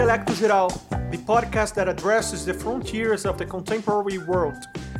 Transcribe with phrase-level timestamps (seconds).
[0.00, 0.68] Intelecto Geral,
[1.10, 4.56] the podcast that addresses the frontiers of the contemporary world.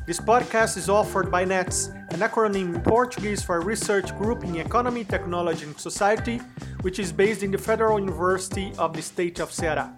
[0.06, 5.04] This podcast is offered by NETS, an acronym in Portuguese for Research Group in Economy,
[5.04, 6.36] Technology and Society,
[6.82, 9.90] which is based in the Federal University of the State of Ceará.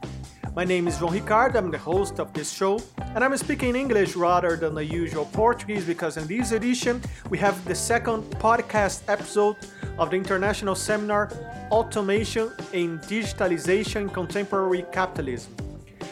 [0.55, 2.79] My name is João Ricardo, I'm the host of this show,
[3.14, 7.00] and I'm speaking English rather than the usual Portuguese because in this edition
[7.30, 9.57] we have the second podcast episode
[9.96, 11.30] of the international seminar
[11.71, 15.57] Automation and Digitalization in Contemporary Capitalism.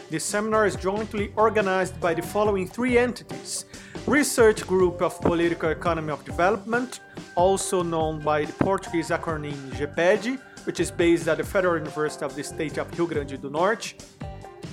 [0.09, 3.67] This seminar is jointly organized by the following three entities
[4.07, 7.01] Research Group of Political Economy of Development,
[7.35, 12.35] also known by the Portuguese acronym GEPED, which is based at the Federal University of
[12.35, 13.95] the State of Rio Grande do Norte,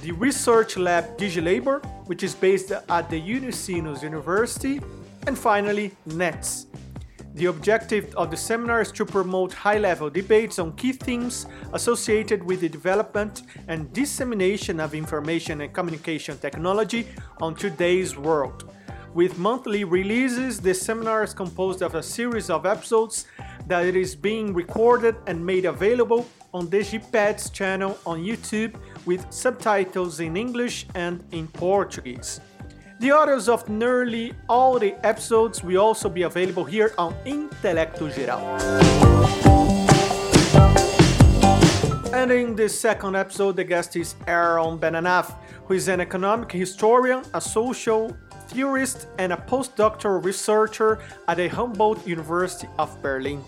[0.02, 4.80] the Research Lab DigiLabor, which is based at the Unisinos University,
[5.26, 6.68] and finally, NETS.
[7.34, 12.42] The objective of the seminar is to promote high level debates on key themes associated
[12.42, 17.08] with the development and dissemination of information and communication technology
[17.40, 18.74] on today's world.
[19.18, 23.26] With monthly releases, the seminar is composed of a series of episodes
[23.66, 26.84] that is being recorded and made available on the
[27.52, 28.76] channel on YouTube
[29.08, 32.42] with subtitles in English and in Portuguese.
[33.00, 38.38] The audios of nearly all the episodes will also be available here on Intelecto Geral.
[42.14, 47.24] And in this second episode, the guest is Aaron Benanav, who is an economic historian,
[47.34, 48.16] a social
[48.50, 53.44] theorist, and a postdoctoral researcher at the Humboldt University of Berlin.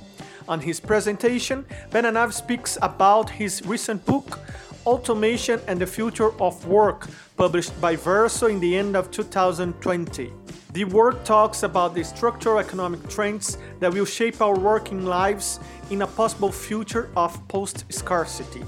[0.48, 4.40] On his presentation, Benanav speaks about his recent book,
[4.86, 10.34] Automation and the Future of Work, published by Verso in the end of 2020.
[10.74, 16.04] The work talks about the structural economic trends that will shape our working lives in
[16.04, 18.64] a possible future of post scarcity.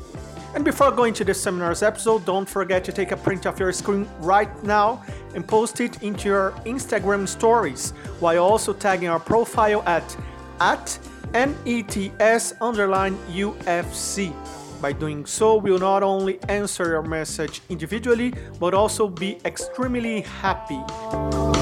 [0.54, 3.72] And before going to the seminar's episode, don't forget to take a print of your
[3.72, 5.02] screen right now
[5.34, 10.18] and post it into your Instagram stories while also tagging our profile at,
[10.60, 11.00] at
[11.34, 14.34] NETS underline UFC.
[14.82, 21.61] By doing so, we'll not only answer your message individually, but also be extremely happy.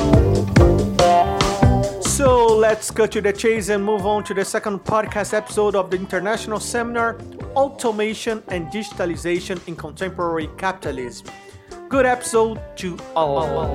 [2.19, 5.89] So let's cut to the chase and move on to the second podcast episode of
[5.89, 7.17] the international seminar
[7.55, 11.27] Automation and Digitalization in Contemporary Capitalism.
[11.87, 13.69] Good episode to all.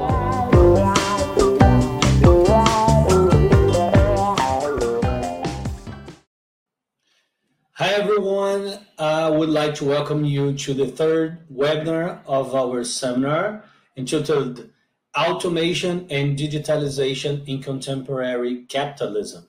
[7.72, 13.64] Hi everyone, I would like to welcome you to the third webinar of our seminar
[13.96, 14.68] entitled
[15.16, 19.46] Automation and Digitalization in Contemporary Capitalism.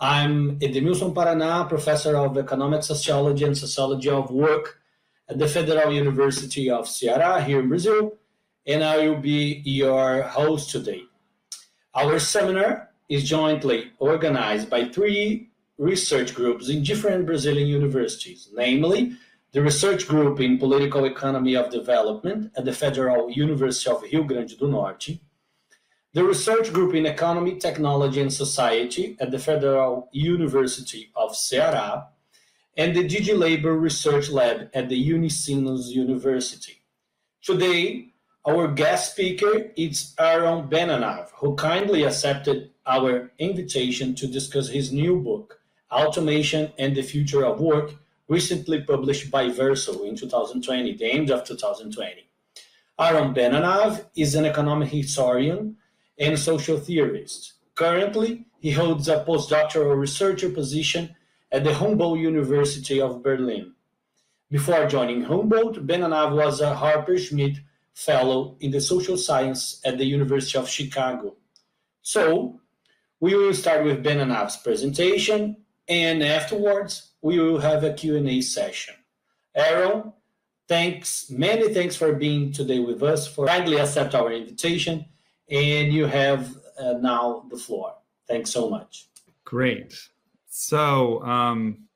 [0.00, 4.80] I'm Edemilson Paraná, professor of economic sociology and sociology of work
[5.28, 8.16] at the Federal University of Ceará here in Brazil,
[8.66, 11.04] and I will be your host today.
[11.94, 19.16] Our seminar is jointly organized by three research groups in different Brazilian universities, namely
[19.52, 24.58] the Research Group in Political Economy of Development at the Federal University of Rio Grande
[24.58, 25.20] do Norte,
[26.12, 32.08] the Research Group in Economy, Technology and Society at the Federal University of Ceará,
[32.76, 36.82] and the DigiLabor Research Lab at the Unisinos University.
[37.42, 38.12] Today,
[38.46, 45.20] our guest speaker is Aaron Benanav, who kindly accepted our invitation to discuss his new
[45.20, 45.60] book,
[45.90, 47.94] Automation and the Future of Work,
[48.28, 52.28] recently published by Verso in 2020, the end of 2020.
[53.00, 55.76] Aaron Benanav is an economic historian
[56.18, 57.54] and social theorist.
[57.74, 61.14] Currently, he holds a postdoctoral researcher position
[61.50, 63.72] at the Humboldt University of Berlin.
[64.50, 67.58] Before joining Humboldt, Benanav was a Harper Schmidt
[67.94, 71.36] Fellow in the Social Science at the University of Chicago.
[72.02, 72.60] So,
[73.20, 75.56] we will start with Benanav's presentation
[75.88, 78.94] and afterwards we will have a Q&A session.
[79.54, 80.12] Aaron,
[80.68, 85.04] thanks, many thanks for being today with us, for kindly accept our invitation,
[85.50, 87.94] and you have uh, now the floor.
[88.28, 89.08] Thanks so much.
[89.44, 89.98] Great.
[90.48, 91.88] So, um,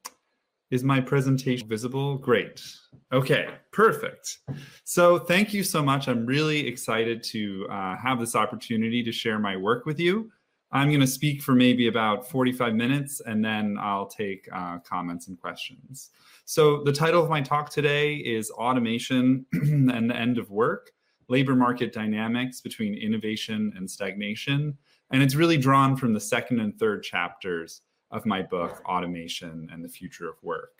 [0.70, 2.16] is my presentation visible?
[2.16, 2.64] Great.
[3.12, 4.38] Okay, perfect.
[4.84, 6.08] So, thank you so much.
[6.08, 10.32] I'm really excited to uh, have this opportunity to share my work with you.
[10.72, 15.28] I'm going to speak for maybe about 45 minutes and then I'll take uh, comments
[15.28, 16.10] and questions.
[16.46, 20.90] So, the title of my talk today is Automation and the End of Work
[21.28, 24.76] Labor Market Dynamics Between Innovation and Stagnation.
[25.10, 29.84] And it's really drawn from the second and third chapters of my book, Automation and
[29.84, 30.72] the Future of Work.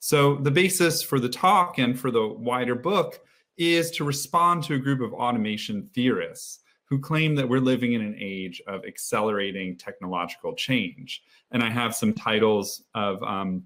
[0.00, 3.20] So, the basis for the talk and for the wider book
[3.56, 6.61] is to respond to a group of automation theorists
[6.92, 11.22] who claim that we're living in an age of accelerating technological change.
[11.50, 13.62] And I have some titles of um,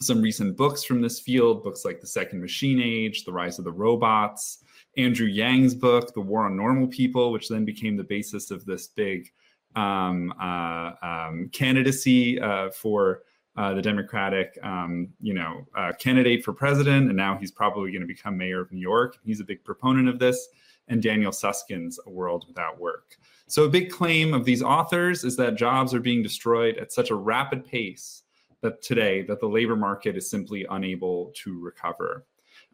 [0.00, 3.64] some recent books from this field, books like The Second Machine Age, The Rise of
[3.64, 4.64] the Robots,
[4.96, 8.88] Andrew Yang's book, The War on Normal People, which then became the basis of this
[8.88, 9.30] big
[9.76, 13.22] um, uh, um, candidacy uh, for
[13.56, 18.02] uh, the Democratic, um, you know, uh, candidate for president, and now he's probably going
[18.02, 19.16] to become mayor of New York.
[19.24, 20.48] He's a big proponent of this.
[20.88, 23.16] And Daniel Susskind's A World Without Work.
[23.46, 27.10] So a big claim of these authors is that jobs are being destroyed at such
[27.10, 28.22] a rapid pace
[28.62, 32.26] that today that the labor market is simply unable to recover.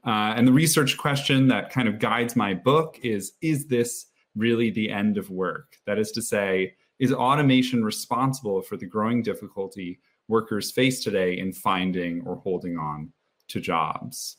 [0.07, 4.71] Uh, and the research question that kind of guides my book is Is this really
[4.71, 5.77] the end of work?
[5.87, 11.53] That is to say, is automation responsible for the growing difficulty workers face today in
[11.53, 13.13] finding or holding on
[13.49, 14.37] to jobs?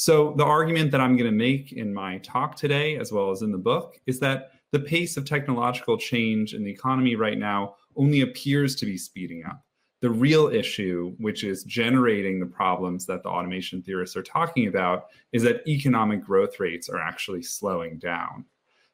[0.00, 3.42] So, the argument that I'm going to make in my talk today, as well as
[3.42, 7.74] in the book, is that the pace of technological change in the economy right now
[7.96, 9.62] only appears to be speeding up
[10.00, 15.08] the real issue, which is generating the problems that the automation theorists are talking about,
[15.32, 18.46] is that economic growth rates are actually slowing down.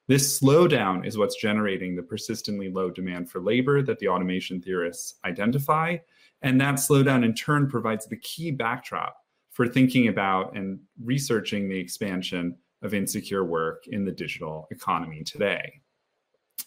[0.09, 5.21] This slowdown is what's generating the persistently low demand for labor that the automation theorists
[5.25, 5.99] identify.
[6.43, 9.19] And that slowdown in turn provides the key backdrop
[9.57, 15.81] for thinking about and researching the expansion of insecure work in the digital economy today.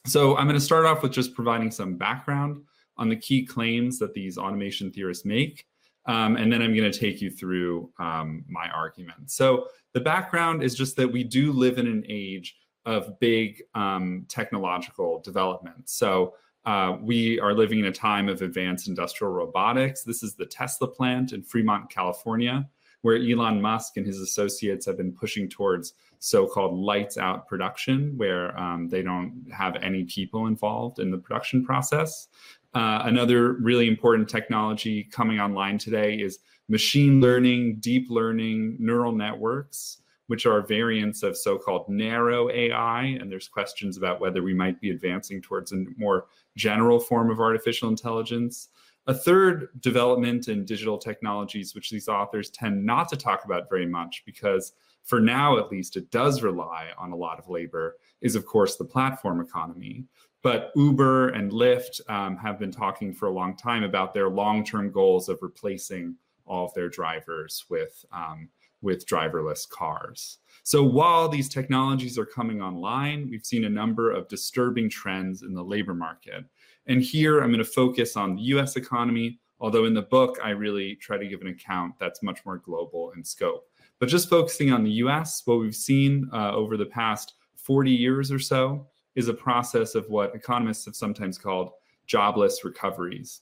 [0.07, 2.63] So I'm going to start off with just providing some background
[2.97, 5.67] on the key claims that these automation theorists make.
[6.07, 9.29] Um, and then I'm going to take you through um, my argument.
[9.29, 14.25] So, the background is just that we do live in an age of big um,
[14.29, 15.89] technological development.
[15.89, 16.33] So,
[16.65, 20.03] uh, we are living in a time of advanced industrial robotics.
[20.03, 22.67] This is the Tesla plant in Fremont, California,
[23.01, 28.13] where Elon Musk and his associates have been pushing towards so called lights out production,
[28.17, 32.27] where um, they don't have any people involved in the production process.
[32.73, 40.01] Uh, another really important technology coming online today is machine learning, deep learning, neural networks,
[40.27, 43.17] which are variants of so called narrow AI.
[43.19, 47.39] And there's questions about whether we might be advancing towards a more general form of
[47.39, 48.69] artificial intelligence.
[49.07, 53.87] A third development in digital technologies, which these authors tend not to talk about very
[53.87, 54.73] much because,
[55.03, 58.75] for now at least, it does rely on a lot of labor, is of course
[58.75, 60.05] the platform economy.
[60.41, 64.91] But Uber and Lyft um, have been talking for a long time about their long-term
[64.91, 68.49] goals of replacing all of their drivers with um,
[68.81, 70.37] with driverless cars.
[70.63, 75.53] So while these technologies are coming online, we've seen a number of disturbing trends in
[75.53, 76.45] the labor market.
[76.89, 80.49] And here I'm going to focus on the US economy, although in the book I
[80.49, 83.69] really try to give an account that's much more global in scope.
[83.99, 88.31] But just focusing on the US, what we've seen uh, over the past 40 years
[88.31, 91.71] or so is a process of what economists have sometimes called
[92.07, 93.41] jobless recoveries.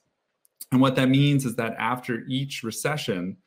[0.73, 3.38] And what that means is that after each recession,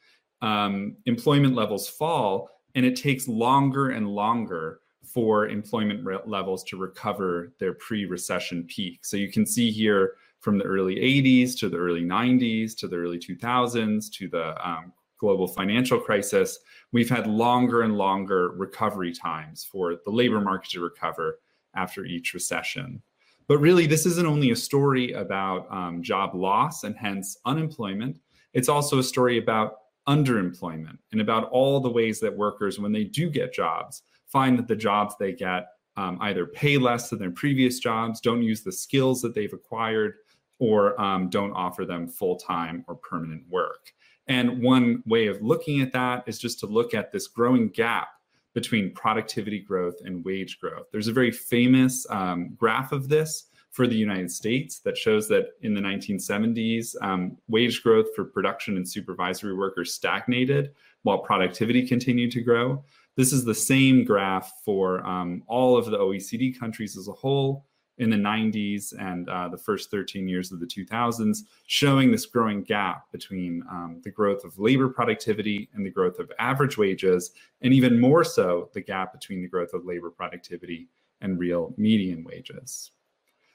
[0.41, 6.77] um, employment levels fall, and it takes longer and longer for employment re- levels to
[6.77, 9.05] recover their pre recession peak.
[9.05, 12.97] So you can see here from the early 80s to the early 90s to the
[12.97, 16.59] early 2000s to the um, global financial crisis,
[16.93, 21.39] we've had longer and longer recovery times for the labor market to recover
[21.77, 23.01] after each recession.
[23.47, 28.19] But really, this isn't only a story about um, job loss and hence unemployment.
[28.55, 33.05] It's also a story about underemployment and about all the ways that workers, when they
[33.05, 37.31] do get jobs, find that the jobs they get um, either pay less than their
[37.31, 40.15] previous jobs, don't use the skills that they've acquired,
[40.59, 43.93] or um, don't offer them full time or permanent work.
[44.29, 48.09] And one way of looking at that is just to look at this growing gap
[48.55, 50.87] between productivity growth and wage growth.
[50.93, 55.51] There's a very famous um, graph of this for the United States that shows that
[55.63, 60.73] in the 1970s, um, wage growth for production and supervisory workers stagnated
[61.03, 62.85] while productivity continued to grow.
[63.21, 67.67] This is the same graph for um, all of the OECD countries as a whole
[67.99, 72.63] in the 90s and uh, the first 13 years of the 2000s, showing this growing
[72.63, 77.75] gap between um, the growth of labor productivity and the growth of average wages, and
[77.75, 80.89] even more so, the gap between the growth of labor productivity
[81.21, 82.93] and real median wages.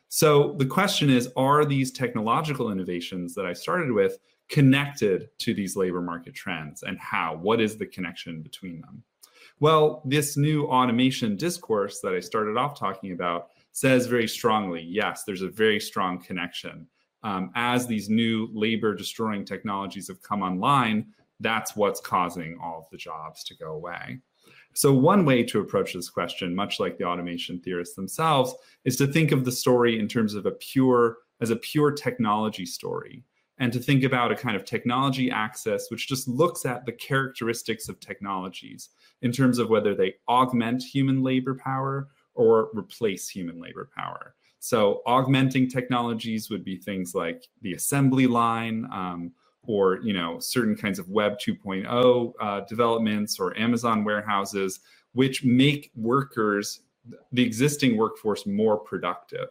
[0.10, 5.76] So the question is Are these technological innovations that I started with connected to these
[5.76, 7.36] labor market trends, and how?
[7.42, 9.04] What is the connection between them?
[9.60, 15.24] Well, this new automation discourse that I started off talking about says very strongly yes,
[15.24, 16.88] there's a very strong connection.
[17.24, 21.08] Um, as these new labor destroying technologies have come online,
[21.40, 24.20] that's what's causing all of the jobs to go away.
[24.74, 29.08] So, one way to approach this question, much like the automation theorists themselves, is to
[29.08, 33.24] think of the story in terms of a pure, as a pure technology story,
[33.58, 37.88] and to think about a kind of technology axis, which just looks at the characteristics
[37.88, 38.90] of technologies
[39.22, 44.36] in terms of whether they augment human labor power or replace human labor power.
[44.60, 48.88] So, augmenting technologies would be things like the assembly line.
[48.92, 49.32] Um,
[49.68, 54.80] or you know certain kinds of web 2.0 uh, developments or amazon warehouses
[55.14, 56.82] which make workers
[57.32, 59.50] the existing workforce more productive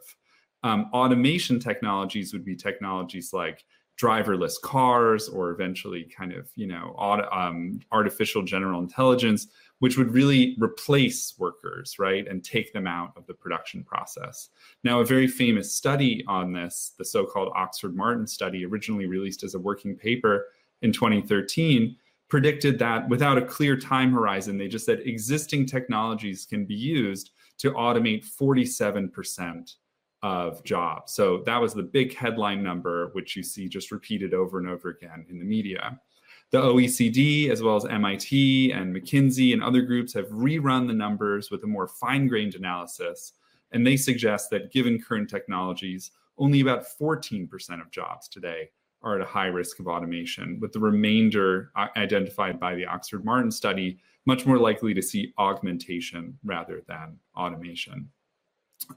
[0.62, 3.64] um, automation technologies would be technologies like
[4.00, 9.46] driverless cars or eventually kind of you know auto, um, artificial general intelligence
[9.80, 14.48] which would really replace workers right and take them out of the production process.
[14.82, 19.54] Now a very famous study on this the so-called oxford martin study originally released as
[19.54, 20.46] a working paper
[20.82, 21.96] in 2013
[22.28, 27.30] predicted that without a clear time horizon they just said existing technologies can be used
[27.58, 29.74] to automate 47%
[30.24, 31.12] of jobs.
[31.12, 34.88] So that was the big headline number, which you see just repeated over and over
[34.88, 36.00] again in the media.
[36.50, 41.50] The OECD, as well as MIT and McKinsey and other groups, have rerun the numbers
[41.50, 43.34] with a more fine grained analysis.
[43.72, 48.70] And they suggest that given current technologies, only about 14% of jobs today
[49.02, 53.26] are at a high risk of automation, with the remainder uh, identified by the Oxford
[53.26, 58.08] Martin study much more likely to see augmentation rather than automation.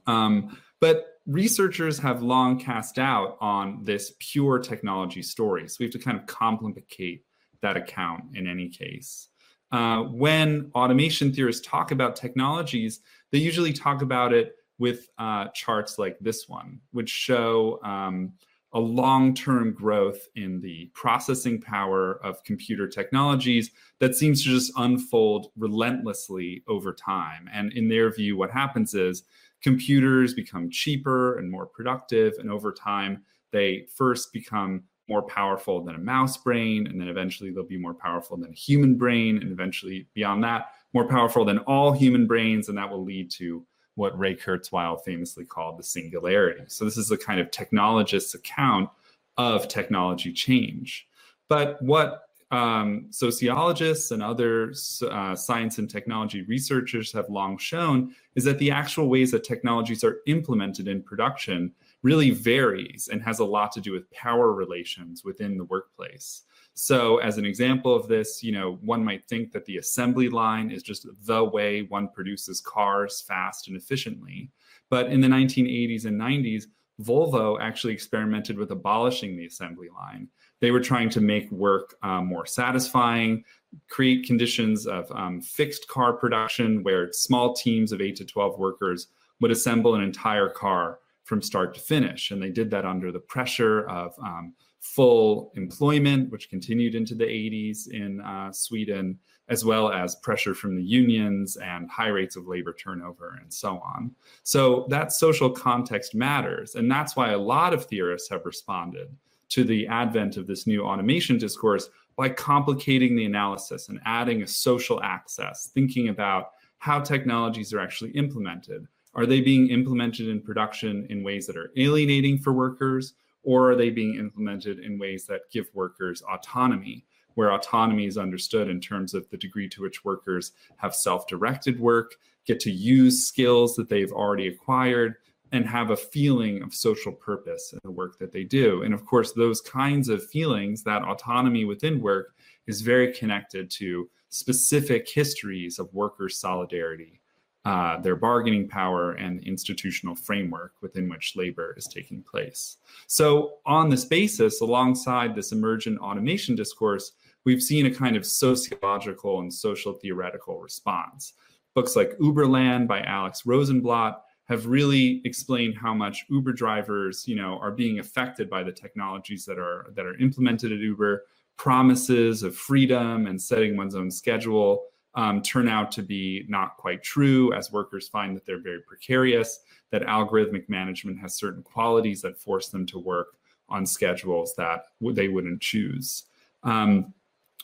[0.06, 5.68] Um, but researchers have long cast doubt on this pure technology story.
[5.68, 7.24] So we have to kind of complicate
[7.62, 9.28] that account in any case.
[9.72, 16.00] Uh, when automation theorists talk about technologies, they usually talk about it with uh, charts
[16.00, 18.32] like this one, which show um,
[18.74, 24.72] a long term growth in the processing power of computer technologies that seems to just
[24.78, 27.50] unfold relentlessly over time.
[27.52, 29.24] And in their view, what happens is
[29.62, 32.34] computers become cheaper and more productive.
[32.40, 36.88] And over time, they first become more powerful than a mouse brain.
[36.88, 39.38] And then eventually they'll be more powerful than a human brain.
[39.38, 42.70] And eventually, beyond that, more powerful than all human brains.
[42.70, 46.64] And that will lead to what Ray Kurzweil famously called the singularity.
[46.68, 48.90] So, this is a kind of technologist's account
[49.38, 51.08] of technology change.
[51.48, 54.74] But what um, sociologists and other
[55.12, 60.04] uh, science and technology researchers have long shown is that the actual ways that technologies
[60.04, 61.74] are implemented in production
[62.04, 66.44] really varies and has a lot to do with power relations within the workplace.
[66.74, 70.70] So, as an example of this, you know, one might think that the assembly line
[70.70, 74.52] is just the way one produces cars fast and efficiently.
[74.90, 76.66] But in the 1980s and 90s,
[77.02, 82.28] Volvo actually experimented with abolishing the assembly line they were trying to make work um,
[82.28, 83.44] more satisfying,
[83.90, 89.08] create conditions of um, fixed car production where small teams of 8 to 12 workers
[89.40, 92.32] would assemble an entire car from start to finish.
[92.32, 97.26] And they did that under the pressure of um, full employment, which continued into the
[97.26, 102.48] 80s in uh, Sweden, as well as pressure from the unions and high rates of
[102.48, 104.16] labor turnover and so on.
[104.44, 106.76] So that social context matters.
[106.76, 109.10] And that's why a lot of theorists have responded
[109.50, 114.48] to the advent of this new automation discourse by complicating the analysis and adding a
[114.48, 118.88] social axis, thinking about how technologies are actually implemented.
[119.14, 123.14] Are they being implemented in production in ways that are alienating for workers,
[123.44, 128.70] or are they being implemented in ways that give workers autonomy, where autonomy is understood
[128.70, 133.26] in terms of the degree to which workers have self directed work, get to use
[133.26, 135.16] skills that they've already acquired,
[135.52, 138.84] and have a feeling of social purpose in the work that they do.
[138.84, 142.36] And of course, those kinds of feelings, that autonomy within work,
[142.68, 147.22] is very connected to specific histories of workers' solidarity,
[147.66, 152.78] uh, their bargaining power, and institutional framework within which labor is taking place.
[153.08, 157.14] So, on this basis, alongside this emergent automation discourse,
[157.46, 161.34] we've seen a kind of sociological and social theoretical response.
[161.74, 164.16] Books like Uberland by Alex Rosenblat
[164.48, 169.46] have really explained how much Uber drivers, you know, are being affected by the technologies
[169.46, 171.24] that are that are implemented at Uber.
[171.58, 174.86] Promises of freedom and setting one's own schedule
[175.16, 179.60] um, turn out to be not quite true, as workers find that they're very precarious.
[179.90, 183.38] That algorithmic management has certain qualities that force them to work
[183.68, 186.26] on schedules that they wouldn't choose.
[186.64, 187.14] Um,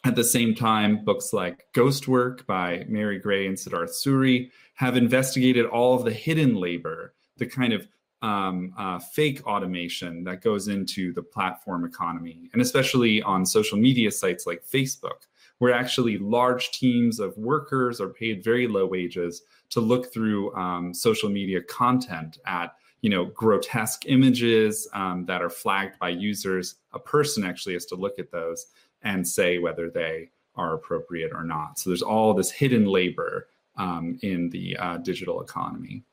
[0.04, 4.98] at the same time, books like Ghost Work by Mary Gray and Siddharth Suri have
[4.98, 7.88] investigated all of the hidden labor, the kind of
[8.22, 14.12] um, uh, fake automation that goes into the platform economy, and especially on social media
[14.12, 15.28] sites like Facebook,
[15.60, 20.94] where actually large teams of workers are paid very low wages to look through um,
[20.94, 26.76] social media content at you know grotesque images um, that are flagged by users.
[26.94, 28.68] A person actually has to look at those
[29.04, 31.80] and say whether they are appropriate or not.
[31.80, 36.04] So there's all this hidden labor um, in the uh, digital economy.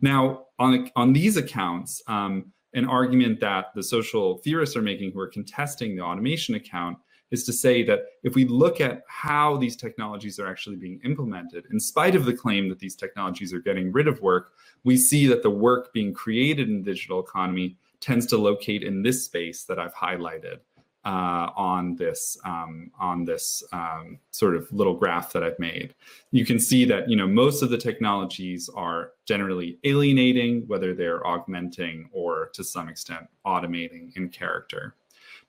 [0.00, 5.20] Now, on, on these accounts, um, an argument that the social theorists are making who
[5.20, 6.98] are contesting the automation account
[7.30, 11.64] is to say that if we look at how these technologies are actually being implemented,
[11.70, 14.52] in spite of the claim that these technologies are getting rid of work,
[14.84, 19.02] we see that the work being created in the digital economy tends to locate in
[19.02, 20.60] this space that I've highlighted
[21.04, 25.94] uh, on this um, on this um, sort of little graph that I've made.
[26.30, 31.26] You can see that you know most of the technologies are generally alienating, whether they're
[31.26, 34.94] augmenting or to some extent automating in character.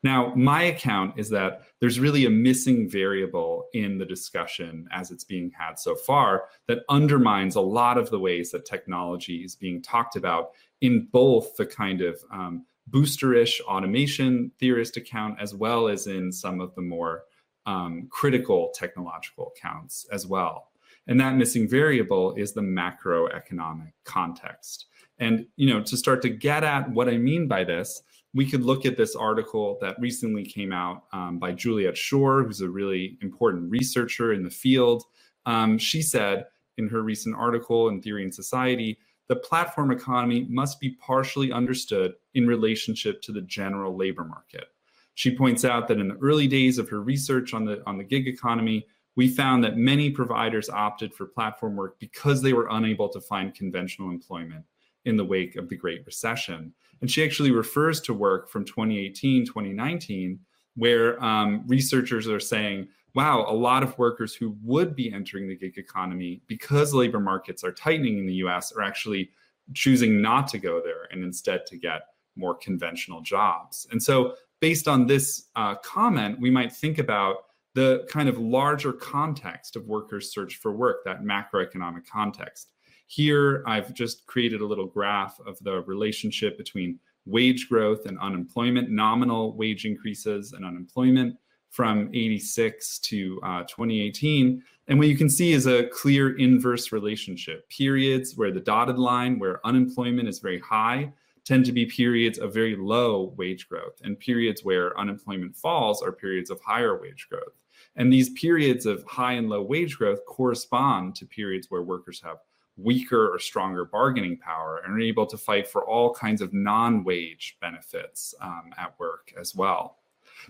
[0.03, 5.23] Now, my account is that there's really a missing variable in the discussion as it's
[5.23, 9.79] being had so far that undermines a lot of the ways that technology is being
[9.81, 16.07] talked about in both the kind of um, boosterish automation theorist account, as well as
[16.07, 17.23] in some of the more
[17.65, 20.69] um, critical technological accounts as well.
[21.07, 24.85] And that missing variable is the macroeconomic context.
[25.19, 28.01] And you know, to start to get at what I mean by this,
[28.33, 32.61] we could look at this article that recently came out um, by Juliet Schor, who's
[32.61, 35.03] a really important researcher in the field.
[35.45, 36.45] Um, she said
[36.77, 38.97] in her recent article in Theory and Society
[39.31, 44.65] the platform economy must be partially understood in relationship to the general labor market.
[45.13, 48.03] She points out that in the early days of her research on the, on the
[48.03, 48.85] gig economy,
[49.15, 53.55] we found that many providers opted for platform work because they were unable to find
[53.55, 54.65] conventional employment
[55.05, 56.73] in the wake of the Great Recession.
[56.99, 60.41] And she actually refers to work from 2018, 2019,
[60.75, 65.55] where um, researchers are saying wow, a lot of workers who would be entering the
[65.55, 69.31] gig economy because labor markets are tightening in the US are actually
[69.73, 72.01] choosing not to go there and instead to get
[72.35, 73.87] more conventional jobs.
[73.91, 78.93] And so, based on this uh, comment, we might think about the kind of larger
[78.93, 82.71] context of workers' search for work, that macroeconomic context.
[83.07, 88.89] Here, I've just created a little graph of the relationship between wage growth and unemployment,
[88.89, 91.35] nominal wage increases and unemployment
[91.71, 94.61] from 86 to uh, 2018.
[94.87, 97.67] And what you can see is a clear inverse relationship.
[97.69, 101.11] Periods where the dotted line, where unemployment is very high,
[101.45, 104.01] tend to be periods of very low wage growth.
[104.03, 107.57] And periods where unemployment falls are periods of higher wage growth.
[107.95, 112.37] And these periods of high and low wage growth correspond to periods where workers have
[112.75, 117.03] weaker or stronger bargaining power and are able to fight for all kinds of non
[117.05, 119.99] wage benefits um, at work as well.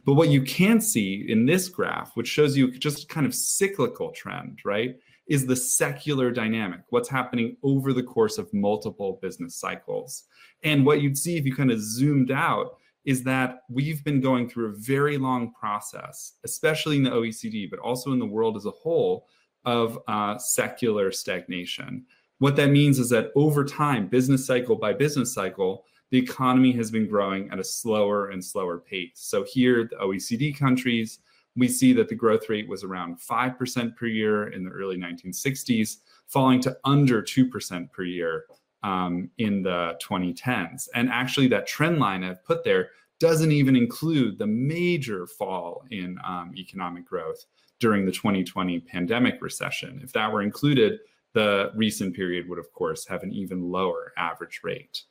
[0.06, 4.12] But what you can see in this graph, which shows you just kind of cyclical
[4.12, 4.96] trend, right,
[5.28, 10.24] is the secular dynamic, what's happening over the course of multiple business cycles.
[10.64, 14.48] And what you'd see if you kind of zoomed out is that we've been going
[14.50, 18.66] through a very long process, especially in the OECD, but also in the world as
[18.66, 19.28] a whole,
[19.66, 22.06] of uh, secular stagnation.
[22.40, 26.92] What that means is that over time, business cycle by business cycle, the economy has
[26.92, 29.14] been growing at a slower and slower pace.
[29.16, 31.20] So here, the OECD countries,
[31.56, 35.98] we see that the growth rate was around 5% per year in the early 1960s,
[36.28, 38.46] falling to under 2% per year
[38.84, 40.90] um, in the 2010s.
[40.96, 46.18] And actually, that trend line I've put there doesn't even include the major fall in
[46.26, 47.46] um, economic growth
[47.80, 50.02] during the 2020 pandemic recession.
[50.04, 51.00] If that were included,
[51.34, 55.04] the recent period would, of course, have an even lower average rate.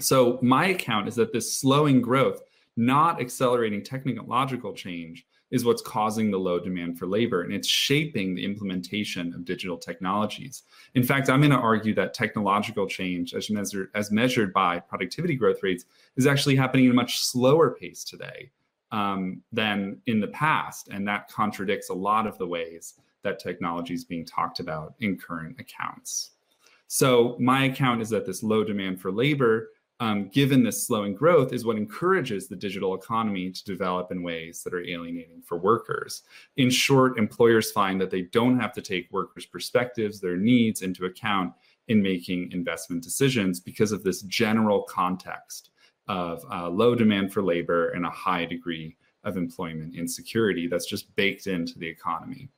[0.00, 2.40] So my account is that this slowing growth,
[2.76, 8.34] not accelerating technological change, is what's causing the low demand for labor and it's shaping
[8.34, 10.64] the implementation of digital technologies.
[10.94, 15.34] In fact, I'm going to argue that technological change, as measured, as measured by productivity
[15.34, 15.84] growth rates,
[16.16, 18.50] is actually happening at a much slower pace today
[18.92, 20.88] um, than in the past.
[20.88, 25.16] And that contradicts a lot of the ways that technology is being talked about in
[25.16, 26.32] current accounts.
[26.90, 29.68] So, my account is that this low demand for labor
[30.00, 34.62] um, given this slowing growth, is what encourages the digital economy to develop in ways
[34.62, 36.22] that are alienating for workers.
[36.56, 41.06] In short, employers find that they don't have to take workers' perspectives, their needs into
[41.06, 41.52] account
[41.88, 45.70] in making investment decisions because of this general context
[46.06, 51.14] of uh, low demand for labor and a high degree of employment insecurity that's just
[51.16, 52.48] baked into the economy.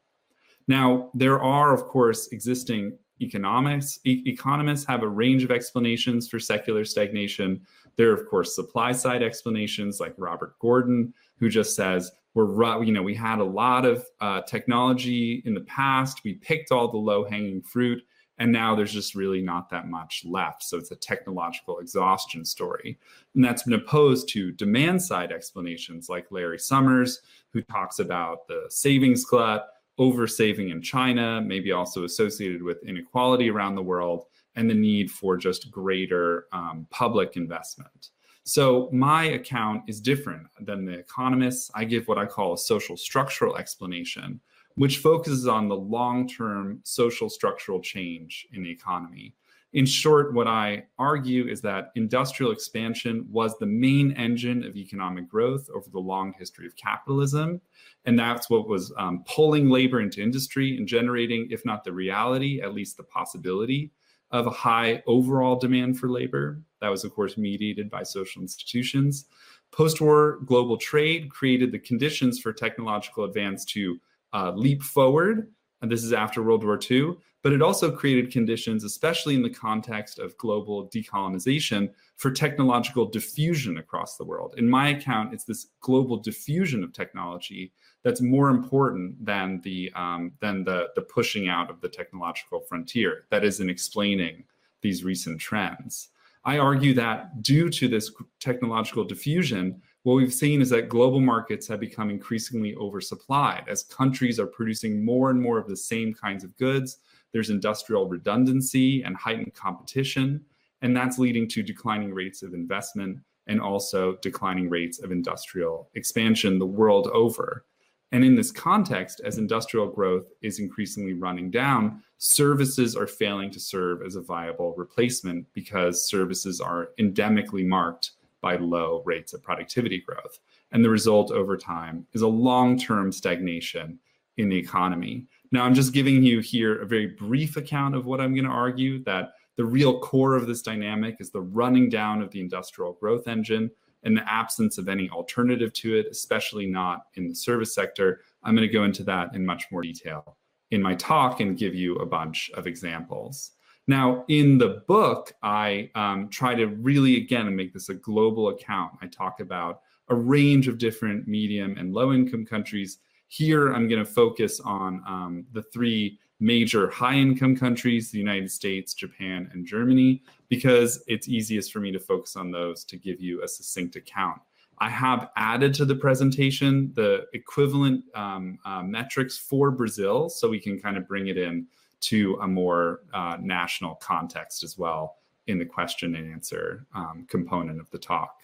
[0.68, 6.38] Now, there are, of course, existing economics e- economists have a range of explanations for
[6.38, 7.60] secular stagnation.
[7.96, 12.92] There are, of course, supply side explanations like Robert Gordon, who just says we're you
[12.92, 16.22] know we had a lot of uh, technology in the past.
[16.24, 18.02] We picked all the low hanging fruit,
[18.38, 20.62] and now there's just really not that much left.
[20.62, 22.98] So it's a technological exhaustion story,
[23.34, 27.20] and that's been opposed to demand side explanations like Larry Summers,
[27.52, 29.68] who talks about the savings glut
[30.00, 34.24] over saving in China, maybe also associated with inequality around the world,
[34.56, 38.08] and the need for just greater um, public investment.
[38.44, 41.70] So my account is different than the economists.
[41.74, 44.40] I give what I call a social structural explanation,
[44.76, 49.34] which focuses on the long term social structural change in the economy.
[49.72, 55.28] In short, what I argue is that industrial expansion was the main engine of economic
[55.28, 57.60] growth over the long history of capitalism.
[58.04, 62.60] And that's what was um, pulling labor into industry and generating, if not the reality,
[62.60, 63.92] at least the possibility
[64.32, 66.60] of a high overall demand for labor.
[66.80, 69.26] That was, of course, mediated by social institutions.
[69.70, 74.00] Post war global trade created the conditions for technological advance to
[74.32, 75.48] uh, leap forward.
[75.82, 79.50] And this is after World War II but it also created conditions, especially in the
[79.50, 84.54] context of global decolonization, for technological diffusion across the world.
[84.58, 90.32] In my account, it's this global diffusion of technology that's more important than the um,
[90.40, 93.24] than the the pushing out of the technological frontier.
[93.30, 94.44] That is in explaining
[94.82, 96.08] these recent trends.
[96.44, 101.68] I argue that due to this technological diffusion, what we've seen is that global markets
[101.68, 106.42] have become increasingly oversupplied as countries are producing more and more of the same kinds
[106.42, 106.98] of goods
[107.32, 110.44] there's industrial redundancy and heightened competition,
[110.82, 116.58] and that's leading to declining rates of investment and also declining rates of industrial expansion
[116.58, 117.64] the world over.
[118.12, 123.60] And in this context, as industrial growth is increasingly running down, services are failing to
[123.60, 130.00] serve as a viable replacement because services are endemically marked by low rates of productivity
[130.00, 130.38] growth.
[130.72, 133.98] And the result over time is a long term stagnation
[134.36, 135.26] in the economy.
[135.52, 138.50] Now, I'm just giving you here a very brief account of what I'm going to
[138.50, 142.94] argue that the real core of this dynamic is the running down of the industrial
[142.94, 143.70] growth engine
[144.04, 148.20] and the absence of any alternative to it, especially not in the service sector.
[148.42, 150.38] I'm going to go into that in much more detail
[150.70, 153.52] in my talk and give you a bunch of examples.
[153.90, 158.92] Now, in the book, I um, try to really, again, make this a global account.
[159.02, 164.04] I talk about a range of different medium and low income countries here, I'm going
[164.04, 169.64] to focus on um, the three major high income countries the United States, Japan, and
[169.66, 173.94] Germany, because it's easiest for me to focus on those to give you a succinct
[173.94, 174.40] account.
[174.78, 180.58] I have added to the presentation the equivalent um, uh, metrics for Brazil, so we
[180.58, 181.66] can kind of bring it in
[182.00, 187.80] to a more uh, national context as well in the question and answer um, component
[187.80, 188.40] of the talk.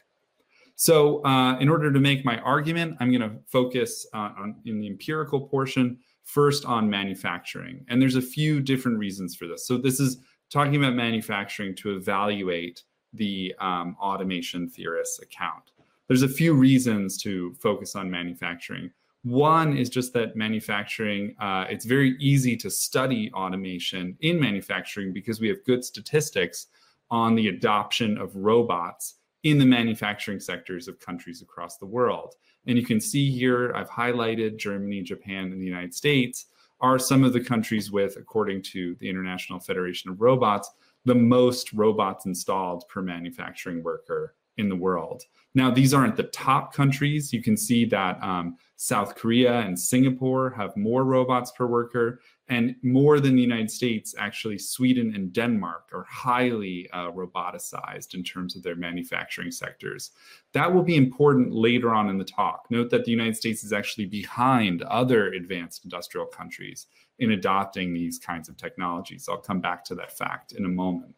[0.79, 4.79] So, uh, in order to make my argument, I'm going to focus uh, on in
[4.79, 9.67] the empirical portion first on manufacturing, and there's a few different reasons for this.
[9.67, 10.19] So, this is
[10.51, 12.83] talking about manufacturing to evaluate
[13.15, 15.73] the um, automation theorist's account.
[16.09, 18.91] There's a few reasons to focus on manufacturing.
[19.27, 25.41] One is just that manufacturing, uh, it's very easy to study automation in manufacturing because
[25.41, 26.69] we have good statistics
[27.11, 32.37] on the adoption of robots in the manufacturing sectors of countries across the world.
[32.69, 36.47] And you can see here, I've highlighted Germany, Japan, and the United States
[36.81, 40.71] are some of the countries with, according to the International Federation of Robots,
[41.05, 45.25] the most robots installed per manufacturing worker in the world.
[45.55, 47.33] Now, these aren't the top countries.
[47.33, 52.77] You can see that um, South Korea and Singapore have more robots per worker, and
[52.83, 58.55] more than the United States, actually, Sweden and Denmark are highly uh, roboticized in terms
[58.55, 60.11] of their manufacturing sectors.
[60.53, 62.67] That will be important later on in the talk.
[62.71, 66.87] Note that the United States is actually behind other advanced industrial countries
[67.19, 69.27] in adopting these kinds of technologies.
[69.29, 71.15] I'll come back to that fact in a moment.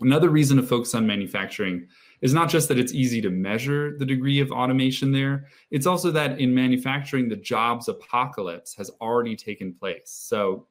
[0.00, 1.88] Another reason to focus on manufacturing
[2.22, 6.10] is not just that it's easy to measure the degree of automation there, it's also
[6.10, 10.10] that in manufacturing, the jobs apocalypse has already taken place.
[10.10, 10.66] So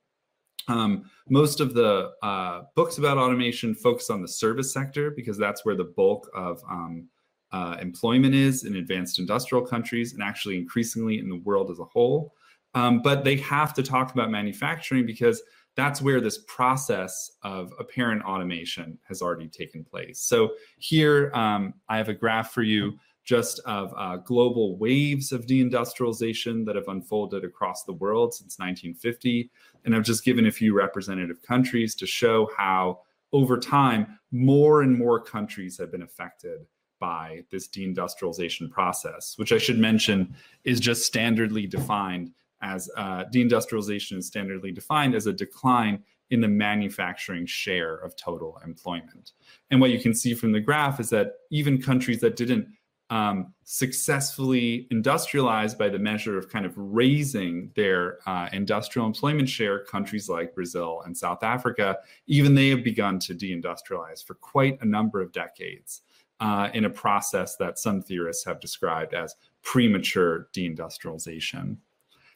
[0.67, 5.65] um, most of the uh, books about automation focus on the service sector because that's
[5.65, 7.07] where the bulk of um,
[7.51, 11.85] uh, employment is in advanced industrial countries and actually increasingly in the world as a
[11.85, 12.35] whole.
[12.75, 15.41] Um, but they have to talk about manufacturing because
[15.75, 20.19] that's where this process of apparent automation has already taken place.
[20.21, 22.97] So here um, I have a graph for you
[23.29, 29.51] just of uh, global waves of deindustrialization that have unfolded across the world since 1950.
[29.85, 33.01] And I've just given a few representative countries to show how,
[33.31, 36.65] over time, more and more countries have been affected
[36.99, 44.17] by this deindustrialization process, which I should mention is just standardly defined as uh, deindustrialization
[44.17, 49.31] is standardly defined as a decline in the manufacturing share of total employment.
[49.71, 52.67] And what you can see from the graph is that even countries that didn't
[53.09, 59.83] um, successfully industrialize by the measure of kind of raising their uh, industrial employment share,
[59.85, 64.85] countries like Brazil and South Africa, even they have begun to deindustrialize for quite a
[64.85, 66.01] number of decades
[66.39, 71.77] uh, in a process that some theorists have described as premature deindustrialization.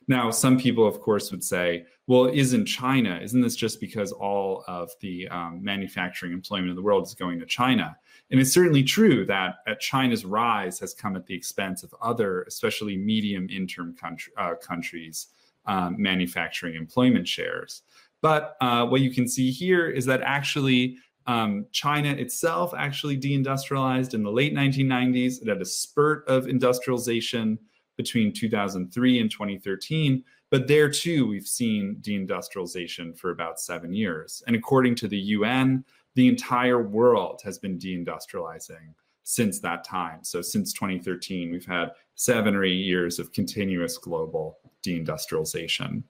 [0.08, 4.66] Now, some people, of course, would say, well, isn't China, isn't this just because all
[4.68, 7.96] of the um, manufacturing employment in the world is going to China?
[8.30, 12.44] And it's certainly true that uh, China's rise has come at the expense of other,
[12.44, 15.28] especially medium income country, uh, countries'
[15.66, 17.84] um, manufacturing employment shares.
[18.22, 24.14] But uh, what you can see here is that actually um, China itself actually deindustrialized
[24.14, 25.42] in the late 1990s.
[25.42, 27.60] It had a spurt of industrialization
[27.98, 30.24] between 2003 and 2013.
[30.50, 34.44] But there too, we've seen deindustrialization for about seven years.
[34.48, 35.84] And according to the UN,
[36.16, 40.20] the entire world has been deindustrializing since that time.
[40.24, 46.04] So since 2013, we've had seven or eight years of continuous global deindustrialization.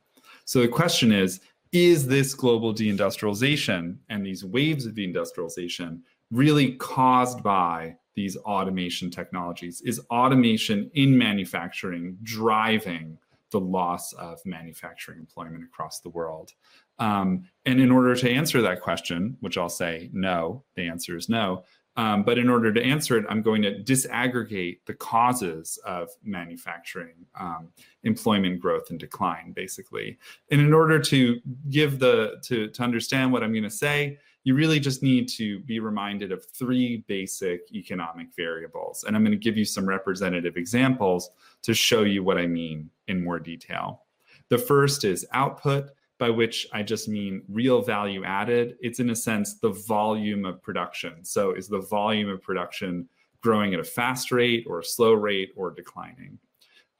[0.45, 1.39] So the question is
[1.71, 9.81] is this global deindustrialization and these waves of deindustrialization really caused by these automation technologies?
[9.81, 13.17] Is automation in manufacturing driving
[13.51, 16.53] the loss of manufacturing employment across the world?
[16.99, 21.29] Um, and in order to answer that question, which I'll say no, the answer is
[21.29, 21.63] no.
[21.95, 27.27] Um, but in order to answer it, I'm going to disaggregate the causes of manufacturing
[27.39, 27.69] um,
[28.03, 30.17] employment growth and decline, basically.
[30.49, 34.55] And in order to give the to to understand what I'm going to say, you
[34.55, 39.05] really just need to be reminded of three basic economic variables.
[39.05, 41.29] And I'm going to give you some representative examples
[41.61, 44.03] to show you what I mean in more detail.
[44.49, 48.77] The first is output by which I just mean real value added.
[48.81, 51.23] It's in a sense the volume of production.
[51.23, 53.07] So, is the volume of production
[53.41, 56.37] growing at a fast rate or a slow rate or declining?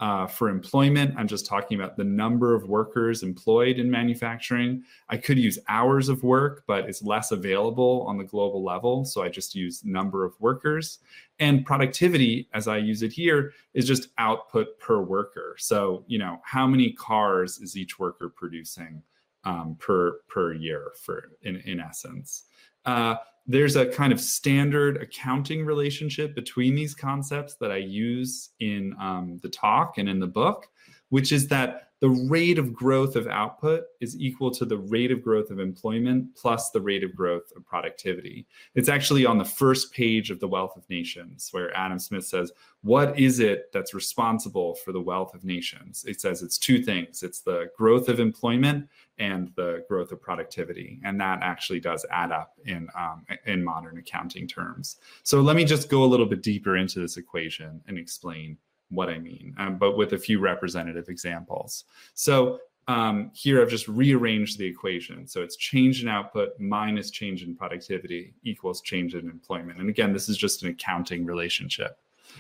[0.04, 4.84] Uh, for employment, I'm just talking about the number of workers employed in manufacturing.
[5.08, 9.06] I could use hours of work, but it's less available on the global level.
[9.06, 11.00] So I just use number of workers.
[11.40, 15.56] And productivity, as I use it here, is just output per worker.
[15.58, 19.04] So, you know, how many cars is each worker producing?
[19.46, 22.44] um, per per year for in in essence.
[22.86, 28.96] Uh, there's a kind of standard accounting relationship between these concepts that I use in
[29.00, 30.68] um, the talk and in the book,
[31.10, 35.24] which is that the rate of growth of output is equal to the rate of
[35.24, 38.46] growth of employment plus the rate of growth of productivity.
[38.76, 42.52] It's actually on the first page of The Wealth of Nations, where Adam Smith says,
[42.82, 46.04] What is it that's responsible for the wealth of nations?
[46.06, 51.00] It says it's two things it's the growth of employment and the growth of productivity.
[51.04, 54.98] And that actually does add up in, um, in modern accounting terms.
[55.24, 58.58] So let me just go a little bit deeper into this equation and explain
[58.90, 61.86] what I mean, um, but with a few representative examples.
[62.14, 65.26] So um, here I've just rearranged the equation.
[65.28, 69.80] So it's change in output minus change in productivity equals change in employment.
[69.80, 71.98] And again, this is just an accounting relationship.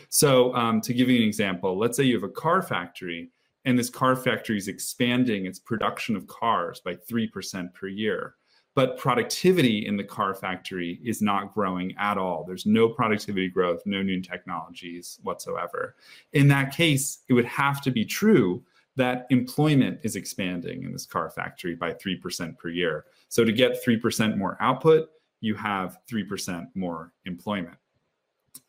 [0.10, 3.30] So um, to give you an example, let's say you have a car factory
[3.65, 8.36] and this car factory is expanding its production of cars by 3% per year
[8.76, 12.43] but productivity in the car factory is not growing at all.
[12.43, 15.95] There's no productivity growth, no new technologies whatsoever.
[16.34, 18.63] In that case, it would have to be true
[18.95, 23.06] that employment is expanding in this car factory by 3% per year.
[23.30, 25.10] So to get 3% more output,
[25.41, 27.78] you have 3% more employment.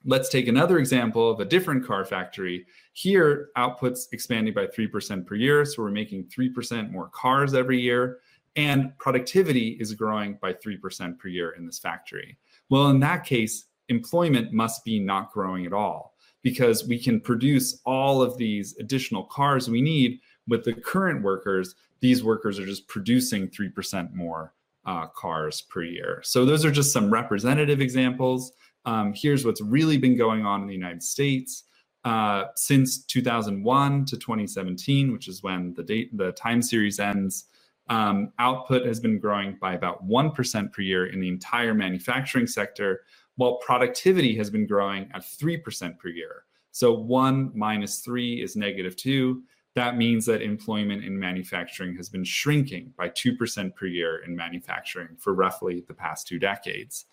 [0.04, 2.66] Let's take another example of a different car factory.
[2.92, 5.64] Here, output's expanding by 3% per year.
[5.64, 8.18] So we're making 3% more cars every year
[8.56, 12.38] and productivity is growing by 3% per year in this factory.
[12.68, 17.80] Well, in that case, employment must be not growing at all because we can produce
[17.84, 21.74] all of these additional cars we need with the current workers.
[22.00, 24.54] These workers are just producing 3% more
[24.86, 26.20] uh, cars per year.
[26.22, 28.52] So, those are just some representative examples.
[28.84, 31.64] Um, here's what's really been going on in the United States.
[32.04, 37.46] Uh, since 2001 to 2017, which is when the date the time series ends,
[37.88, 43.02] um, output has been growing by about 1% per year in the entire manufacturing sector,
[43.36, 46.44] while productivity has been growing at 3% per year.
[46.72, 49.42] So one minus three is negative two.
[49.74, 55.16] That means that employment in manufacturing has been shrinking by 2% per year in manufacturing
[55.18, 57.06] for roughly the past two decades.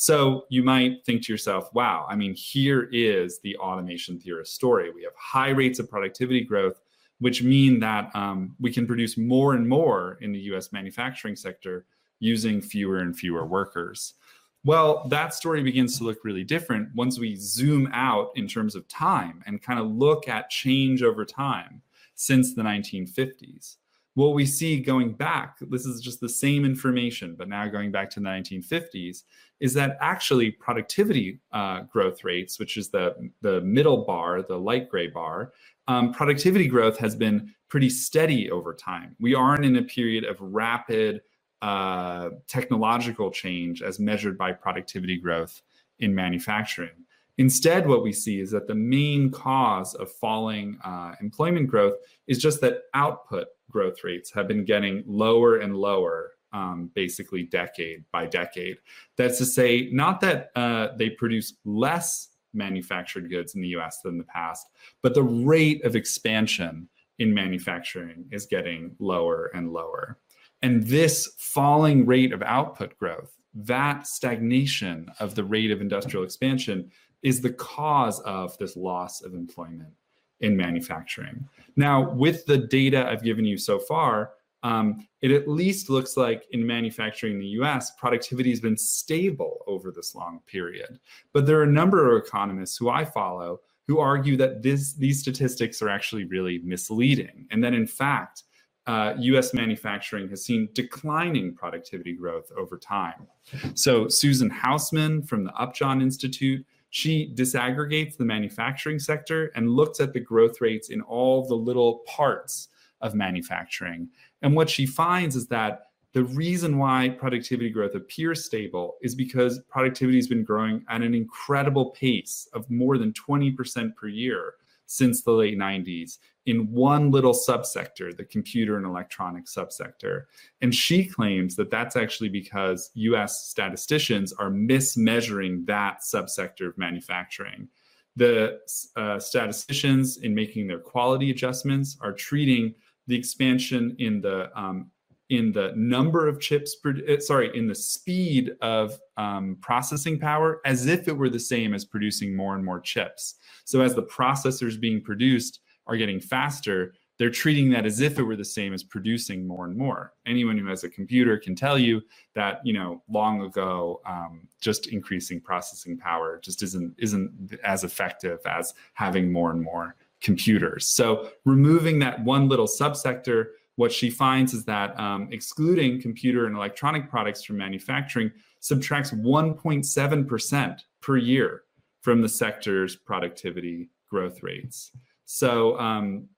[0.00, 4.92] So you might think to yourself, wow, I mean, here is the automation theorist story.
[4.92, 6.80] We have high rates of productivity growth,
[7.18, 11.84] which mean that um, we can produce more and more in the US manufacturing sector
[12.20, 14.14] using fewer and fewer workers.
[14.62, 18.86] Well, that story begins to look really different once we zoom out in terms of
[18.86, 21.82] time and kind of look at change over time
[22.14, 23.78] since the 1950s.
[24.14, 28.10] What we see going back, this is just the same information, but now going back
[28.10, 29.22] to the 1950s,
[29.60, 34.88] is that actually productivity uh, growth rates, which is the, the middle bar, the light
[34.88, 35.52] gray bar,
[35.88, 39.16] um, productivity growth has been pretty steady over time.
[39.18, 41.22] We aren't in a period of rapid
[41.60, 45.62] uh, technological change as measured by productivity growth
[45.98, 46.90] in manufacturing.
[47.38, 51.94] Instead, what we see is that the main cause of falling uh, employment growth
[52.26, 58.04] is just that output growth rates have been getting lower and lower, um, basically decade
[58.12, 58.78] by decade.
[59.16, 64.18] That's to say, not that uh, they produce less manufactured goods in the US than
[64.18, 64.66] the past,
[65.02, 70.18] but the rate of expansion in manufacturing is getting lower and lower.
[70.62, 76.90] And this falling rate of output growth, that stagnation of the rate of industrial expansion,
[77.22, 79.92] is the cause of this loss of employment
[80.40, 81.48] in manufacturing.
[81.76, 84.30] Now, with the data I've given you so far,
[84.62, 89.64] um, it at least looks like in manufacturing in the US, productivity has been stable
[89.66, 90.98] over this long period.
[91.32, 95.18] But there are a number of economists who I follow who argue that this, these
[95.18, 98.44] statistics are actually really misleading, and that in fact,
[98.86, 103.26] uh, US manufacturing has seen declining productivity growth over time.
[103.74, 110.14] So, Susan Houseman from the Upjohn Institute, she disaggregates the manufacturing sector and looks at
[110.14, 112.68] the growth rates in all the little parts
[113.00, 114.08] of manufacturing.
[114.42, 119.60] And what she finds is that the reason why productivity growth appears stable is because
[119.68, 124.54] productivity has been growing at an incredible pace of more than 20% per year
[124.86, 130.24] since the late 90s in one little subsector, the computer and electronics subsector.
[130.62, 137.68] And she claims that that's actually because US statisticians are mismeasuring that subsector of manufacturing.
[138.16, 138.60] The
[138.96, 142.74] uh, statisticians, in making their quality adjustments, are treating
[143.08, 144.90] the expansion in the um,
[145.30, 150.86] in the number of chips, uh, sorry, in the speed of um, processing power as
[150.86, 153.34] if it were the same as producing more and more chips.
[153.64, 158.22] So as the processors being produced are getting faster, they're treating that as if it
[158.22, 160.14] were the same as producing more and more.
[160.24, 162.00] Anyone who has a computer can tell you
[162.34, 168.38] that you know long ago, um, just increasing processing power just isn't isn't as effective
[168.46, 170.86] as having more and more computers.
[170.86, 176.56] So removing that one little subsector, what she finds is that um, excluding computer and
[176.56, 181.62] electronic products from manufacturing subtracts 1.7% per year
[182.00, 184.90] from the sector's productivity growth rates.
[185.26, 186.28] So um,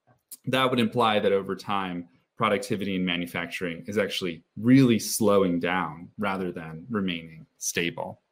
[0.47, 6.51] that would imply that over time, productivity in manufacturing is actually really slowing down rather
[6.51, 8.23] than remaining stable.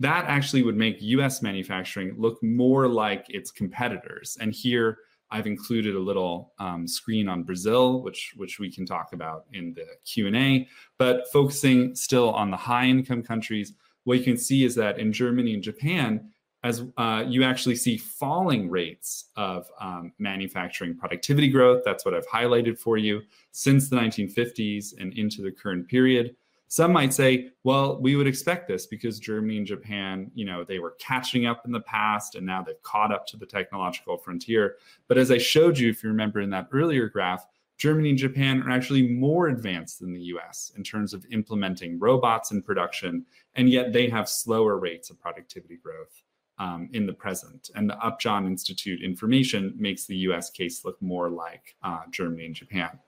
[0.00, 4.36] That actually would make US manufacturing look more like its competitors.
[4.40, 4.98] And here
[5.30, 9.74] I've included a little um, screen on Brazil, which, which we can talk about in
[9.74, 13.72] the Q&A, but focusing still on the high income countries,
[14.04, 16.30] what you can see is that in Germany and Japan,
[16.62, 21.82] as uh, you actually see falling rates of um, manufacturing productivity growth.
[21.84, 26.34] That's what I've highlighted for you since the 1950s and into the current period.
[26.68, 30.80] Some might say, well, we would expect this because Germany and Japan, you know, they
[30.80, 34.76] were catching up in the past and now they've caught up to the technological frontier.
[35.06, 37.46] But as I showed you, if you remember in that earlier graph,
[37.78, 42.50] Germany and Japan are actually more advanced than the US in terms of implementing robots
[42.50, 46.22] in production, and yet they have slower rates of productivity growth
[46.58, 47.70] um, in the present.
[47.74, 52.54] And the Upjohn Institute information makes the US case look more like uh, Germany and
[52.54, 52.98] Japan.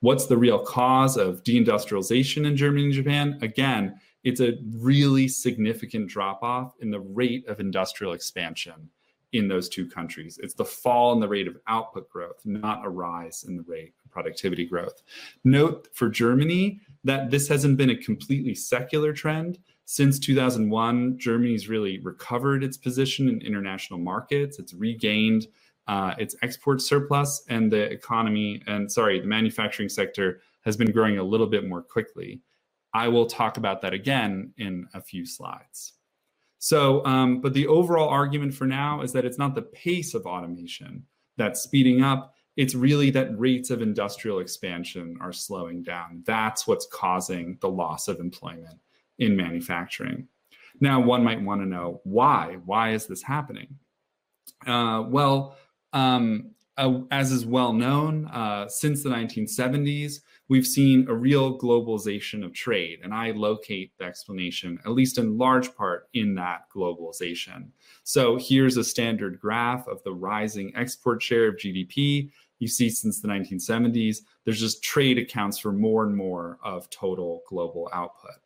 [0.00, 3.38] What's the real cause of deindustrialization in Germany and Japan?
[3.42, 8.90] Again, it's a really significant drop off in the rate of industrial expansion
[9.32, 10.38] in those two countries.
[10.42, 13.94] It's the fall in the rate of output growth, not a rise in the rate
[14.04, 15.02] of productivity growth.
[15.44, 19.58] Note for Germany that this hasn't been a completely secular trend
[19.90, 24.58] since 2001, Germany's really recovered its position in international markets.
[24.58, 25.46] It's regained
[25.88, 31.18] uh, its export surplus, and the economy and sorry, the manufacturing sector has been growing
[31.18, 32.42] a little bit more quickly.
[32.94, 35.94] I will talk about that again in a few slides.
[36.58, 40.26] So, um, but the overall argument for now is that it's not the pace of
[40.26, 41.04] automation
[41.36, 42.34] that's speeding up.
[42.56, 46.24] It's really that rates of industrial expansion are slowing down.
[46.26, 48.80] That's what's causing the loss of employment
[49.18, 50.26] in manufacturing.
[50.80, 52.58] Now, one might want to know why.
[52.64, 53.78] Why is this happening?
[54.66, 55.56] Uh, well,
[55.92, 62.44] um, uh, as is well known, uh, since the 1970s, we've seen a real globalization
[62.44, 63.00] of trade.
[63.02, 67.70] And I locate the explanation, at least in large part, in that globalization.
[68.04, 72.30] So here's a standard graph of the rising export share of GDP.
[72.60, 77.42] You see, since the 1970s, there's just trade accounts for more and more of total
[77.48, 78.36] global output.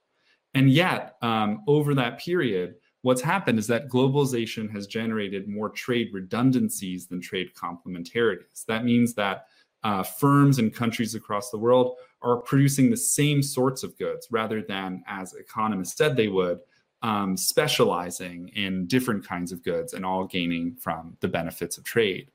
[0.54, 6.10] And yet, um, over that period, what's happened is that globalization has generated more trade
[6.12, 8.64] redundancies than trade complementarities.
[8.66, 9.46] That means that
[9.84, 14.62] uh, firms and countries across the world are producing the same sorts of goods rather
[14.62, 16.60] than, as economists said they would,
[17.02, 22.30] um, specializing in different kinds of goods and all gaining from the benefits of trade.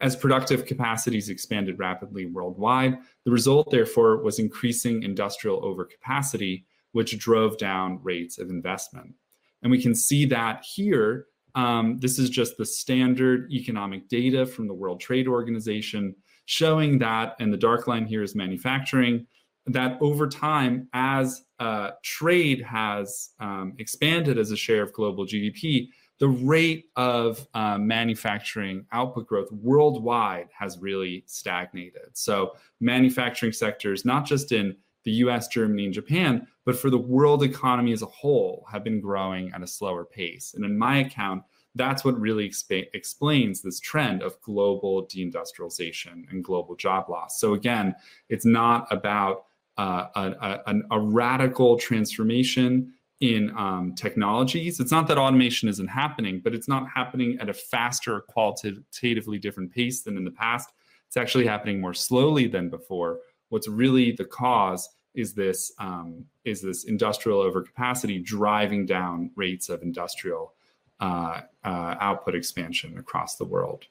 [0.00, 7.58] As productive capacities expanded rapidly worldwide, the result, therefore, was increasing industrial overcapacity, which drove
[7.58, 9.14] down rates of investment.
[9.62, 11.26] And we can see that here.
[11.54, 16.14] Um, this is just the standard economic data from the World Trade Organization
[16.46, 19.26] showing that, and the dark line here is manufacturing,
[19.66, 25.88] that over time, as uh, trade has um, expanded as a share of global GDP,
[26.18, 32.10] the rate of uh, manufacturing output growth worldwide has really stagnated.
[32.12, 37.42] So, manufacturing sectors, not just in the US, Germany, and Japan, but for the world
[37.42, 40.54] economy as a whole, have been growing at a slower pace.
[40.54, 41.42] And in my account,
[41.74, 42.50] that's what really
[42.92, 47.40] explains this trend of global deindustrialization and global job loss.
[47.40, 47.94] So, again,
[48.28, 49.44] it's not about
[49.78, 54.80] uh, a, a, a, radical transformation in um, technologies.
[54.80, 59.72] It's not that automation isn't happening, but it's not happening at a faster, qualitatively different
[59.72, 60.68] pace than in the past.
[61.06, 63.20] It's actually happening more slowly than before.
[63.52, 69.82] What's really the cause is this um, is this industrial overcapacity driving down rates of
[69.82, 70.54] industrial
[71.00, 73.84] uh, uh, output expansion across the world.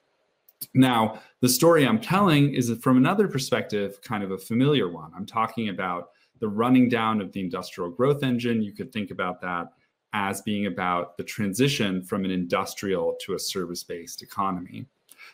[0.74, 5.12] Now, the story I'm telling is from another perspective, kind of a familiar one.
[5.16, 6.10] I'm talking about
[6.40, 8.64] the running down of the industrial growth engine.
[8.64, 9.74] You could think about that
[10.14, 14.88] as being about the transition from an industrial to a service based economy.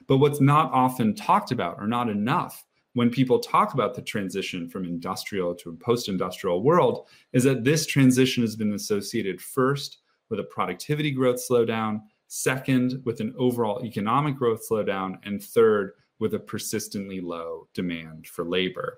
[0.05, 2.65] But what's not often talked about or not enough
[2.97, 7.63] when people talk about the transition from industrial to a post industrial world is that
[7.63, 9.99] this transition has been associated first
[10.31, 16.33] with a productivity growth slowdown, second, with an overall economic growth slowdown, and third, with
[16.33, 18.97] a persistently low demand for labor.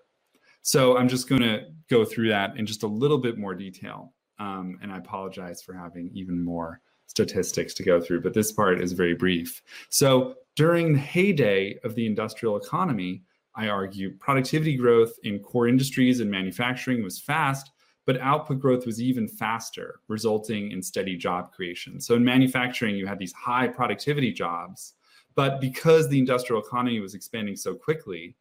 [0.62, 4.14] So I'm just going to go through that in just a little bit more detail.
[4.40, 8.80] Um, and I apologize for having even more statistics to go through, but this part
[8.80, 9.62] is very brief.
[9.90, 13.24] So during the heyday of the industrial economy,
[13.60, 17.72] I argue productivity growth in core industries and manufacturing was fast,
[18.06, 22.00] but output growth was even faster, resulting in steady job creation.
[22.00, 24.94] So in manufacturing, you had these high productivity jobs,
[25.36, 28.38] but because the industrial economy was expanding so quickly,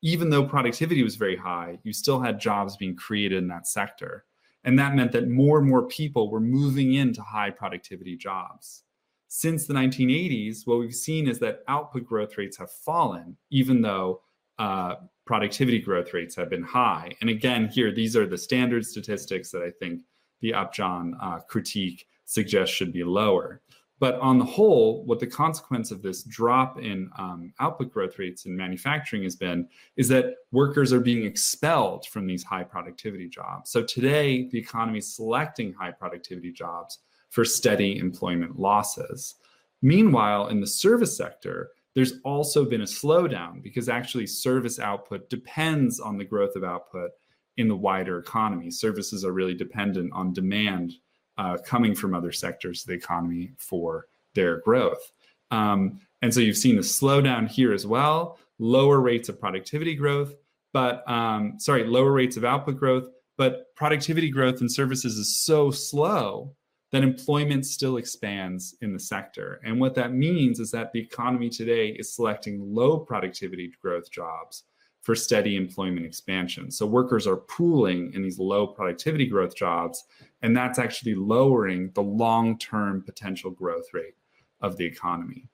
[0.00, 4.24] even though productivity was very high, you still had jobs being created in that sector.
[4.64, 8.84] And that meant that more and more people were moving into high productivity jobs.
[9.28, 14.22] Since the 1980s, what we've seen is that output growth rates have fallen, even though
[14.58, 14.96] uh,
[15.26, 17.14] productivity growth rates have been high.
[17.20, 20.02] And again, here, these are the standard statistics that I think
[20.40, 23.62] the Upjohn uh, critique suggests should be lower.
[24.00, 28.44] But on the whole, what the consequence of this drop in um, output growth rates
[28.44, 33.70] in manufacturing has been is that workers are being expelled from these high productivity jobs.
[33.70, 36.98] So today, the economy is selecting high productivity jobs
[37.30, 39.36] for steady employment losses.
[39.80, 46.00] Meanwhile, in the service sector, there's also been a slowdown because actually service output depends
[46.00, 47.10] on the growth of output
[47.56, 48.70] in the wider economy.
[48.70, 50.92] Services are really dependent on demand
[51.38, 55.12] uh, coming from other sectors of the economy for their growth.
[55.50, 60.34] Um, and so you've seen a slowdown here as well, lower rates of productivity growth,
[60.72, 65.70] but um, sorry, lower rates of output growth, but productivity growth in services is so
[65.70, 66.54] slow
[66.94, 69.60] that employment still expands in the sector.
[69.64, 74.62] And what that means is that the economy today is selecting low productivity growth jobs
[75.02, 76.70] for steady employment expansion.
[76.70, 80.04] So workers are pooling in these low productivity growth jobs,
[80.42, 84.14] and that's actually lowering the long term potential growth rate
[84.60, 85.48] of the economy.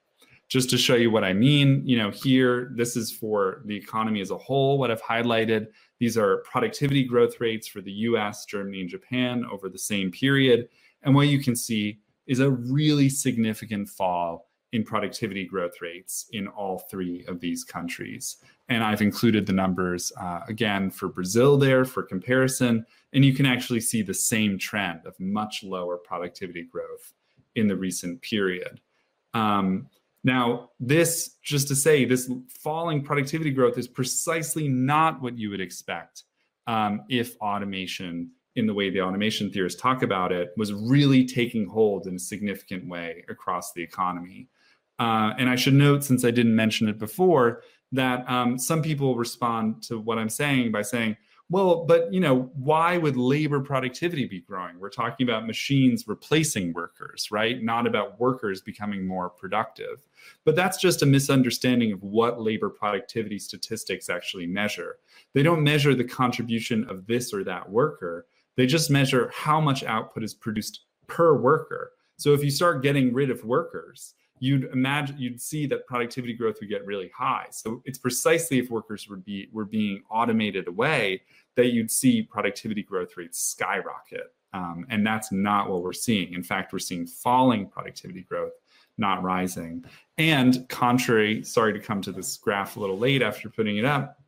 [0.48, 4.20] Just to show you what I mean, you know, here, this is for the economy
[4.20, 4.78] as a whole.
[4.78, 5.68] What I've highlighted,
[6.00, 10.68] these are productivity growth rates for the US, Germany, and Japan over the same period.
[11.02, 16.46] And what you can see is a really significant fall in productivity growth rates in
[16.46, 18.36] all three of these countries.
[18.68, 22.86] And I've included the numbers uh, again for Brazil there for comparison.
[23.12, 27.12] And you can actually see the same trend of much lower productivity growth
[27.56, 28.80] in the recent period.
[29.34, 29.88] Um,
[30.22, 35.60] now, this, just to say, this falling productivity growth is precisely not what you would
[35.60, 36.24] expect
[36.66, 41.66] um, if automation, in the way the automation theorists talk about it, was really taking
[41.66, 44.48] hold in a significant way across the economy.
[44.98, 49.16] Uh, and I should note, since I didn't mention it before, that um, some people
[49.16, 51.16] respond to what I'm saying by saying,
[51.50, 54.78] well, but you know, why would labor productivity be growing?
[54.78, 57.60] We're talking about machines replacing workers, right?
[57.60, 59.98] Not about workers becoming more productive.
[60.44, 64.98] But that's just a misunderstanding of what labor productivity statistics actually measure.
[65.32, 68.26] They don't measure the contribution of this or that worker.
[68.60, 71.92] They just measure how much output is produced per worker.
[72.18, 76.58] So if you start getting rid of workers, you'd imagine you'd see that productivity growth
[76.60, 77.46] would get really high.
[77.52, 81.22] So it's precisely if workers would be were being automated away
[81.54, 84.34] that you'd see productivity growth rates skyrocket.
[84.52, 86.34] Um, and that's not what we're seeing.
[86.34, 88.52] In fact, we're seeing falling productivity growth,
[88.98, 89.86] not rising.
[90.18, 94.18] And contrary, sorry to come to this graph a little late after putting it up,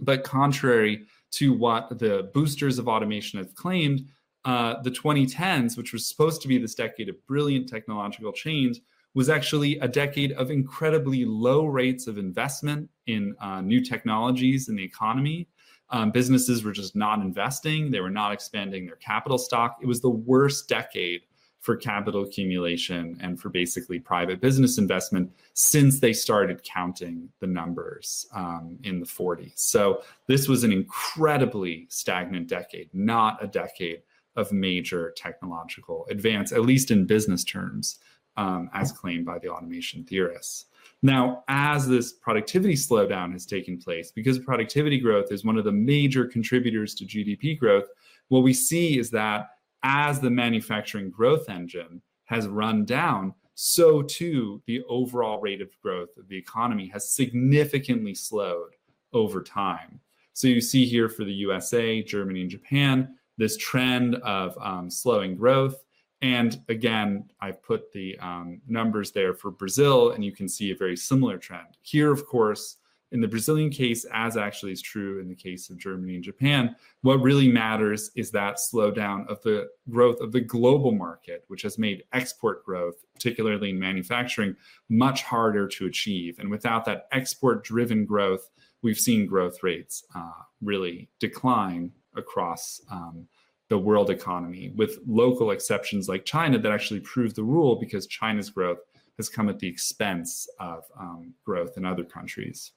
[0.00, 1.04] but contrary
[1.36, 4.06] to what the boosters of automation have claimed,
[4.44, 8.80] uh, the 2010s, which was supposed to be this decade of brilliant technological change,
[9.14, 14.76] was actually a decade of incredibly low rates of investment in uh, new technologies in
[14.76, 15.48] the economy.
[15.90, 19.78] Um, businesses were just not investing, they were not expanding their capital stock.
[19.80, 21.22] It was the worst decade
[21.66, 28.24] for capital accumulation and for basically private business investment since they started counting the numbers
[28.32, 29.58] um, in the 40s.
[29.58, 34.02] So this was an incredibly stagnant decade, not a decade
[34.36, 37.98] of major technological advance, at least in business terms
[38.36, 40.66] um, as claimed by the automation theorists.
[41.02, 45.72] Now, as this productivity slowdown has taken place, because productivity growth is one of the
[45.72, 47.88] major contributors to GDP growth,
[48.28, 49.48] what we see is that
[49.88, 56.16] as the manufacturing growth engine has run down, so too the overall rate of growth
[56.16, 58.74] of the economy has significantly slowed
[59.12, 60.00] over time.
[60.32, 65.36] So you see here for the USA, Germany, and Japan, this trend of um, slowing
[65.36, 65.84] growth
[66.22, 70.76] and again, I've put the um, numbers there for Brazil, and you can see a
[70.76, 71.76] very similar trend.
[71.82, 72.78] Here, of course,
[73.12, 76.74] in the Brazilian case, as actually is true in the case of Germany and Japan,
[77.02, 81.78] what really matters is that slowdown of the growth of the global market, which has
[81.78, 84.56] made export growth, particularly in manufacturing,
[84.88, 86.38] much harder to achieve.
[86.40, 88.50] And without that export driven growth,
[88.82, 93.28] we've seen growth rates uh, really decline across um,
[93.68, 98.50] the world economy, with local exceptions like China that actually prove the rule because China's
[98.50, 98.78] growth
[99.16, 102.72] has come at the expense of um, growth in other countries.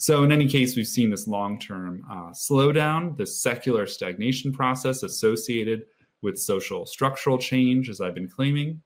[0.00, 5.02] So, in any case, we've seen this long term uh, slowdown, this secular stagnation process
[5.02, 5.86] associated
[6.22, 8.80] with social structural change, as I've been claiming.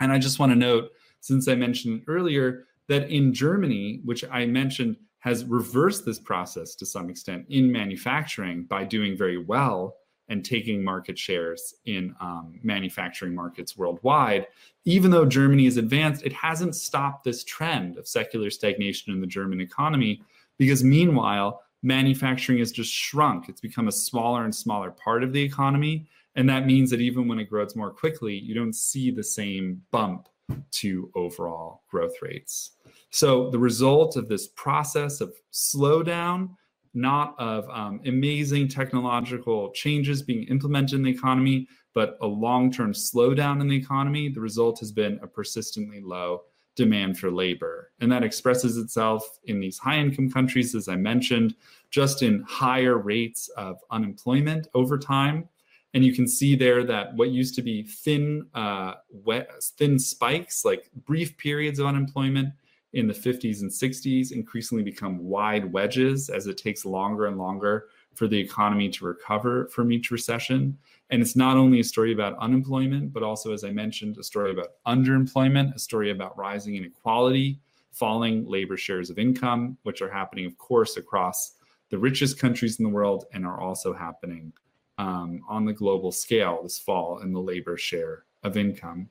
[0.00, 0.90] And I just want to note,
[1.20, 6.84] since I mentioned earlier, that in Germany, which I mentioned has reversed this process to
[6.86, 9.94] some extent in manufacturing by doing very well
[10.28, 14.46] and taking market shares in um, manufacturing markets worldwide.
[14.84, 19.26] Even though Germany is advanced, it hasn't stopped this trend of secular stagnation in the
[19.26, 20.22] German economy
[20.58, 23.48] because meanwhile, manufacturing has just shrunk.
[23.48, 26.06] It's become a smaller and smaller part of the economy.
[26.36, 29.82] And that means that even when it grows more quickly, you don't see the same
[29.90, 30.28] bump
[30.70, 32.72] to overall growth rates.
[33.10, 36.50] So the result of this process of slowdown
[36.94, 42.92] not of um, amazing technological changes being implemented in the economy, but a long term
[42.92, 46.42] slowdown in the economy, the result has been a persistently low
[46.74, 47.92] demand for labor.
[48.00, 51.54] And that expresses itself in these high income countries, as I mentioned,
[51.90, 55.48] just in higher rates of unemployment over time.
[55.94, 60.64] And you can see there that what used to be thin, uh, wet, thin spikes,
[60.64, 62.54] like brief periods of unemployment,
[62.92, 67.88] in the 50s and 60s increasingly become wide wedges as it takes longer and longer
[68.14, 70.76] for the economy to recover from each recession.
[71.10, 74.50] And it's not only a story about unemployment, but also, as I mentioned, a story
[74.50, 80.46] about underemployment, a story about rising inequality, falling labor shares of income, which are happening,
[80.46, 81.54] of course, across
[81.90, 84.52] the richest countries in the world and are also happening
[84.98, 89.08] um, on the global scale this fall in the labor share of income.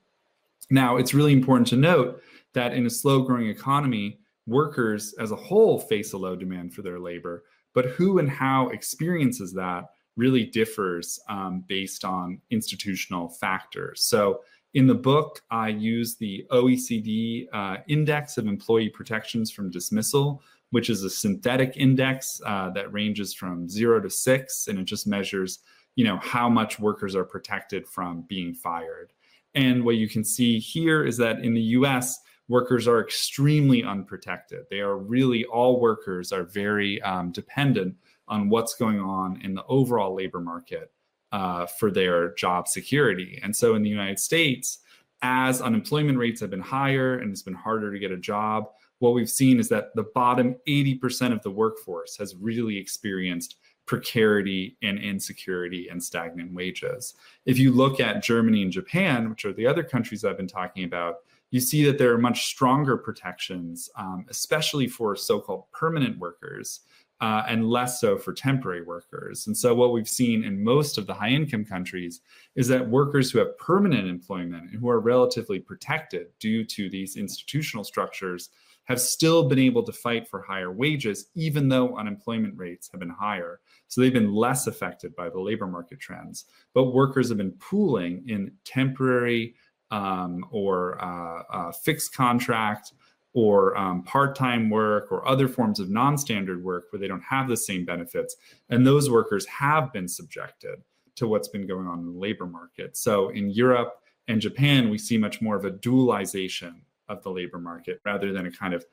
[0.71, 2.21] Now, it's really important to note
[2.53, 6.81] that in a slow growing economy, workers as a whole face a low demand for
[6.81, 7.43] their labor,
[7.75, 14.03] but who and how experiences that really differs um, based on institutional factors.
[14.03, 14.41] So,
[14.73, 20.89] In the book, I use the OECD uh, Index of Employee Protections from Dismissal, which
[20.89, 25.59] is a synthetic index uh, that ranges from zero to six, and it just measures,
[25.95, 29.11] you know, how much workers are protected from being fired.
[29.55, 34.65] And what you can see here is that in the US, workers are extremely unprotected.
[34.69, 37.95] They are really, all workers are very um, dependent
[38.27, 40.91] on what's going on in the overall labor market
[41.31, 43.39] uh, for their job security.
[43.41, 44.79] And so in the United States,
[45.21, 48.65] as unemployment rates have been higher and it's been harder to get a job,
[48.99, 54.77] what we've seen is that the bottom 80% of the workforce has really experienced precarity
[54.81, 57.15] and insecurity and stagnant wages.
[57.45, 60.83] If you look at Germany and Japan, which are the other countries I've been talking
[60.83, 61.15] about,
[61.51, 66.81] you see that there are much stronger protections, um, especially for so called permanent workers.
[67.19, 69.45] Uh, and less so for temporary workers.
[69.45, 72.21] And so, what we've seen in most of the high income countries
[72.55, 77.17] is that workers who have permanent employment and who are relatively protected due to these
[77.17, 78.49] institutional structures
[78.85, 83.09] have still been able to fight for higher wages, even though unemployment rates have been
[83.09, 83.59] higher.
[83.87, 86.45] So they've been less affected by the labor market trends.
[86.73, 89.55] But workers have been pooling in temporary
[89.91, 92.93] um, or uh, uh, fixed contract
[93.33, 97.23] or um, part time work or other forms of non standard work where they don't
[97.23, 98.35] have the same benefits.
[98.69, 100.81] And those workers have been subjected
[101.15, 102.97] to what's been going on in the labor market.
[102.97, 106.81] So in Europe and Japan, we see much more of a dualization
[107.11, 108.85] of the labor market rather than a kind of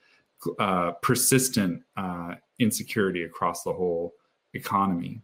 [0.59, 4.15] uh, persistent uh, insecurity across the whole
[4.55, 5.21] economy.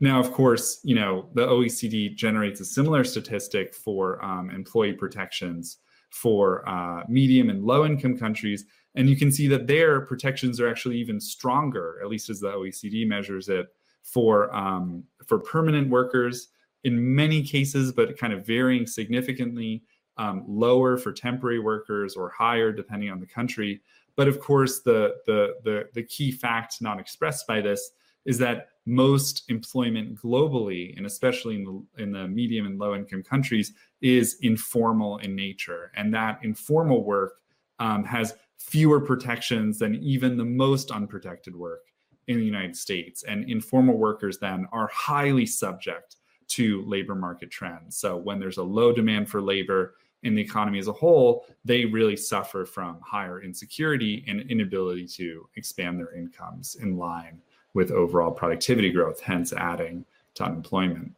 [0.00, 5.78] Now, of course, you know the OECD generates a similar statistic for um, employee protections
[6.10, 8.64] for uh, medium and low income countries,
[8.94, 12.50] and you can see that their protections are actually even stronger, at least as the
[12.50, 13.68] OECD measures it,
[14.02, 16.48] for um, for permanent workers
[16.84, 19.84] in many cases, but kind of varying significantly
[20.16, 23.80] um, lower for temporary workers or higher depending on the country.
[24.16, 27.92] But of course, the, the, the, the key fact not expressed by this
[28.24, 33.22] is that most employment globally, and especially in the, in the medium and low income
[33.22, 35.92] countries, is informal in nature.
[35.96, 37.40] And that informal work
[37.78, 41.86] um, has fewer protections than even the most unprotected work
[42.28, 43.24] in the United States.
[43.24, 46.16] And informal workers then are highly subject
[46.48, 47.96] to labor market trends.
[47.96, 51.84] So when there's a low demand for labor, in the economy as a whole, they
[51.84, 57.40] really suffer from higher insecurity and inability to expand their incomes in line
[57.74, 60.04] with overall productivity growth, hence adding
[60.34, 61.12] to unemployment.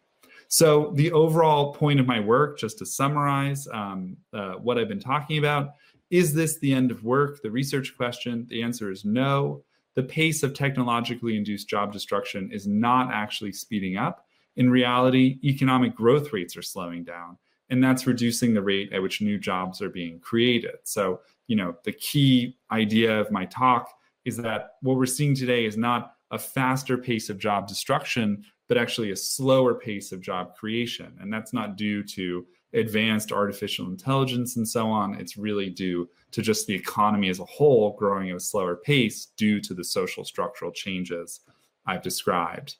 [0.48, 5.00] So, the overall point of my work, just to summarize um, uh, what I've been
[5.00, 5.74] talking about,
[6.10, 7.42] is this the end of work?
[7.42, 9.64] The research question, the answer is no.
[9.94, 14.26] The pace of technologically induced job destruction is not actually speeding up.
[14.56, 17.38] In reality, economic growth rates are slowing down
[17.74, 20.76] and that's reducing the rate at which new jobs are being created.
[20.84, 23.90] So, you know, the key idea of my talk
[24.24, 28.78] is that what we're seeing today is not a faster pace of job destruction, but
[28.78, 31.18] actually a slower pace of job creation.
[31.20, 35.16] And that's not due to advanced artificial intelligence and so on.
[35.16, 39.32] It's really due to just the economy as a whole growing at a slower pace
[39.36, 41.40] due to the social structural changes
[41.86, 42.76] I've described.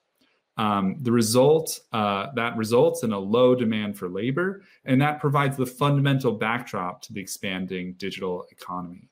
[0.57, 5.57] Um, the result uh, that results in a low demand for labor, and that provides
[5.57, 9.09] the fundamental backdrop to the expanding digital economy.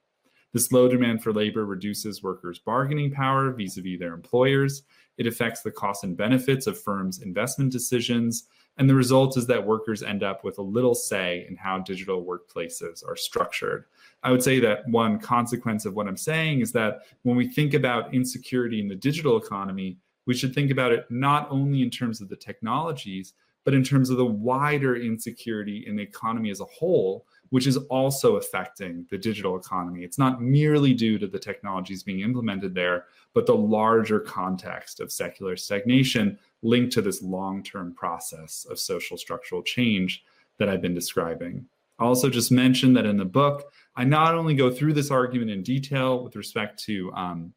[0.52, 4.82] This low demand for labor reduces workers' bargaining power vis a vis their employers.
[5.16, 8.44] It affects the costs and benefits of firms' investment decisions.
[8.78, 12.24] And the result is that workers end up with a little say in how digital
[12.24, 13.84] workplaces are structured.
[14.22, 17.74] I would say that one consequence of what I'm saying is that when we think
[17.74, 22.20] about insecurity in the digital economy, we should think about it not only in terms
[22.20, 26.64] of the technologies, but in terms of the wider insecurity in the economy as a
[26.64, 30.02] whole, which is also affecting the digital economy.
[30.02, 33.04] It's not merely due to the technologies being implemented there,
[33.34, 39.16] but the larger context of secular stagnation linked to this long term process of social
[39.16, 40.24] structural change
[40.58, 41.66] that I've been describing.
[41.98, 45.50] I also just mentioned that in the book, I not only go through this argument
[45.50, 47.52] in detail with respect to um,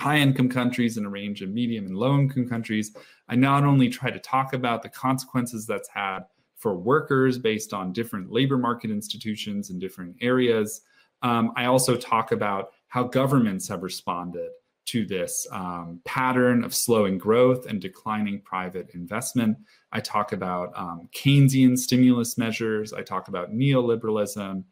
[0.00, 2.94] high income countries and a range of medium and low income countries.
[3.28, 6.20] I not only try to talk about the consequences that's had
[6.56, 10.82] for workers based on different labor market institutions in different areas,
[11.22, 14.50] um, I also talk about how governments have responded
[14.86, 19.58] to this um, pattern of slowing growth and declining private investment.
[19.92, 22.92] I talk about um, Keynesian stimulus measures.
[22.92, 24.64] I talk about neoliberalism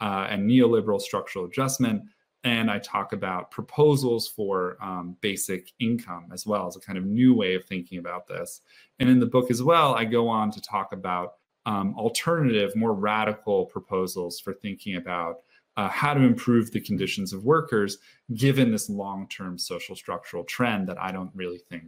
[0.00, 2.02] uh, and neoliberal structural adjustment
[2.44, 7.04] and I talk about proposals for um, basic income as well as a kind of
[7.04, 8.60] new way of thinking about this.
[8.98, 11.34] And in the book as well, I go on to talk about
[11.66, 15.38] um, alternative, more radical proposals for thinking about
[15.78, 17.98] uh, how to improve the conditions of workers
[18.34, 21.84] given this long term social structural trend that I don't really think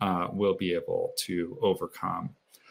[0.00, 2.30] uh, will be able to overcome.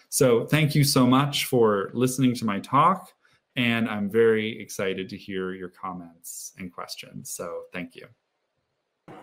[0.10, 3.12] So, thank you so much for listening to my talk.
[3.56, 7.30] And I'm very excited to hear your comments and questions.
[7.30, 8.08] So, thank you.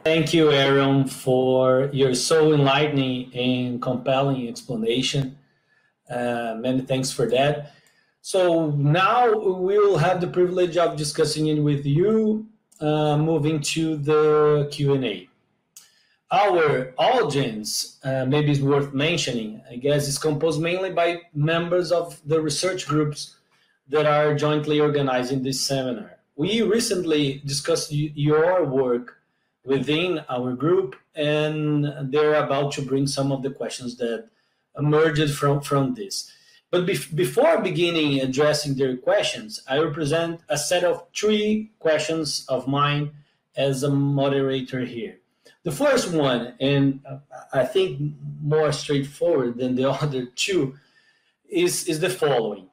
[0.04, 5.38] Thank you, Aaron, for your so enlightening and compelling explanation.
[6.08, 7.72] Uh, many thanks for that.
[8.22, 12.46] So now we will have the privilege of discussing it with you,
[12.80, 15.28] uh, moving to the Q&A.
[16.30, 22.20] Our audience, uh, maybe it's worth mentioning, I guess, is composed mainly by members of
[22.26, 23.36] the research groups
[23.90, 26.18] that are jointly organizing this seminar.
[26.36, 29.18] We recently discussed your work
[29.64, 34.28] within our group, and they're about to bring some of the questions that
[34.78, 36.32] emerged from, from this.
[36.70, 42.46] But be- before beginning addressing their questions, I will present a set of three questions
[42.48, 43.10] of mine
[43.56, 45.18] as a moderator here.
[45.64, 47.00] The first one, and
[47.52, 50.76] I think more straightforward than the other two,
[51.48, 52.69] is, is the following.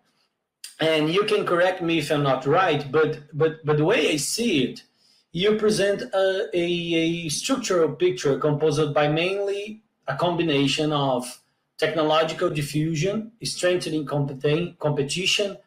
[0.79, 4.17] And you can correct me if I'm not right, but but but the way I
[4.17, 4.83] see it,
[5.31, 11.41] you present a, a, a structural picture composed by mainly a combination of
[11.77, 15.57] technological diffusion, strengthening competition,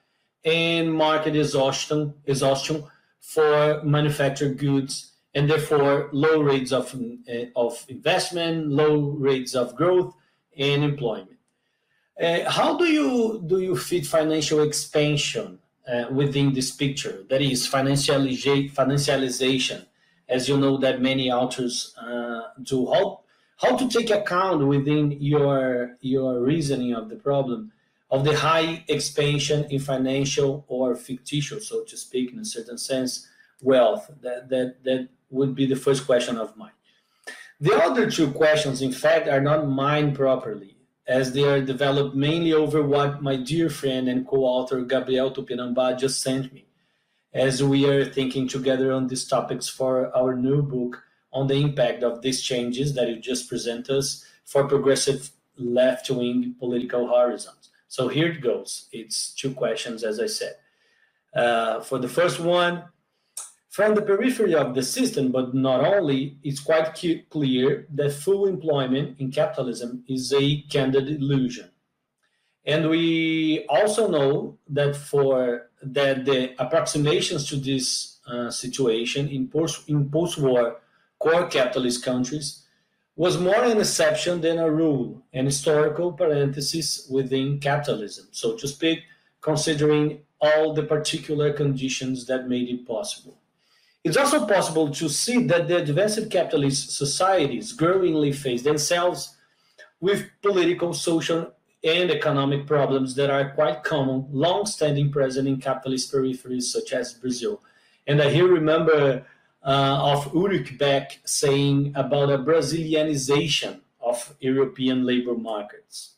[0.45, 2.85] and market exhaustion, exhaustion
[3.21, 10.15] for manufactured goods, and therefore low rates of, uh, of investment, low rates of growth,
[10.57, 11.40] and employment.
[12.21, 15.59] Uh, how do you do you fit financial expansion
[15.89, 17.25] uh, within this picture?
[17.31, 19.87] That is financialization,
[20.29, 22.93] as you know that many authors uh, do.
[22.93, 23.21] How
[23.57, 27.73] how to take account within your your reasoning of the problem
[28.11, 33.27] of the high expansion in financial or fictitious, so to speak, in a certain sense,
[33.63, 34.11] wealth.
[34.21, 36.73] That that that would be the first question of mine.
[37.61, 40.77] The other two questions, in fact, are not mine properly,
[41.11, 46.23] as they are developed mainly over what my dear friend and co-author Gabriel Tupinambá just
[46.23, 46.67] sent me,
[47.35, 51.03] as we are thinking together on these topics for our new book
[51.33, 57.09] on the impact of these changes that you just present us for progressive left-wing political
[57.09, 57.71] horizons.
[57.89, 58.89] So here it goes.
[58.93, 60.55] It's two questions, as I said.
[61.35, 62.85] Uh, for the first one,
[63.71, 66.93] from the periphery of the system, but not only, it's quite
[67.31, 71.71] clear that full employment in capitalism is a candid illusion.
[72.67, 79.89] And we also know that for that the approximations to this uh, situation in post
[79.89, 80.81] in post-war
[81.19, 82.65] core capitalist countries
[83.17, 89.01] was more an exception than a rule, an historical parenthesis within capitalism, so to speak,
[89.41, 93.40] considering all the particular conditions that made it possible.
[94.03, 99.37] It's also possible to see that the advanced capitalist societies growingly face themselves
[100.01, 101.53] with political, social,
[101.85, 107.63] and economic problems that are quite common, long-standing present in capitalist peripheries such as Brazil.
[108.07, 109.25] And I here remember
[109.63, 116.15] uh, of Ulrich Beck saying about a Brazilianization of European labor markets.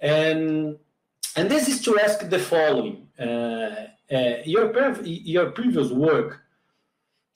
[0.00, 0.78] And,
[1.36, 3.08] and this is to ask the following.
[3.18, 6.43] Uh, uh, your, your previous work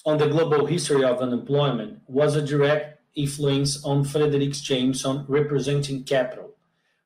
[0.05, 6.55] on the global history of unemployment was a direct influence on Fredric Jameson representing capital,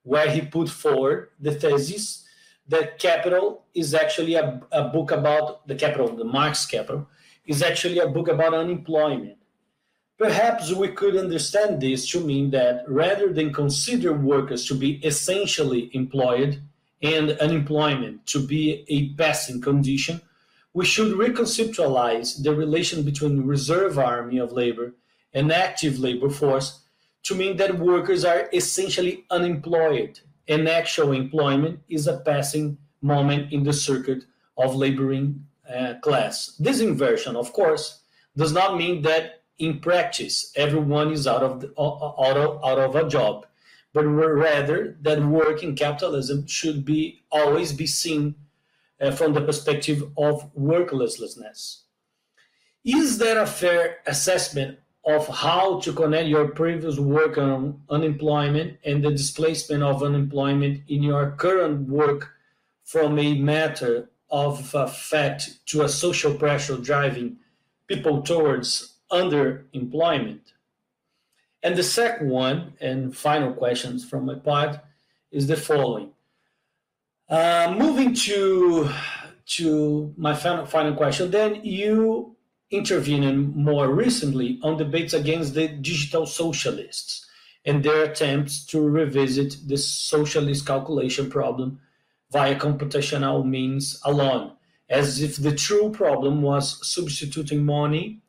[0.02, 2.26] where he put forward the thesis
[2.68, 7.08] that capital is actually a, a book about the capital, the Marx capital,
[7.46, 9.36] is actually a book about unemployment.
[10.18, 15.90] Perhaps we could understand this to mean that rather than consider workers to be essentially
[15.94, 16.62] employed
[17.02, 20.20] and unemployment to be a passing condition,
[20.74, 24.94] we should reconceptualize the relation between reserve army of labor
[25.34, 26.80] and active labor force
[27.24, 33.62] to mean that workers are essentially unemployed and actual employment is a passing moment in
[33.62, 34.24] the circuit
[34.56, 36.56] of laboring uh, class.
[36.58, 38.00] This inversion, of course,
[38.36, 42.96] does not mean that in practice everyone is out of the, out of, out of
[42.96, 43.46] a job,
[43.92, 48.34] but rather that work in capitalism should be always be seen
[49.16, 51.82] from the perspective of worklessness.
[52.84, 59.04] Is there a fair assessment of how to connect your previous work on unemployment and
[59.04, 62.30] the displacement of unemployment in your current work
[62.84, 67.36] from a matter of uh, fact to a social pressure driving
[67.88, 70.40] people towards underemployment?
[71.62, 74.78] And the second one and final questions from my part
[75.30, 76.10] is the following.
[77.32, 78.90] Uh, moving to
[79.46, 82.36] to my final final question, then you
[82.70, 87.26] intervening more recently on debates against the digital socialists
[87.64, 91.80] and their attempts to revisit the socialist calculation problem
[92.30, 94.52] via computational means alone,
[94.90, 98.20] as if the true problem was substituting money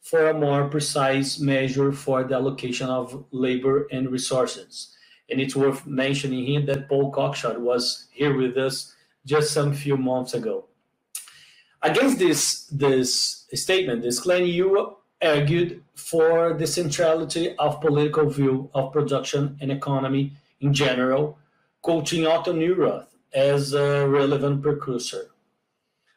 [0.00, 4.94] for a more precise measure for the allocation of labor and resources.
[5.32, 9.96] And it's worth mentioning here that Paul Cockshott was here with us just some few
[9.96, 10.66] months ago.
[11.80, 18.92] Against this, this statement, this claim, you argued for the centrality of political view of
[18.92, 21.38] production and economy in general,
[21.80, 25.30] quoting Otto Neurath as a relevant precursor.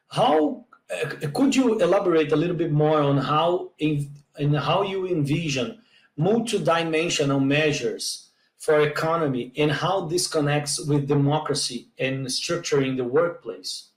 [0.09, 5.07] How uh, could you elaborate a little bit more on how in, in how you
[5.07, 5.79] envision
[6.19, 8.24] multidimensional measures
[8.65, 13.89] for economy and how this connects with democracy and structuring the workplace?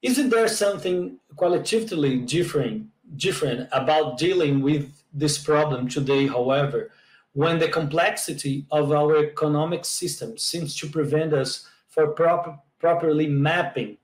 [0.00, 2.86] Isn't there something qualitatively different
[3.16, 6.92] different about dealing with this problem today, however,
[7.32, 13.98] when the complexity of our economic system seems to prevent us from proper, properly mapping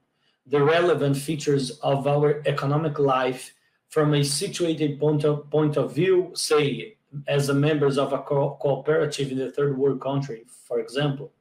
[0.46, 3.54] the relevant features of our economic life
[3.88, 6.95] from a situated point of, point of view, say,
[7.26, 11.32] as a members of a co- cooperative in the third world country, for example.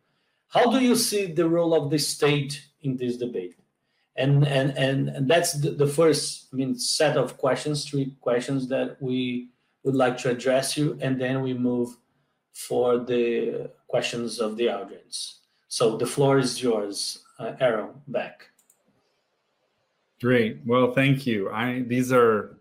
[0.48, 3.56] How do you see the role of the state in this debate?
[4.16, 8.68] and and and, and that's the, the, first i mean set of questions three questions
[8.68, 9.50] that we
[9.84, 11.98] would like to address you and then we move
[12.54, 18.48] for the questions of the audience so the floor is yours uh, aaron back
[20.22, 22.55] great well thank you i these are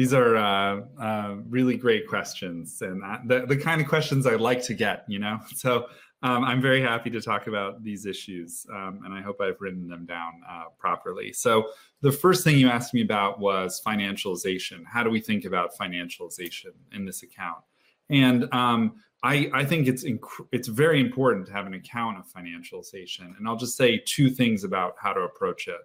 [0.00, 4.62] these are uh, uh, really great questions and the, the kind of questions i like
[4.62, 5.86] to get you know so
[6.22, 9.88] um, I'm very happy to talk about these issues, um, and I hope I've written
[9.88, 11.32] them down uh, properly.
[11.32, 11.70] So,
[12.02, 14.84] the first thing you asked me about was financialization.
[14.86, 17.62] How do we think about financialization in this account?
[18.10, 22.26] And um, I, I, think it's inc- it's very important to have an account of
[22.26, 23.34] financialization.
[23.38, 25.80] And I'll just say two things about how to approach it.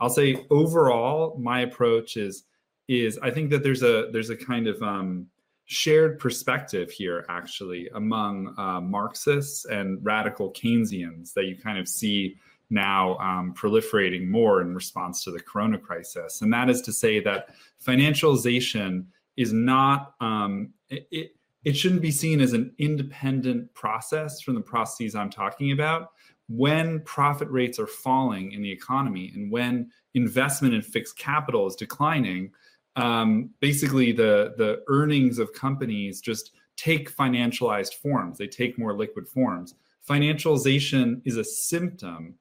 [0.00, 2.44] I'll say overall, my approach is
[2.88, 5.26] is I think that there's a there's a kind of um,
[5.66, 12.36] shared perspective here, actually, among uh, Marxists and radical Keynesians that you kind of see
[12.70, 16.40] now um, proliferating more in response to the corona crisis.
[16.40, 17.50] And that is to say that
[17.84, 19.04] financialization
[19.36, 21.32] is not, um, it,
[21.64, 26.12] it shouldn't be seen as an independent process from the processes I'm talking about.
[26.48, 31.76] When profit rates are falling in the economy and when investment in fixed capital is
[31.76, 32.52] declining,
[32.98, 38.38] um, basically the the earnings of companies just take financialized forms.
[38.38, 39.74] They take more liquid forms.
[40.08, 42.34] Financialization is a symptom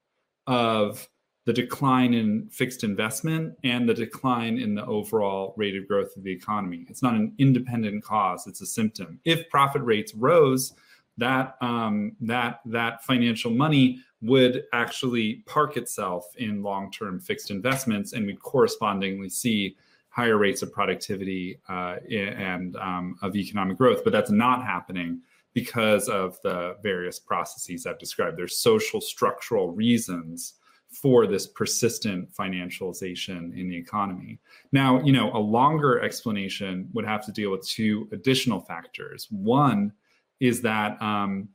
[0.47, 1.08] of
[1.45, 6.24] the decline in fixed investment and the decline in the overall rate of growth of
[6.24, 6.86] the economy.
[6.89, 9.20] It's not an independent cause; it's a symptom.
[9.26, 10.74] If profit rates rose,
[11.18, 18.26] that um, that that financial money would actually park itself in long-term fixed investments, and
[18.26, 19.78] we'd correspondingly see
[20.18, 24.03] higher rates of productivity uh, and um, of economic growth.
[24.03, 25.22] But that's not happening
[25.53, 28.36] because of the various processes I've described.
[28.36, 30.55] There's social structural reasons
[30.89, 34.39] for this persistent financialization in the economy.
[34.72, 39.28] Now, you know, a longer explanation would have to deal with two additional factors.
[39.30, 39.93] One
[40.39, 41.49] is that um,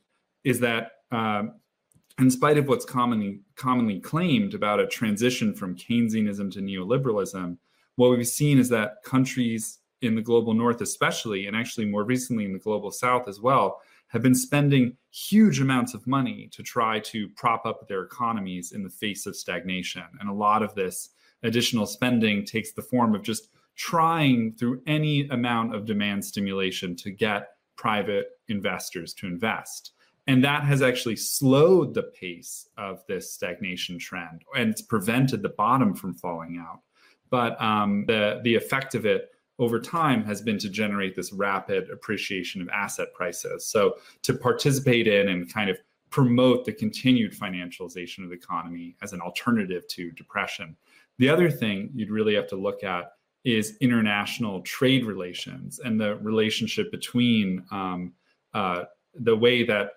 [0.45, 1.45] is that uh,
[2.21, 7.57] in spite of what's commonly commonly claimed about a transition from Keynesianism to neoliberalism,
[8.03, 12.45] what we've seen is that countries in the global north, especially, and actually more recently
[12.45, 16.99] in the global south as well, have been spending huge amounts of money to try
[16.99, 20.03] to prop up their economies in the face of stagnation.
[20.19, 21.11] And a lot of this
[21.45, 27.11] additional spending takes the form of just trying through any amount of demand stimulation to
[27.13, 29.93] get private investors to invest.
[30.27, 35.49] And that has actually slowed the pace of this stagnation trend and it's prevented the
[35.51, 36.81] bottom from falling out
[37.33, 41.91] but um, the the effect of it over time has been to generate this rapid
[41.91, 43.65] appreciation of asset prices.
[43.65, 45.79] So to participate in and kind of
[46.11, 50.77] promote the continued financialization of the economy as an alternative to depression.
[51.19, 53.13] The other thing you'd really have to look at
[53.45, 58.13] is international trade relations and the relationship between um,
[58.53, 59.93] uh, the way that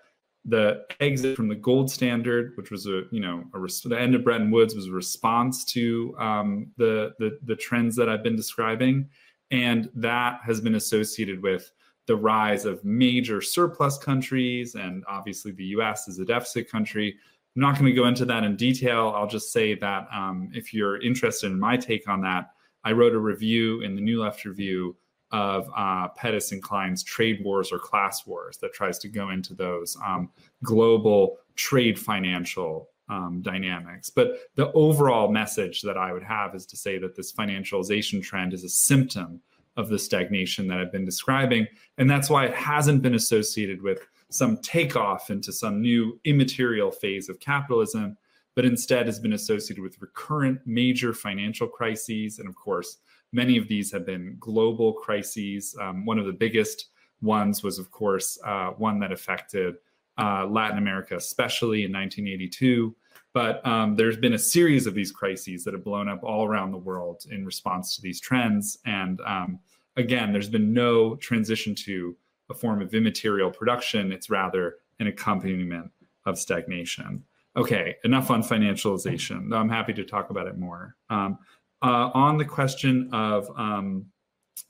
[0.48, 4.14] the exit from the gold standard, which was a you know a res- the end
[4.14, 8.36] of Bretton Woods was a response to um, the, the the trends that I've been
[8.36, 9.08] describing,
[9.50, 11.70] and that has been associated with
[12.06, 16.06] the rise of major surplus countries, and obviously the U.S.
[16.06, 17.16] is a deficit country,
[17.56, 19.14] I'm not going to go into that in detail.
[19.16, 22.50] I'll just say that um, if you're interested in my take on that,
[22.84, 24.94] I wrote a review in the New Left Review
[25.32, 29.54] of uh, Pettis and Klein's Trade Wars Are Class Wars that tries to go into
[29.54, 30.30] those um,
[30.62, 34.10] global trade financial um, dynamics.
[34.10, 38.52] But the overall message that I would have is to say that this financialization trend
[38.52, 39.40] is a symptom
[39.76, 41.66] of the stagnation that I've been describing.
[41.98, 44.00] And that's why it hasn't been associated with
[44.30, 48.16] some takeoff into some new immaterial phase of capitalism,
[48.54, 52.38] but instead has been associated with recurrent major financial crises.
[52.38, 52.98] And of course,
[53.32, 55.76] many of these have been global crises.
[55.80, 59.76] Um, one of the biggest ones was, of course, uh, one that affected
[60.18, 62.94] uh, Latin America, especially in 1982.
[63.32, 66.70] But um, there's been a series of these crises that have blown up all around
[66.70, 68.78] the world in response to these trends.
[68.86, 69.58] And um,
[69.96, 72.16] again, there's been no transition to
[72.48, 74.12] a form of immaterial production.
[74.12, 75.90] It's rather an accompaniment
[76.24, 77.24] of stagnation.
[77.56, 80.94] Okay, enough on financialization, though I'm happy to talk about it more.
[81.08, 81.38] Um,
[81.82, 84.06] uh, on the question of um,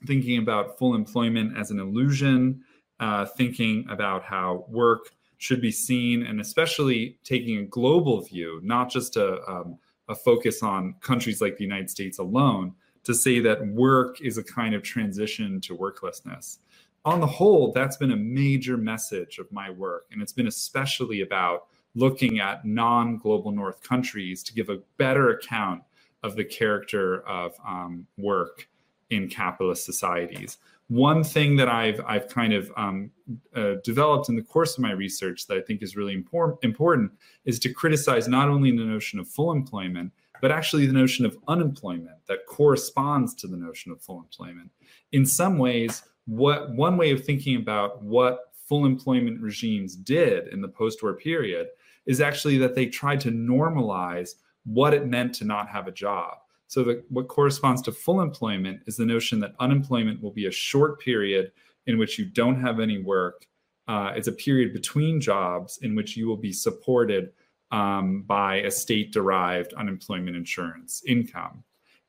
[0.05, 2.61] thinking about full employment as an illusion,
[2.99, 8.89] uh, thinking about how work should be seen, and especially taking a global view, not
[8.89, 9.77] just a, um,
[10.09, 14.43] a focus on countries like the United States alone, to say that work is a
[14.43, 16.57] kind of transition to worklessness.
[17.05, 21.21] On the whole, that's been a major message of my work, and it's been especially
[21.21, 25.83] about looking at non global North countries to give a better account
[26.23, 28.67] of the character of um, work
[29.09, 30.57] in capitalist societies
[30.89, 33.11] one thing that I've I've kind of um,
[33.53, 37.11] uh, developed in the course of my research that I think is really important important
[37.45, 41.37] is to criticize not only the notion of full employment but actually the notion of
[41.47, 44.69] unemployment that corresponds to the notion of full employment.
[45.11, 50.61] In some ways, what one way of thinking about what full employment regimes did in
[50.61, 51.67] the post-war period
[52.05, 54.35] is actually that they tried to normalize
[54.67, 56.37] what it meant to not have a job
[56.67, 60.51] so the, what corresponds to full employment is the notion that unemployment will be a
[60.51, 61.51] short period
[61.87, 63.47] in which you don't have any work.
[63.87, 67.31] Uh, it's a period between jobs in which you will be supported
[67.71, 71.63] um, by a state-derived unemployment insurance income.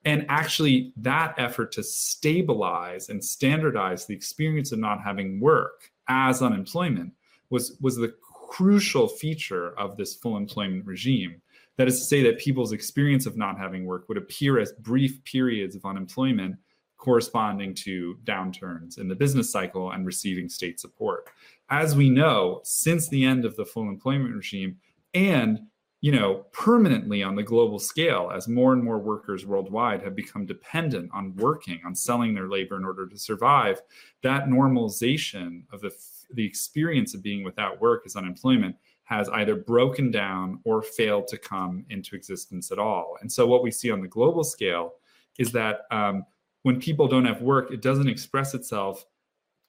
[0.05, 6.43] And actually, that effort to stabilize and standardize the experience of not having work as
[6.43, 7.13] unemployment
[7.51, 8.15] was, was the
[8.51, 11.41] crucial feature of this full employment regime.
[11.79, 15.23] That is to say, that people's experience of not having work would appear as brief
[15.25, 16.57] periods of unemployment
[16.99, 21.31] corresponding to downturns in the business cycle and receiving state support.
[21.71, 24.77] As we know, since the end of the full employment regime,
[25.15, 25.61] and
[26.01, 30.47] you know, permanently on the global scale, as more and more workers worldwide have become
[30.47, 33.83] dependent on working, on selling their labor in order to survive,
[34.23, 35.91] that normalization of the,
[36.35, 38.77] the experience of being without work as unemployment
[39.09, 43.17] has either broken down or failed to come into existence at all.
[43.23, 44.93] And so, what we see on the global scale
[45.39, 46.25] is that um,
[46.63, 49.07] when people don't have work, it doesn't express itself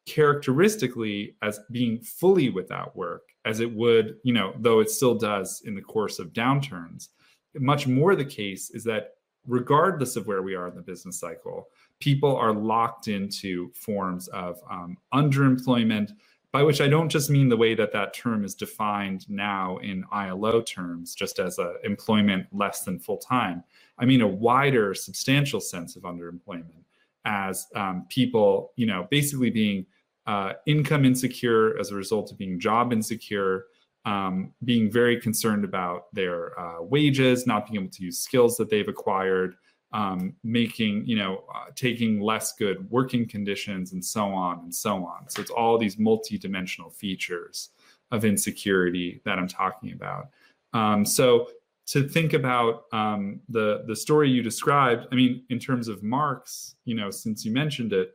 [0.06, 5.62] characteristically as being fully without work, as it would, you know, though it still does
[5.66, 7.10] in the course of downturns.
[7.56, 9.12] Much more the case is that
[9.48, 11.70] regardless of where we are in the business cycle,
[12.02, 16.12] people are locked into forms of um, underemployment,
[16.52, 20.04] by which I don't just mean the way that that term is defined now in
[20.12, 23.64] ILO terms, just as a employment less than full time.
[24.00, 26.84] I mean a wider, substantial sense of underemployment
[27.26, 29.86] as um, people, you know, basically being
[30.26, 33.66] uh, income insecure as a result of being job insecure,
[34.06, 38.70] um, being very concerned about their uh, wages, not being able to use skills that
[38.70, 39.56] they've acquired,
[39.92, 45.04] um, making, you know, uh, taking less good working conditions and so on and so
[45.04, 45.30] on.
[45.30, 47.70] So it's all these multi-dimensional features
[48.12, 50.30] of insecurity that I'm talking about.
[50.74, 51.50] Um, so
[51.88, 56.76] to think about um, the the story you described, I mean, in terms of Marx,
[56.86, 58.14] you know, since you mentioned it,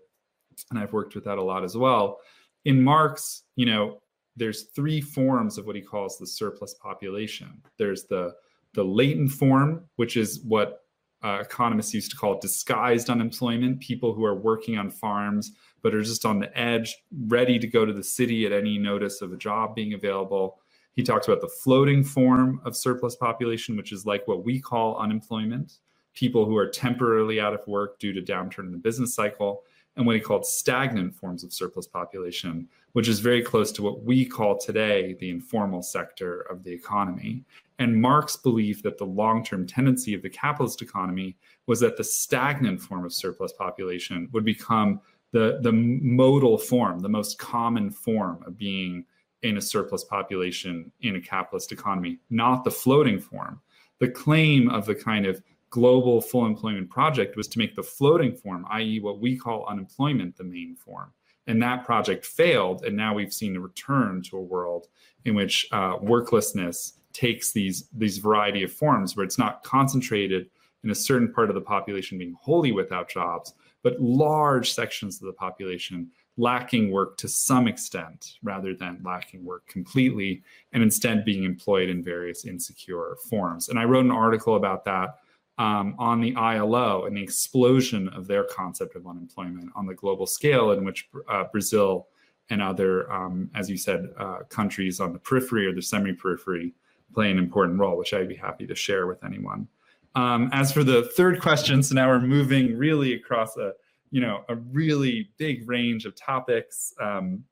[0.70, 2.20] and I've worked with that a lot as well.
[2.64, 4.00] In Marx, you know,
[4.36, 7.62] there's three forms of what he calls the surplus population.
[7.76, 8.34] There's the
[8.74, 10.83] the latent form, which is what
[11.24, 15.52] uh, economists used to call it disguised unemployment, people who are working on farms
[15.82, 16.96] but are just on the edge,
[17.26, 20.58] ready to go to the city at any notice of a job being available.
[20.94, 24.96] He talks about the floating form of surplus population, which is like what we call
[24.96, 25.80] unemployment,
[26.14, 29.64] people who are temporarily out of work due to downturn in the business cycle,
[29.96, 34.04] and what he called stagnant forms of surplus population, which is very close to what
[34.04, 37.44] we call today the informal sector of the economy.
[37.80, 41.36] And Marx believed that the long term tendency of the capitalist economy
[41.66, 45.00] was that the stagnant form of surplus population would become
[45.32, 49.04] the, the modal form, the most common form of being
[49.42, 53.60] in a surplus population in a capitalist economy, not the floating form.
[53.98, 58.36] The claim of the kind of global full employment project was to make the floating
[58.36, 61.12] form, i.e., what we call unemployment, the main form.
[61.46, 62.84] And that project failed.
[62.84, 64.88] And now we've seen a return to a world
[65.24, 70.50] in which uh, worklessness takes these, these variety of forms where it's not concentrated
[70.82, 75.26] in a certain part of the population being wholly without jobs, but large sections of
[75.26, 80.42] the population lacking work to some extent rather than lacking work completely
[80.72, 83.68] and instead being employed in various insecure forms.
[83.68, 85.20] And I wrote an article about that
[85.58, 90.26] um, on the ILO and the explosion of their concept of unemployment on the global
[90.26, 92.08] scale, in which uh, Brazil
[92.50, 96.74] and other, um, as you said, uh, countries on the periphery or the semi periphery
[97.14, 99.68] play an important role, which I'd be happy to share with anyone.
[100.16, 103.72] Um, as for the third question, so now we're moving really across a
[104.10, 106.92] you know a really big range of topics.
[107.00, 107.44] Um,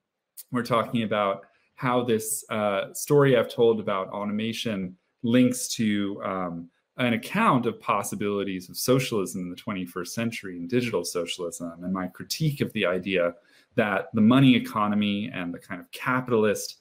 [0.51, 6.69] we're talking about how this uh, story I've told about automation links to um,
[7.07, 12.07] an account of possibilities of socialism in the 21st century and digital socialism, and my
[12.07, 13.35] critique of the idea
[13.75, 16.79] that the money economy and the kind of capitalist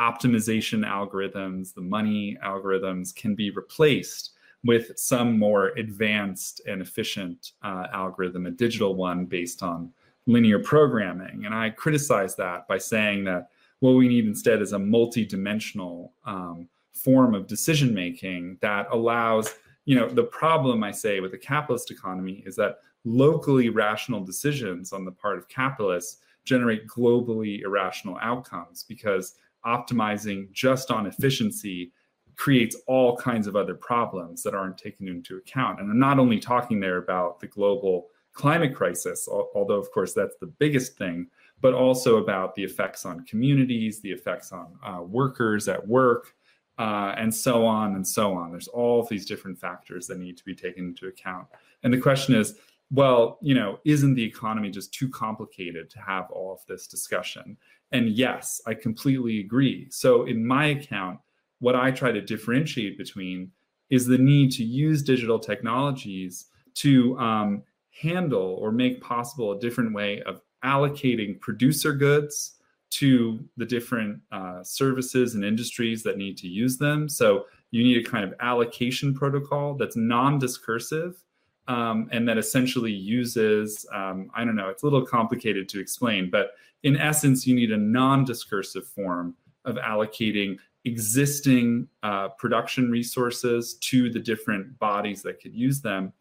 [0.00, 4.30] optimization algorithms, the money algorithms, can be replaced
[4.64, 9.92] with some more advanced and efficient uh, algorithm, a digital one based on
[10.26, 11.44] linear programming.
[11.44, 13.48] And I criticize that by saying that
[13.80, 19.54] what we need instead is a multi-dimensional um, form of decision making that allows,
[19.84, 24.92] you know, the problem I say with the capitalist economy is that locally rational decisions
[24.92, 29.34] on the part of capitalists generate globally irrational outcomes because
[29.66, 31.92] optimizing just on efficiency
[32.36, 35.80] creates all kinds of other problems that aren't taken into account.
[35.80, 40.36] And I'm not only talking there about the global climate crisis, although, of course, that's
[40.40, 41.28] the biggest thing,
[41.60, 46.34] but also about the effects on communities, the effects on uh, workers at work,
[46.78, 48.50] uh, and so on and so on.
[48.50, 51.46] There's all these different factors that need to be taken into account.
[51.82, 52.56] And the question is,
[52.90, 57.56] well, you know, isn't the economy just too complicated to have all of this discussion?
[57.92, 59.88] And yes, I completely agree.
[59.90, 61.20] So in my account,
[61.60, 63.50] what I try to differentiate between
[63.90, 69.94] is the need to use digital technologies to um, handle or make possible a different
[69.94, 72.56] way of allocating producer goods
[72.94, 77.08] to the different uh, services and industries that need to use them.
[77.08, 81.22] So you need a kind of allocation protocol that's non-discursive
[81.66, 86.30] um, and that essentially uses, um, I don't know, it's a little complicated to explain,
[86.30, 89.34] but in essence, you need a non-discursive form
[89.64, 96.12] of allocating existing uh, production resources to the different bodies that could use them.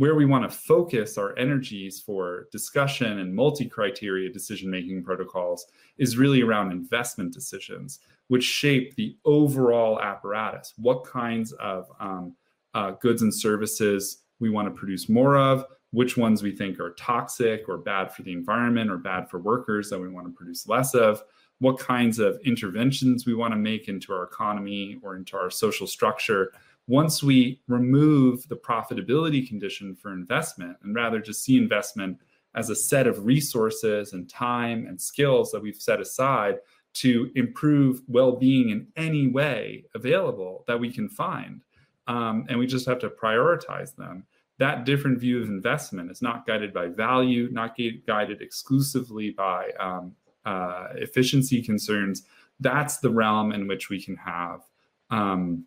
[0.00, 5.66] Where we want to focus our energies for discussion and multi criteria decision making protocols
[5.98, 7.98] is really around investment decisions,
[8.28, 10.72] which shape the overall apparatus.
[10.78, 12.34] What kinds of um,
[12.72, 16.94] uh, goods and services we want to produce more of, which ones we think are
[16.94, 20.66] toxic or bad for the environment or bad for workers that we want to produce
[20.66, 21.22] less of
[21.58, 25.86] what kinds of interventions we want to make into our economy or into our social
[25.86, 26.54] structure
[26.86, 32.18] once we remove the profitability condition for investment and rather just see investment
[32.54, 36.56] as a set of resources and time and skills that we've set aside
[36.92, 41.62] to improve well-being in any way available that we can find
[42.08, 44.24] um, and we just have to prioritize them.
[44.58, 47.76] That different view of investment is not guided by value not
[48.06, 52.24] guided exclusively by um, uh, efficiency concerns,
[52.58, 54.62] that's the realm in which we can have
[55.10, 55.64] um,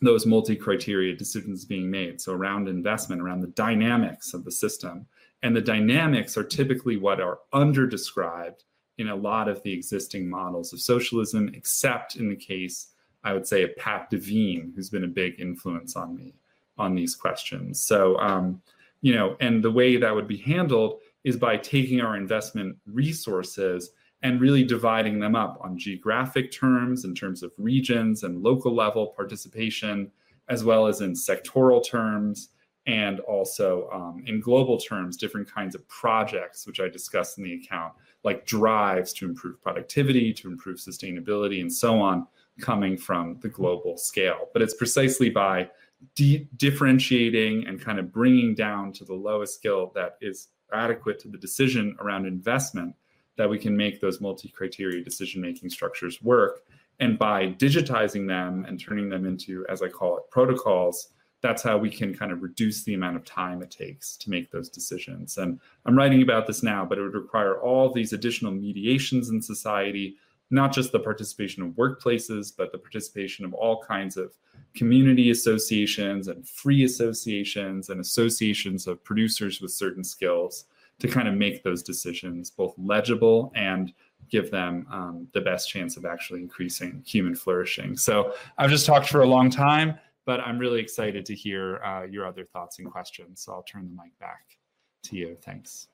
[0.00, 2.20] those multi-criteria decisions being made.
[2.20, 5.06] So around investment, around the dynamics of the system.
[5.42, 8.64] And the dynamics are typically what are under-described
[8.98, 12.88] in a lot of the existing models of socialism, except in the case,
[13.24, 16.34] I would say, of Pat Devine, who's been a big influence on me
[16.76, 17.82] on these questions.
[17.82, 18.60] So, um,
[19.00, 23.90] you know, and the way that would be handled is by taking our investment resources
[24.22, 29.08] and really dividing them up on geographic terms in terms of regions and local level
[29.08, 30.10] participation,
[30.48, 32.50] as well as in sectoral terms
[32.86, 37.54] and also um, in global terms, different kinds of projects, which I discussed in the
[37.54, 37.92] account,
[38.24, 42.26] like drives to improve productivity, to improve sustainability, and so on,
[42.60, 44.48] coming from the global scale.
[44.52, 45.70] But it's precisely by
[46.14, 51.28] de- differentiating and kind of bringing down to the lowest skill that is adequate to
[51.28, 52.94] the decision around investment
[53.40, 56.60] that we can make those multi-criteria decision-making structures work.
[56.98, 61.08] And by digitizing them and turning them into, as I call it, protocols,
[61.40, 64.50] that's how we can kind of reduce the amount of time it takes to make
[64.50, 65.38] those decisions.
[65.38, 69.40] And I'm writing about this now, but it would require all these additional mediations in
[69.40, 70.16] society,
[70.50, 74.36] not just the participation of workplaces, but the participation of all kinds of
[74.74, 80.66] community associations and free associations and associations of producers with certain skills
[81.00, 83.92] to kind of make those decisions both legible and
[84.30, 87.96] give them um, the best chance of actually increasing human flourishing.
[87.96, 92.04] So I've just talked for a long time, but I'm really excited to hear uh,
[92.04, 93.42] your other thoughts and questions.
[93.42, 94.58] So I'll turn the mic back
[95.04, 95.36] to you.
[95.42, 95.88] Thanks.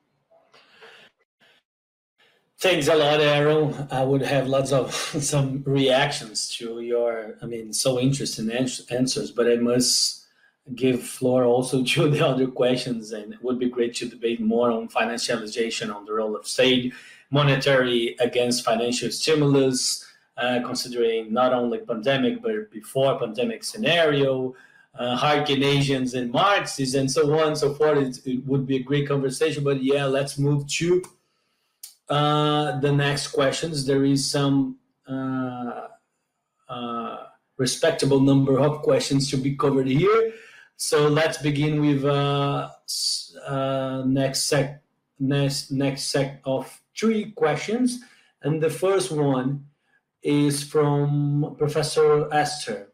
[2.58, 3.86] Thanks a lot, Aaron.
[3.90, 9.46] I would have lots of some reactions to your, I mean, so interesting answers, but
[9.46, 10.25] I must
[10.74, 14.70] give floor also to the other questions, and it would be great to debate more
[14.70, 16.92] on financialization, on the role of state,
[17.30, 20.04] monetary against financial stimulus,
[20.36, 24.54] uh, considering not only pandemic but before pandemic scenario,
[24.98, 27.98] uh, high Keynesians and Marxists, and so on and so forth.
[27.98, 31.02] It, it would be a great conversation, but yeah, let's move to
[32.08, 33.84] uh, the next questions.
[33.84, 34.78] There is some
[35.08, 35.88] uh,
[36.68, 37.16] uh,
[37.56, 40.32] respectable number of questions to be covered here.
[40.78, 42.68] So let's begin with uh,
[43.46, 44.82] uh, next set
[45.18, 48.00] next next set of three questions,
[48.42, 49.64] and the first one
[50.22, 52.92] is from Professor Esther,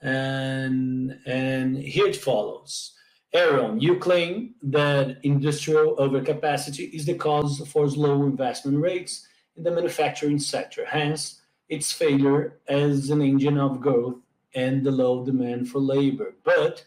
[0.00, 2.92] and and here it follows.
[3.32, 9.26] Aaron, you claim that industrial overcapacity is the cause for slow investment rates
[9.56, 14.16] in the manufacturing sector, hence its failure as an engine of growth
[14.54, 16.34] and the low demand for labor.
[16.44, 16.86] But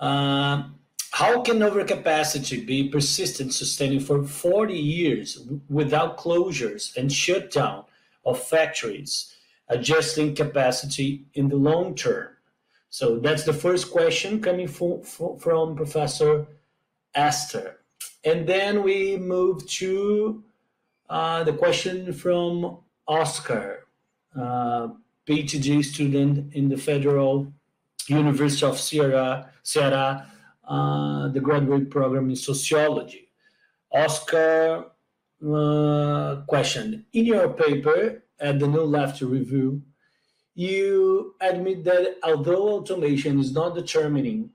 [0.00, 0.64] uh,
[1.12, 7.84] how can overcapacity be persistent, sustaining for 40 years without closures and shutdown
[8.26, 9.34] of factories,
[9.68, 12.30] adjusting capacity in the long term?
[12.90, 16.48] So that's the first question coming from, from Professor
[17.14, 17.80] Esther.
[18.24, 20.42] And then we move to
[21.08, 23.86] uh, the question from Oscar,
[24.36, 24.88] uh,
[25.28, 27.52] PhD student in the Federal
[28.08, 30.26] University of Ceará, Ceará
[30.66, 33.28] uh, the graduate program in sociology.
[33.92, 34.86] Oscar
[35.46, 39.82] uh, question In your paper at the New Left Review,
[40.54, 44.50] you admit that although automation is not determining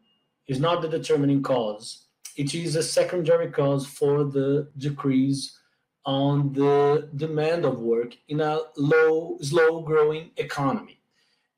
[0.47, 2.05] is not the determining cause
[2.37, 5.59] it is a secondary cause for the decrease
[6.05, 11.01] on the demand of work in a low slow growing economy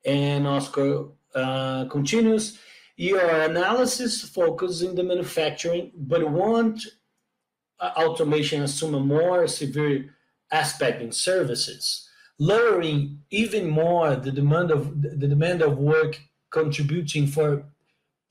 [0.04, 1.04] and oscar
[1.34, 1.86] uh,
[2.96, 6.84] your analysis focuses in the manufacturing but won't
[7.80, 10.14] uh, automation assume a more severe
[10.50, 17.64] aspect in services lowering even more the demand of the demand of work contributing for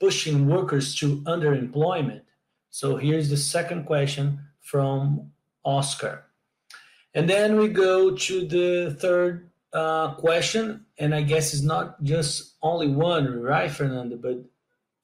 [0.00, 2.22] pushing workers to underemployment.
[2.70, 5.30] So here's the second question from
[5.64, 6.24] oscar.
[7.14, 12.54] And then we go to the third uh, question and i guess it's not just
[12.62, 14.38] only one right fernanda but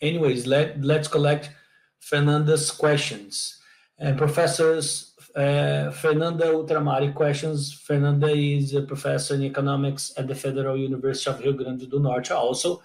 [0.00, 1.50] anyways let, let's collect
[2.00, 3.58] fernanda's questions
[3.98, 5.08] and professors
[5.38, 7.72] uh, Fernanda Ultramari questions.
[7.72, 12.32] Fernanda is a professor in economics at the Federal University of Rio Grande do Norte,
[12.32, 12.82] also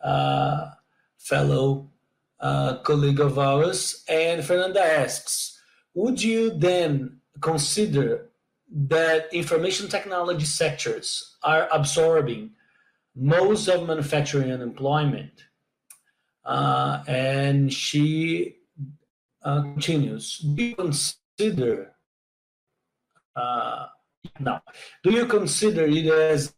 [0.00, 0.70] a
[1.16, 1.90] fellow
[2.38, 4.04] uh, colleague of ours.
[4.08, 5.60] And Fernanda asks,
[5.94, 8.27] would you then consider
[8.70, 12.50] that information technology sectors are absorbing
[13.16, 15.44] most of manufacturing unemployment?
[16.44, 18.56] Uh, and she
[19.42, 21.92] uh, continues, do you consider
[23.36, 23.86] uh,
[24.40, 24.62] now?
[25.02, 26.54] Do you consider it as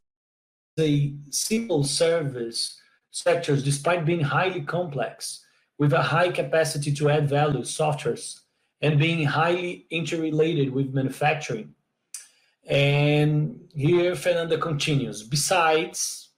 [0.78, 2.80] a simple service
[3.10, 5.44] sectors, despite being highly complex,
[5.78, 8.40] with a high capacity to add value, softwares,
[8.80, 11.74] and being highly interrelated with manufacturing?
[12.66, 15.22] And here Fernanda continues.
[15.22, 16.28] Besides,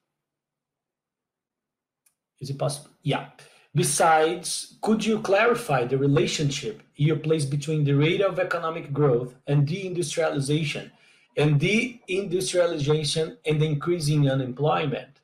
[2.41, 2.91] is it possible?
[3.03, 3.29] Yeah.
[3.75, 9.67] Besides, could you clarify the relationship you place between the rate of economic growth and
[9.67, 10.91] deindustrialization
[11.37, 15.21] and deindustrialization and increasing unemployment?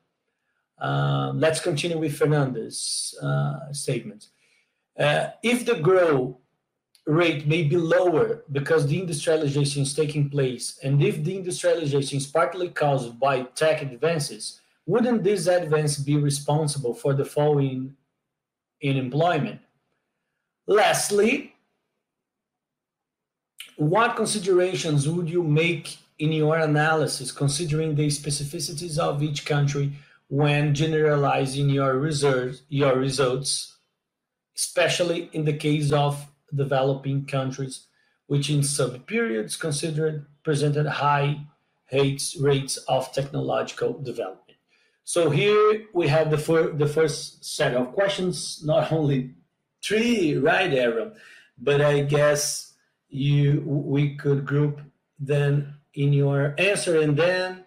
[0.80, 4.28] Uh, let's continue with Fernanda's uh, statement.
[4.98, 6.36] Uh, if the growth
[7.09, 12.26] rate may be lower because the industrialization is taking place, and if the industrialization is
[12.26, 17.97] partly caused by tech advances, wouldn't this advance be responsible for the following
[18.80, 19.60] in employment.
[20.66, 21.55] Lastly,
[23.76, 29.93] what considerations would you make in your analysis considering the specificities of each country
[30.28, 33.76] when generalizing your results, your results,
[34.56, 37.86] especially in the case of developing countries,
[38.26, 41.46] which in some periods considered presented high
[41.92, 44.58] rates, rates of technological development.
[45.04, 49.34] So here we have the, fir- the first set of questions, not only
[49.82, 51.12] three, right, Aaron?
[51.58, 52.74] But I guess
[53.08, 54.80] you we could group
[55.18, 57.64] them in your answer and then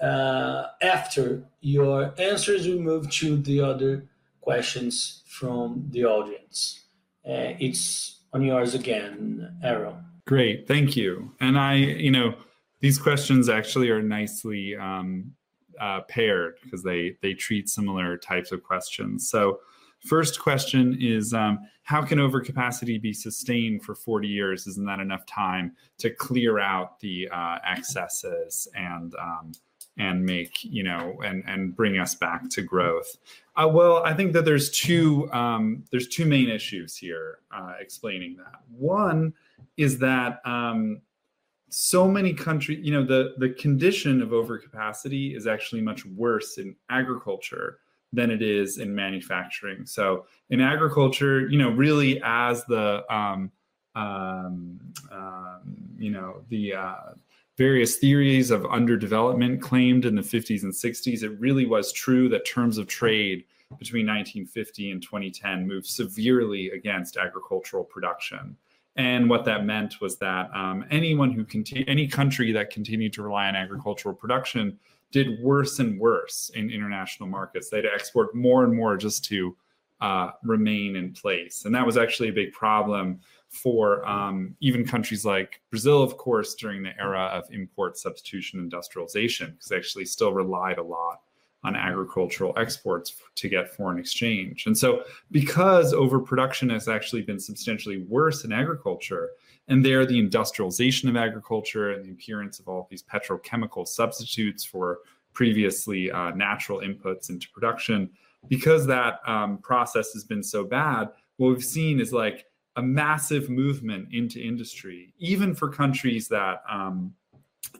[0.00, 4.08] uh, after your answers, we move to the other
[4.40, 6.84] questions from the audience.
[7.28, 9.96] Uh, it's on yours again, Aaron.
[10.26, 11.32] Great, thank you.
[11.40, 12.34] And I, you know,
[12.80, 15.32] these questions actually are nicely um,
[15.80, 19.30] uh, paired because they they treat similar types of questions.
[19.30, 19.60] So,
[20.00, 24.66] first question is um, how can overcapacity be sustained for 40 years?
[24.66, 29.52] Isn't that enough time to clear out the uh, excesses and um,
[29.98, 33.18] and make you know and and bring us back to growth.
[33.56, 38.36] Uh, well i think that there's two um, there's two main issues here uh, explaining
[38.36, 38.60] that.
[38.70, 39.34] One
[39.76, 41.00] is that um,
[41.68, 46.74] so many countries you know the the condition of overcapacity is actually much worse in
[46.90, 47.78] agriculture
[48.12, 49.84] than it is in manufacturing.
[49.84, 53.50] So in agriculture you know really as the um,
[53.94, 54.80] um,
[55.10, 55.60] um
[55.98, 56.96] you know the uh,
[57.58, 62.46] various theories of underdevelopment claimed in the 50s and 60s, it really was true that
[62.46, 63.44] terms of trade
[63.78, 68.56] between 1950 and 2010 moved severely against agricultural production.
[68.96, 71.44] And what that meant was that um, anyone who
[71.86, 74.78] any country that continued to rely on agricultural production
[75.10, 77.68] did worse and worse in international markets.
[77.68, 79.56] They had to export more and more just to
[80.00, 81.64] uh, remain in place.
[81.64, 86.54] And that was actually a big problem for um, even countries like Brazil, of course,
[86.54, 91.22] during the era of import substitution industrialization, because they actually still relied a lot
[91.64, 94.66] on agricultural exports to get foreign exchange.
[94.66, 95.02] And so,
[95.32, 99.30] because overproduction has actually been substantially worse in agriculture,
[99.66, 105.00] and there the industrialization of agriculture and the appearance of all these petrochemical substitutes for
[105.32, 108.10] previously uh, natural inputs into production,
[108.48, 112.46] because that um, process has been so bad, what we've seen is like
[112.76, 117.12] a massive movement into industry, even for countries that, um,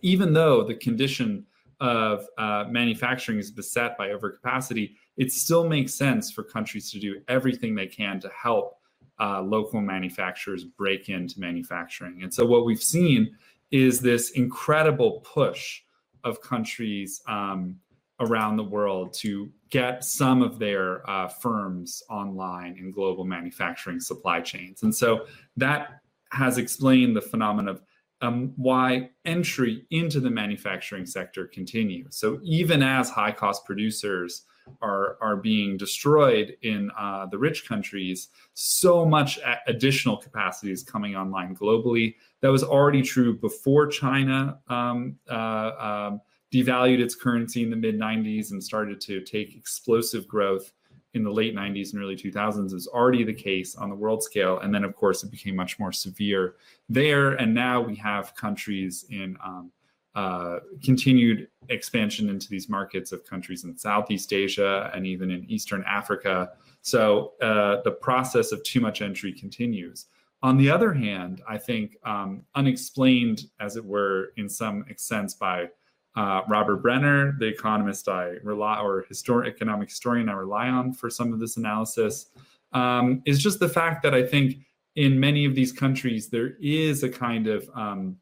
[0.02, 1.47] even though the condition
[1.80, 7.20] of uh, manufacturing is beset by overcapacity, it still makes sense for countries to do
[7.28, 8.78] everything they can to help
[9.20, 12.22] uh, local manufacturers break into manufacturing.
[12.22, 13.36] And so, what we've seen
[13.70, 15.82] is this incredible push
[16.24, 17.76] of countries um,
[18.20, 24.40] around the world to get some of their uh, firms online in global manufacturing supply
[24.40, 24.82] chains.
[24.82, 25.27] And so
[25.57, 26.01] that
[26.32, 27.82] has explained the phenomenon of
[28.20, 32.16] um, why entry into the manufacturing sector continues.
[32.16, 34.43] So even as high cost producers
[34.82, 41.15] are, are being destroyed in uh, the rich countries, so much additional capacity is coming
[41.15, 42.16] online globally.
[42.40, 46.20] That was already true before China um, uh, um,
[46.53, 50.73] devalued its currency in the mid 90s and started to take explosive growth
[51.15, 54.59] in the late 90s and early 2000s is already the case on the world scale.
[54.61, 56.57] And then, of course, it became much more severe
[56.89, 57.33] there.
[57.33, 59.73] And now we have countries in um,
[60.15, 65.83] uh, continued expansion into these markets of countries in Southeast Asia and even in Eastern
[65.87, 66.51] Africa.
[66.83, 70.07] So uh, the process of too much entry continues.
[70.43, 75.69] On the other hand, I think um, unexplained, as it were, in some sense by
[76.16, 81.10] uh, Robert Brenner, the economist I rely or historic economic historian I rely on for
[81.10, 82.26] some of this analysis,
[82.72, 84.56] um, is just the fact that I think
[84.97, 88.16] in many of these countries there is a kind of um,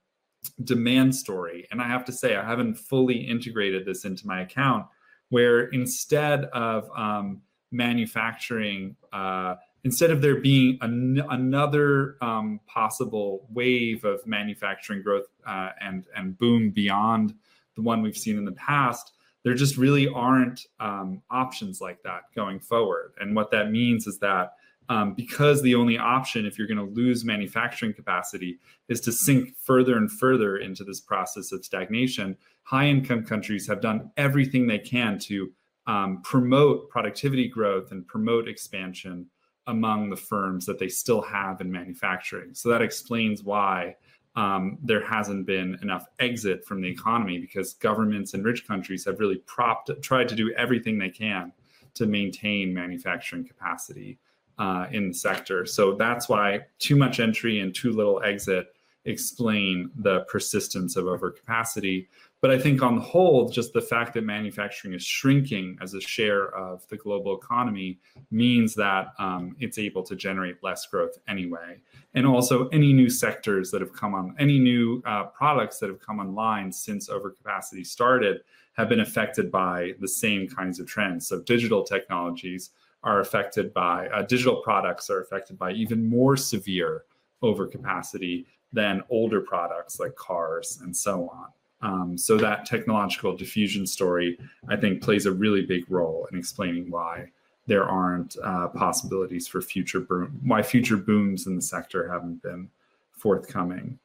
[0.65, 4.87] demand story, and I have to say I haven't fully integrated this into my account,
[5.31, 7.41] where instead of um,
[7.71, 8.97] manufacturing.
[9.13, 16.07] Uh, instead of there being an, another um, possible wave of manufacturing growth uh, and
[16.17, 17.35] and boom beyond
[17.77, 19.13] the one we've seen in the past,
[19.45, 23.13] there just really aren't um, options like that going forward.
[23.21, 24.55] And what that means is that
[24.89, 28.59] um, because the only option, if you're going to lose manufacturing capacity,
[28.89, 33.81] is to sink further and further into this process of stagnation, high income countries have
[33.81, 35.53] done everything they can to
[35.87, 39.27] um, promote productivity growth and promote expansion
[39.69, 42.55] among the firms that they still have in manufacturing.
[42.55, 43.97] So that explains why
[44.37, 49.19] um, there hasn't been enough exit from the economy because governments in rich countries have
[49.19, 51.53] really propped, tried to do everything they can
[51.95, 54.19] to maintain manufacturing capacity
[54.59, 55.65] uh, in the sector.
[55.65, 58.75] So that's why too much entry and too little exit
[59.07, 62.09] explain the persistence of overcapacity.
[62.43, 66.01] But I think on the whole, just the fact that manufacturing is shrinking as a
[66.01, 67.99] share of the global economy
[68.31, 71.79] means that um, it's able to generate less growth anyway.
[72.15, 76.01] And also, any new sectors that have come on, any new uh, products that have
[76.01, 78.43] come online since overcapacity started
[78.75, 81.27] have been affected by the same kinds of trends.
[81.27, 82.71] So, digital technologies
[83.03, 87.05] are affected by, uh, digital products are affected by even more severe
[87.43, 91.47] overcapacity than older products like cars and so on.
[91.83, 94.39] Um, so that technological diffusion story,
[94.69, 97.31] I think, plays a really big role in explaining why
[97.67, 102.71] there aren't uh, possibilities for future boom, why future booms in the sector haven't been
[103.13, 103.99] forthcoming.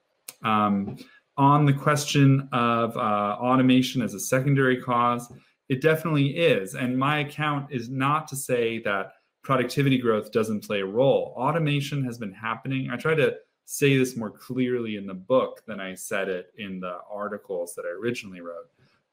[0.43, 0.98] Um,
[1.38, 2.99] on the question of uh,
[3.39, 5.31] automation as a secondary cause,
[5.69, 6.76] it definitely is.
[6.76, 11.34] And my account is not to say that productivity growth doesn't play a role.
[11.38, 12.89] Automation has been happening.
[12.91, 16.79] I try to say this more clearly in the book than I said it in
[16.79, 18.69] the articles that I originally wrote.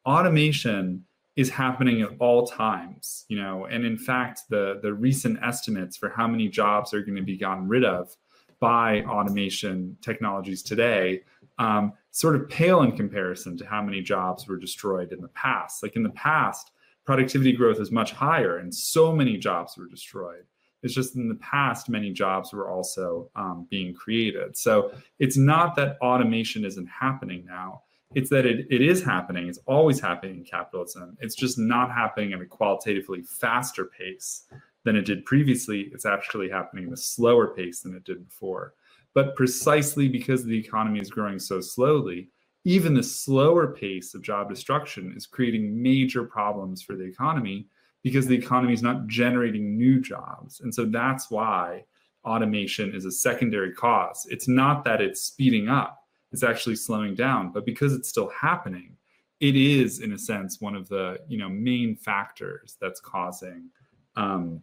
[0.06, 1.04] Automation
[1.36, 6.08] is happening at all times, you know, and in fact, the the recent estimates for
[6.08, 8.16] how many jobs are going to be gotten rid of
[8.60, 11.22] by automation technologies today
[11.58, 15.82] um, sort of pale in comparison to how many jobs were destroyed in the past.
[15.82, 16.70] Like in the past,
[17.04, 20.44] productivity growth is much higher, and so many jobs were destroyed.
[20.82, 24.56] It's just in the past, many jobs were also um, being created.
[24.56, 27.82] So it's not that automation isn't happening now.
[28.14, 29.48] It's that it, it is happening.
[29.48, 31.16] It's always happening in capitalism.
[31.20, 34.44] It's just not happening at a qualitatively faster pace
[34.84, 35.90] than it did previously.
[35.92, 38.74] It's actually happening at a slower pace than it did before.
[39.14, 42.30] But precisely because the economy is growing so slowly,
[42.64, 47.66] even the slower pace of job destruction is creating major problems for the economy
[48.02, 50.60] because the economy is not generating new jobs.
[50.60, 51.84] And so that's why
[52.24, 54.26] automation is a secondary cause.
[54.30, 58.96] It's not that it's speeding up, it's actually slowing down, but because it's still happening,
[59.40, 63.70] it is in a sense one of the you know main factors that's causing
[64.16, 64.60] um,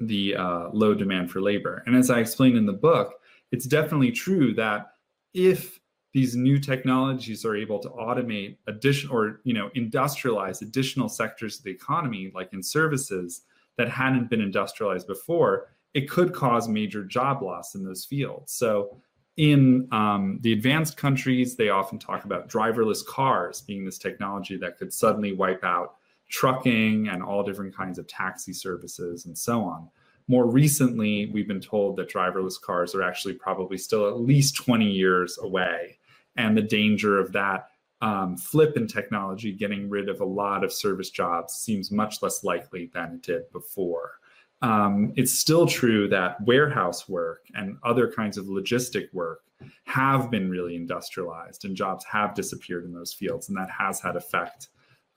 [0.00, 1.82] the uh, low demand for labor.
[1.86, 3.14] And as I explained in the book,
[3.52, 4.94] it's definitely true that
[5.34, 5.78] if
[6.12, 11.64] these new technologies are able to automate additional or you know industrialize additional sectors of
[11.64, 13.42] the economy like in services
[13.76, 18.52] that hadn't been industrialized before it could cause major job loss in those fields.
[18.52, 18.96] So
[19.36, 24.78] in um, the advanced countries they often talk about driverless cars being this technology that
[24.78, 25.96] could suddenly wipe out
[26.28, 29.88] trucking and all different kinds of taxi services and so on.
[30.28, 34.90] More recently, we've been told that driverless cars are actually probably still at least 20
[34.90, 35.98] years away
[36.36, 37.68] and the danger of that
[38.00, 42.42] um, flip in technology getting rid of a lot of service jobs seems much less
[42.42, 44.12] likely than it did before.
[44.60, 49.40] Um, it's still true that warehouse work and other kinds of logistic work
[49.84, 54.16] have been really industrialized and jobs have disappeared in those fields and that has had
[54.16, 54.68] effect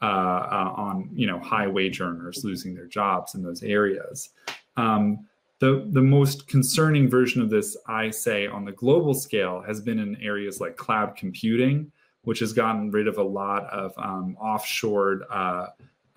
[0.01, 4.29] uh, uh, on you know high wage earners losing their jobs in those areas
[4.77, 5.25] um,
[5.65, 9.97] the, the most concerning version of this, I say, on the global scale, has been
[9.97, 15.21] in areas like cloud computing, which has gotten rid of a lot of um, offshored
[15.31, 15.67] uh,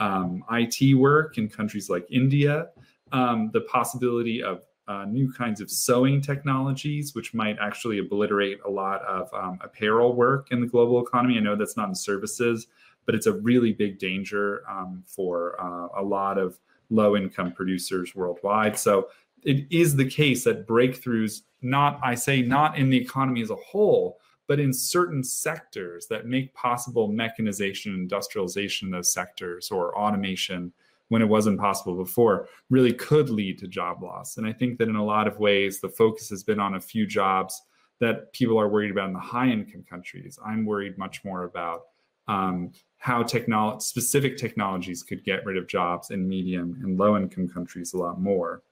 [0.00, 2.68] um, IT work in countries like India.
[3.12, 8.70] Um, the possibility of uh, new kinds of sewing technologies, which might actually obliterate a
[8.70, 11.38] lot of um, apparel work in the global economy.
[11.38, 12.66] I know that's not in services,
[13.06, 16.58] but it's a really big danger um, for uh, a lot of
[16.90, 18.78] low income producers worldwide.
[18.78, 19.08] So
[19.43, 23.56] it is the case that breakthroughs, not, I say, not in the economy as a
[23.56, 30.73] whole, but in certain sectors that make possible mechanization, industrialization in those sectors, or automation
[31.09, 34.36] when it wasn't possible before, really could lead to job loss.
[34.36, 36.81] And I think that in a lot of ways, the focus has been on a
[36.81, 37.62] few jobs
[37.98, 40.39] that people are worried about in the high income countries.
[40.44, 41.86] I'm worried much more about
[42.28, 47.48] um, how technolo- specific technologies could get rid of jobs in medium and low income
[47.48, 48.62] countries a lot more.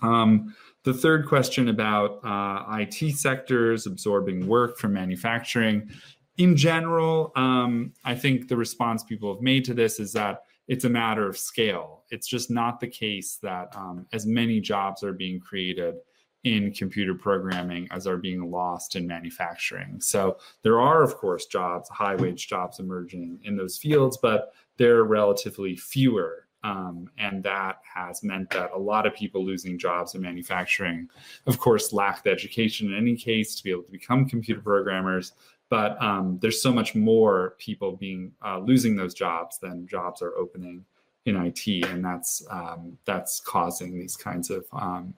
[0.00, 0.54] Um,
[0.84, 5.90] the third question about uh, IT sectors absorbing work from manufacturing.
[6.38, 10.84] In general, um, I think the response people have made to this is that it's
[10.84, 12.04] a matter of scale.
[12.10, 15.96] It's just not the case that um, as many jobs are being created
[16.44, 20.00] in computer programming as are being lost in manufacturing.
[20.00, 25.04] So there are, of course, jobs, high wage jobs emerging in those fields, but they're
[25.04, 26.41] relatively fewer.
[26.64, 31.08] Um, and that has meant that a lot of people losing jobs in manufacturing,
[31.46, 35.32] of course, lack the education in any case to be able to become computer programmers.
[35.68, 40.36] But um, there's so much more people being uh, losing those jobs than jobs are
[40.36, 40.84] opening
[41.24, 45.14] in IT, and that's um, that's causing these kinds of um,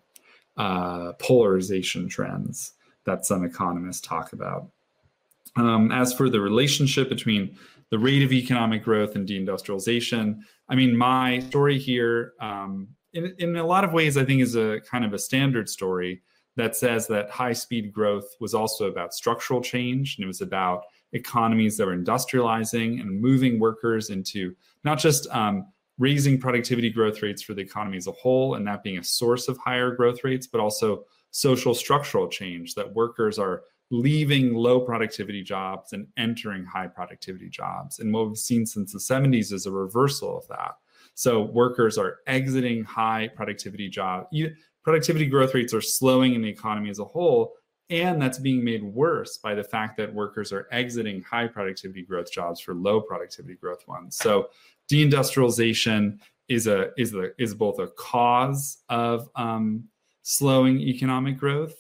[0.57, 4.69] uh, polarization trends that some economists talk about.
[5.57, 7.57] Um, as for the relationship between
[7.91, 10.41] the rate of economic growth and deindustrialization.
[10.69, 14.57] I mean, my story here, um, in, in a lot of ways, I think is
[14.57, 16.23] a kind of a standard story
[16.57, 20.85] that says that high speed growth was also about structural change and it was about
[21.13, 24.55] economies that were industrializing and moving workers into
[24.85, 25.67] not just um,
[25.99, 29.49] raising productivity growth rates for the economy as a whole and that being a source
[29.49, 33.63] of higher growth rates, but also social structural change that workers are
[33.95, 38.01] leaving low productivity jobs and entering high productivity jobs.
[38.01, 40.73] And what we've seen since the 70s is a reversal of that.
[41.15, 44.29] So workers are exiting high productivity jobs.
[44.83, 47.55] Productivity growth rates are slowing in the economy as a whole.
[47.91, 52.33] And that's being made worse by the fact that workers are exiting high productivity growth
[52.33, 54.17] jobs for low productivity growth ones.
[54.17, 54.49] So
[54.91, 56.19] deindustrialization
[56.49, 59.85] is a is a is both a cause of um,
[60.23, 61.75] slowing economic growth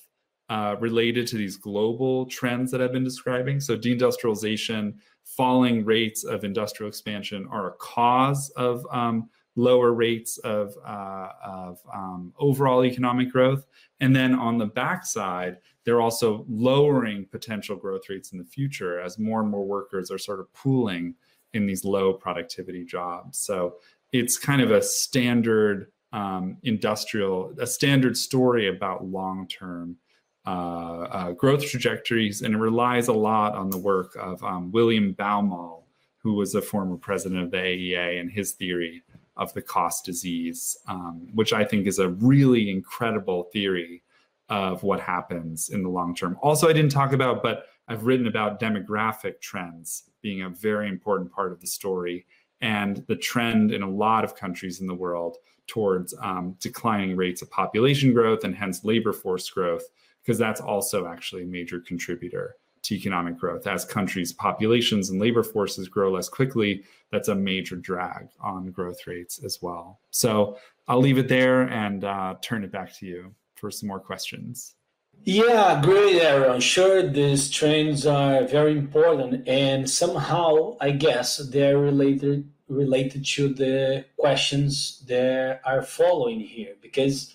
[0.48, 3.60] uh, related to these global trends that I've been describing.
[3.60, 4.94] So deindustrialization,
[5.24, 11.78] falling rates of industrial expansion are a cause of um, lower rates of, uh, of
[11.92, 13.66] um, overall economic growth.
[14.00, 19.18] And then on the backside, they're also lowering potential growth rates in the future as
[19.18, 21.14] more and more workers are sort of pooling
[21.52, 23.38] in these low productivity jobs.
[23.38, 23.76] So
[24.12, 29.96] it's kind of a standard um, industrial, a standard story about long term
[30.44, 35.82] growth trajectories, and it relies a lot on the work of um, William Baumol,
[36.18, 39.02] who was a former president of the AEA, and his theory
[39.36, 44.02] of the cost disease, um, which I think is a really incredible theory
[44.48, 46.38] of what happens in the long term.
[46.42, 51.32] Also, I didn't talk about, but I've written about demographic trends being a very important
[51.32, 52.26] part of the story
[52.60, 57.42] and the trend in a lot of countries in the world towards um, declining rates
[57.42, 59.84] of population growth and hence labor force growth,
[60.24, 63.66] because that's also actually a major contributor to economic growth.
[63.66, 69.06] As countries' populations and labor forces grow less quickly, that's a major drag on growth
[69.06, 70.00] rates as well.
[70.10, 74.00] So I'll leave it there and uh, turn it back to you for some more
[74.00, 74.74] questions.
[75.22, 76.60] Yeah, great, Aaron.
[76.60, 84.06] Sure, these trends are very important, and somehow, I guess, they're related related to the
[84.18, 86.74] questions that are following here.
[86.82, 87.34] Because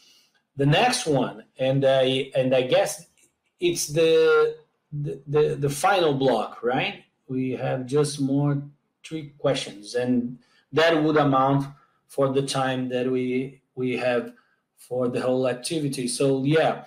[0.60, 3.08] the next one, and I and I guess
[3.62, 4.58] it's the
[4.92, 7.06] the, the, the final block, right?
[7.28, 8.62] We have just more
[9.06, 10.38] three questions, and
[10.74, 11.66] that would amount
[12.08, 14.34] for the time that we we have
[14.78, 16.10] for the whole activity.
[16.10, 16.84] So yeah,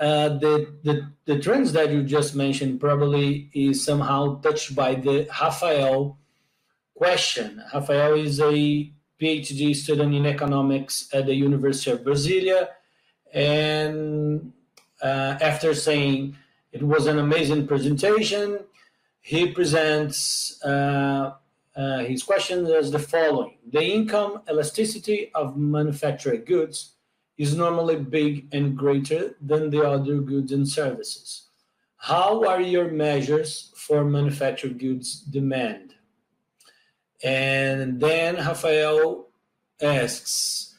[0.00, 5.28] uh, the, the the trends that you just mentioned probably is somehow touched by the
[5.38, 6.16] Rafael
[6.94, 7.62] question.
[7.74, 8.90] Rafael is a
[9.20, 12.68] PhD student in economics at the University of Brasilia,
[13.32, 14.52] and
[15.02, 16.36] uh, after saying
[16.72, 18.60] it was an amazing presentation.
[19.20, 21.34] He presents uh,
[21.76, 26.94] uh, his question as the following The income elasticity of manufactured goods
[27.38, 31.48] is normally big and greater than the other goods and services.
[31.96, 35.94] How are your measures for manufactured goods demand?
[37.22, 39.28] And then Rafael
[39.80, 40.74] asks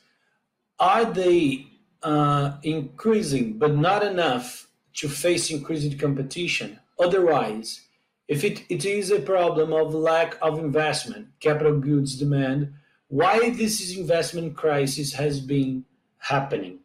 [0.79, 1.72] Are they
[2.03, 6.79] uh, increasing but not enough to face increased competition.
[6.99, 7.81] Otherwise,
[8.27, 12.73] if it, it is a problem of lack of investment, capital goods demand,
[13.07, 15.85] why this investment crisis has been
[16.19, 16.79] happening,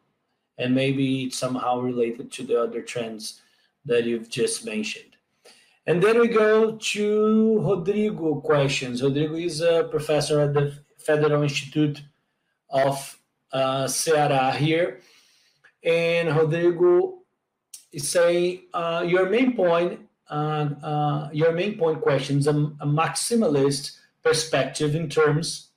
[0.57, 3.41] and maybe it's somehow related to the other trends
[3.85, 5.15] that you've just mentioned.
[5.87, 9.01] And then we go to Rodrigo questions.
[9.01, 12.03] Rodrigo is a professor at the Federal Institute
[12.69, 13.18] of
[13.51, 15.01] uh, Ceará here.
[15.83, 17.19] And Rodrigo
[17.91, 19.99] is saying uh, your main point,
[20.29, 25.69] uh, uh, your main point questions a, a maximalist perspective in terms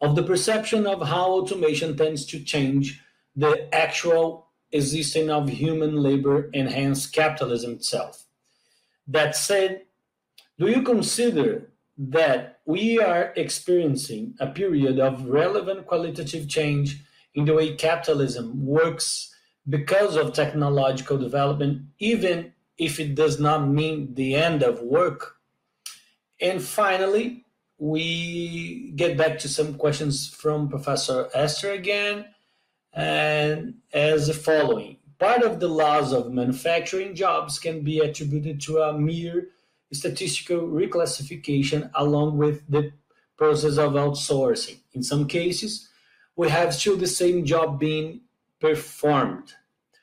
[0.00, 3.00] of the perception of how automation tends to change
[3.36, 8.24] the actual existing of human labor and hence capitalism itself.
[9.06, 9.82] That said,
[10.58, 17.02] do you consider that we are experiencing a period of relevant qualitative change
[17.34, 19.34] in the way capitalism works
[19.68, 25.36] because of technological development, even if it does not mean the end of work.
[26.40, 27.44] And finally,
[27.78, 32.26] we get back to some questions from Professor Esther again,
[32.92, 34.98] and as the following.
[35.18, 39.48] Part of the laws of manufacturing jobs can be attributed to a mere
[39.92, 42.92] statistical reclassification along with the
[43.36, 44.80] process of outsourcing.
[44.92, 45.88] In some cases,
[46.36, 48.20] we have still the same job being
[48.60, 49.54] performed,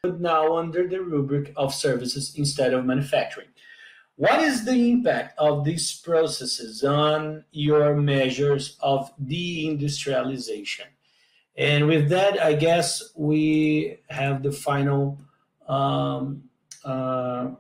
[0.01, 3.47] but now under the rubric of services instead of manufacturing.
[4.17, 10.87] what is the impact of these processes on your measures of deindustrialization?
[11.57, 15.19] And with that, I guess we have the final
[15.67, 16.43] um,
[16.83, 17.51] uh,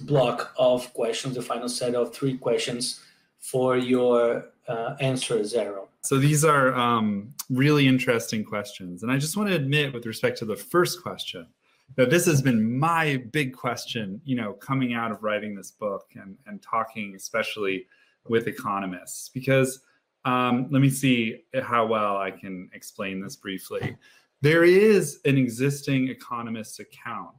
[0.00, 3.00] block of questions, the final set of three questions
[3.38, 5.88] for your uh, answer, Zero.
[6.02, 9.02] So these are um, really interesting questions.
[9.02, 11.46] And I just want to admit, with respect to the first question,
[11.96, 16.10] that this has been my big question, you know, coming out of writing this book
[16.14, 17.86] and, and talking especially
[18.28, 19.80] with economists, because
[20.24, 23.96] um, let me see how well I can explain this briefly.
[24.42, 27.30] There is an existing economist account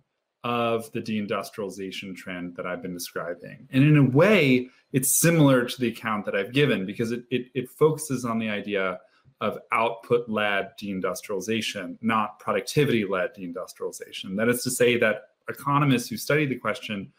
[0.43, 3.67] of the deindustrialization trend that I've been describing.
[3.71, 7.47] And in a way, it's similar to the account that I've given because it, it,
[7.53, 8.99] it focuses on the idea
[9.41, 14.35] of output led deindustrialization, not productivity led deindustrialization.
[14.35, 17.11] That is to say, that economists who study the question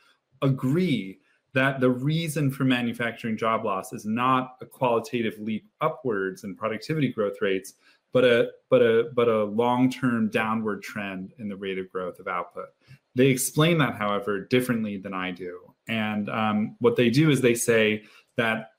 [0.42, 1.20] agree
[1.52, 7.08] that the reason for manufacturing job loss is not a qualitative leap upwards in productivity
[7.12, 7.74] growth rates,
[8.12, 12.28] but a but a but a long-term downward trend in the rate of growth of
[12.28, 12.66] output.
[13.14, 15.58] They explain that, however, differently than I do.
[15.88, 18.04] And um, what they do is they say
[18.36, 18.70] that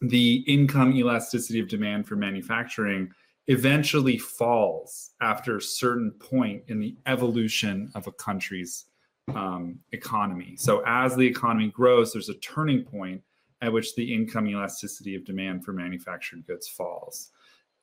[0.00, 3.10] the income elasticity of demand for manufacturing
[3.46, 8.86] eventually falls after a certain point in the evolution of a country's
[9.34, 10.56] um, economy.
[10.56, 13.22] So as the economy grows, there's a turning point
[13.62, 17.30] at which the income elasticity of demand for manufactured goods falls.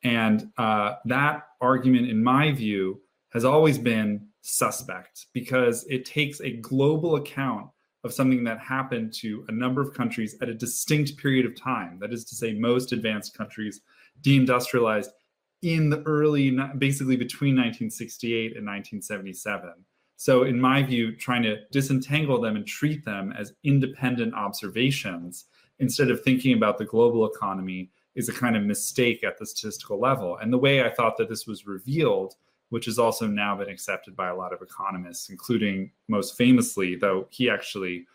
[0.04, 3.00] And uh, that argument, in my view,
[3.30, 7.68] has always been suspect because it takes a global account
[8.04, 11.98] of something that happened to a number of countries at a distinct period of time.
[12.00, 13.82] That is to say, most advanced countries
[14.22, 15.08] deindustrialized
[15.62, 19.72] in the early, basically between 1968 and 1977.
[20.16, 25.44] So, in my view, trying to disentangle them and treat them as independent observations
[25.78, 30.00] instead of thinking about the global economy is a kind of mistake at the statistical
[30.00, 30.38] level.
[30.38, 32.34] And the way I thought that this was revealed
[32.70, 37.26] which has also now been accepted by a lot of economists, including most famously, though
[37.30, 38.06] he actually,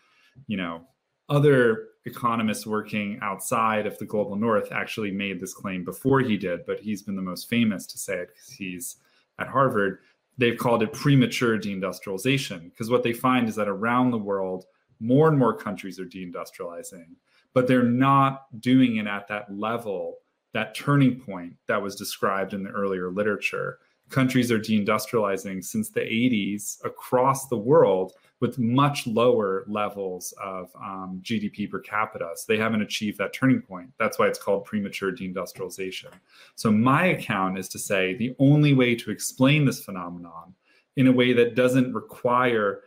[0.46, 0.82] you know,
[1.28, 6.64] other economists working outside of the global north actually made this claim before he did,
[6.66, 8.96] but he's been the most famous to say it because he's
[9.38, 10.00] at Harvard.
[10.36, 14.66] They've called it premature deindustrialization because what they find is that around the world,
[15.00, 17.06] more and more countries are deindustrializing,
[17.52, 20.18] but they're not doing it at that level,
[20.52, 23.78] that turning point that was described in the earlier literature
[24.10, 31.20] countries are deindustrializing since the 80s across the world with much lower levels of um,
[31.22, 32.30] GDP per capita.
[32.36, 33.90] So they haven't achieved that turning point.
[33.98, 36.10] That's why it's called premature deindustrialization.
[36.54, 40.54] So my account is to say the only way to explain this phenomenon
[40.96, 42.82] in a way that doesn't require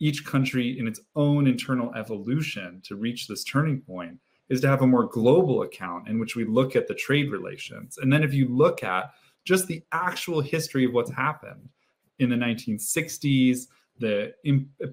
[0.00, 4.18] each country in its own internal evolution to reach this turning point
[4.48, 7.98] is to have a more global account in which we look at the trade relations.
[7.98, 9.12] And then if you look at
[9.48, 11.70] just the actual history of what's happened
[12.18, 13.68] in the 1960s,
[13.98, 14.34] the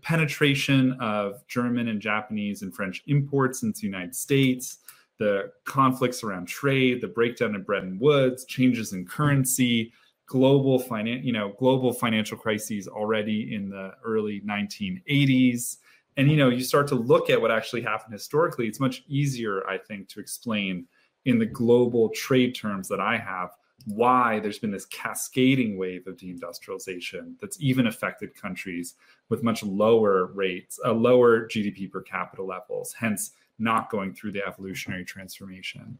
[0.01, 4.77] penetration of German and Japanese and French imports into the United States,
[5.19, 9.91] the conflicts around trade, the breakdown of Bretton Woods, changes in currency,
[10.25, 15.77] global finan- you know, global financial crises already in the early 1980s.
[16.15, 18.67] And you know, you start to look at what actually happened historically.
[18.67, 20.87] It's much easier, I think, to explain
[21.25, 23.49] in the global trade terms that I have
[23.85, 28.95] why there's been this cascading wave of deindustrialization that's even affected countries
[29.29, 34.45] with much lower rates, uh, lower GDP per capita levels, hence not going through the
[34.45, 35.97] evolutionary transformation.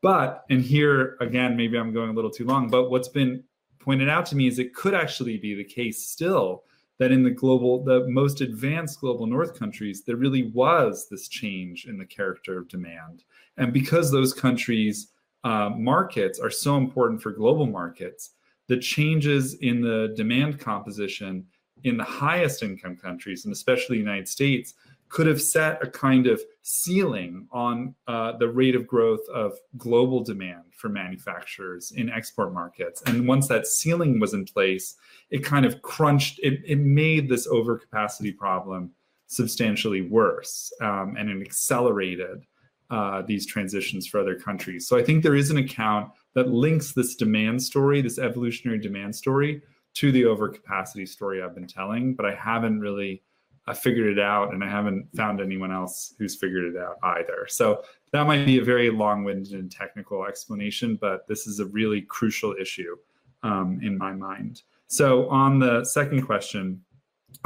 [0.00, 3.44] But, and here again, maybe I'm going a little too long, but what's been
[3.78, 6.64] pointed out to me is it could actually be the case still
[6.98, 11.86] that in the global, the most advanced global north countries, there really was this change
[11.86, 13.24] in the character of demand.
[13.56, 15.08] And because those countries
[15.44, 18.30] uh, markets are so important for global markets,
[18.68, 21.46] the changes in the demand composition
[21.84, 24.74] in the highest income countries, and especially the United States,
[25.08, 30.22] could have set a kind of ceiling on uh, the rate of growth of global
[30.22, 33.02] demand for manufacturers in export markets.
[33.06, 34.94] And once that ceiling was in place,
[35.30, 38.92] it kind of crunched, it, it made this overcapacity problem
[39.26, 42.44] substantially worse um, and it accelerated
[42.90, 44.86] uh, these transitions for other countries.
[44.88, 49.14] So I think there is an account that links this demand story, this evolutionary demand
[49.14, 49.62] story,
[49.94, 53.22] to the overcapacity story I've been telling, but I haven't really
[53.66, 57.46] uh, figured it out, and I haven't found anyone else who's figured it out either.
[57.48, 62.02] So that might be a very long-winded and technical explanation, but this is a really
[62.02, 62.96] crucial issue
[63.42, 64.62] um, in my mind.
[64.86, 66.82] So on the second question,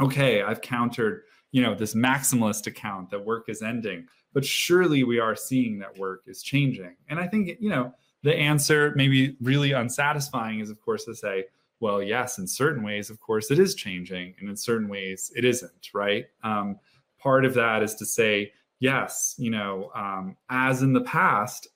[0.01, 1.23] okay, I've countered
[1.55, 5.97] you know this maximalist account that work is ending but surely we are seeing that
[5.97, 6.93] work is changing.
[7.09, 7.91] And i think you know
[8.21, 11.45] the answer maybe really unsatisfying is of course to say
[11.79, 15.45] well yes in certain ways of course it is changing and in certain ways it
[15.45, 16.25] isn't right?
[16.43, 16.77] Um,
[17.17, 21.67] part of that is to say yes you know um, as in the past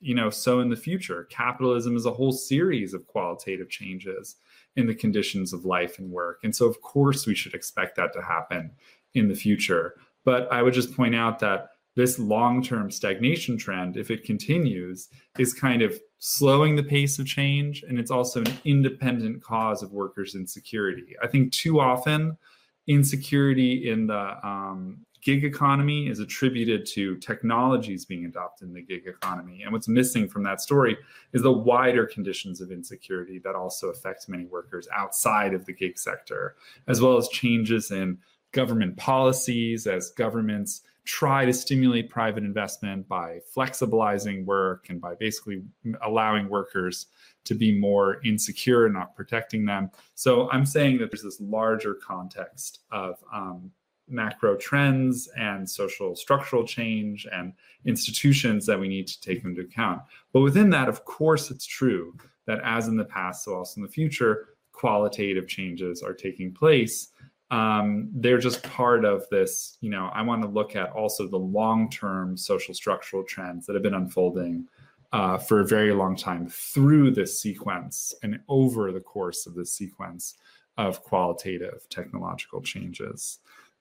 [0.00, 4.36] you know so in the future capitalism is a whole series of qualitative changes
[4.76, 6.38] in the conditions of life and work.
[6.44, 8.70] And so of course we should expect that to happen
[9.14, 9.94] in the future.
[10.24, 15.52] But i would just point out that this long-term stagnation trend if it continues is
[15.52, 20.36] kind of slowing the pace of change and it's also an independent cause of workers
[20.36, 22.38] insecurity i think too often
[22.86, 29.02] insecurity in the um, gig economy is attributed to technologies being adopted in the gig
[29.06, 29.62] economy.
[29.62, 30.96] And what's missing from that story
[31.32, 35.98] is the wider conditions of insecurity that also affect many workers outside of the gig
[35.98, 36.54] sector,
[36.86, 38.18] as well as changes in
[38.62, 45.62] government policies as governments try to stimulate private investment by flexibilizing work and by basically
[46.02, 47.06] allowing workers
[47.44, 49.90] to be more insecure, and not protecting them.
[50.16, 53.70] So I'm saying that there's this larger context of um,
[54.08, 57.52] macro trends and social structural change and
[57.84, 60.02] institutions that we need to take into account.
[60.32, 62.14] But within that, of course, it's true
[62.46, 67.08] that as in the past, so also in the future, qualitative changes are taking place.
[67.50, 69.78] Um, they're just part of this.
[69.80, 73.74] You know, I want to look at also the long term social structural trends that
[73.74, 74.66] have been unfolding
[75.12, 79.72] uh, for a very long time through this sequence and over the course of this
[79.72, 80.34] sequence
[80.76, 83.38] of qualitative technological changes.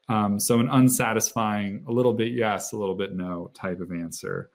[0.09, 4.49] Um, so an unsatisfying, a little bit yes, a little bit no type of answer.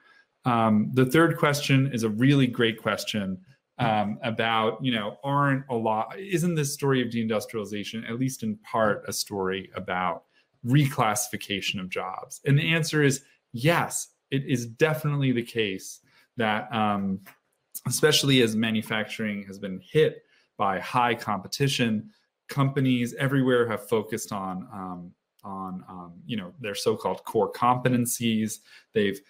[0.44, 3.39] Um, the third question is a really great question
[3.82, 8.56] um, about, you know, aren't a lot, isn't this story of deindustrialization, at least in
[8.59, 10.24] part, a story about
[10.66, 12.40] reclassification of jobs?
[12.46, 13.22] And the answer is
[13.52, 16.00] yes, it is definitely the case
[16.36, 17.20] that, um,
[17.86, 20.22] especially as manufacturing has been hit
[20.56, 22.10] by high competition,
[22.48, 25.12] companies everywhere have focused on um,
[25.44, 28.60] on um, you know their so-called core competencies.
[28.93, 29.20] They've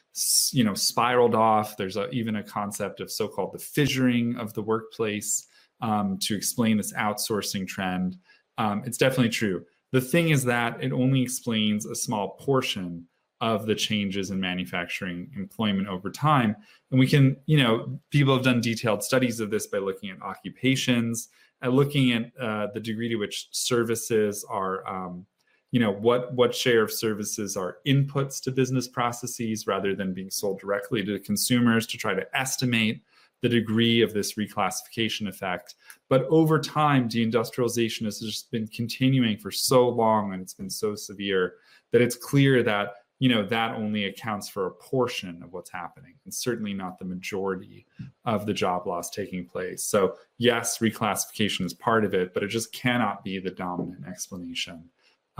[0.53, 1.77] you know spiraled off.
[1.77, 5.47] There's a, even a concept of so-called the fissuring of the workplace
[5.81, 8.19] um, to explain this outsourcing trend.
[8.59, 9.65] Um, it's definitely true.
[9.93, 13.07] The thing is that it only explains a small portion
[13.41, 16.55] of the changes in manufacturing employment over time.
[16.91, 20.23] And we can you know people have done detailed studies of this by looking at
[20.23, 21.29] occupations
[21.63, 25.27] and looking at uh, the degree to which services are um,
[25.73, 30.31] you know what what share of services are inputs to business processes rather than being
[30.31, 33.03] sold directly to consumers to try to estimate
[33.40, 35.74] the degree of this reclassification effect.
[36.09, 40.94] But over time deindustrialization has just been continuing for so long and it's been so
[40.94, 41.55] severe
[41.90, 46.15] that it's clear that you know that only accounts for a portion of what's happening
[46.24, 47.86] and certainly not the majority
[48.24, 49.85] of the job loss taking place.
[49.85, 54.90] So yes reclassification is part of it but it just cannot be the dominant explanation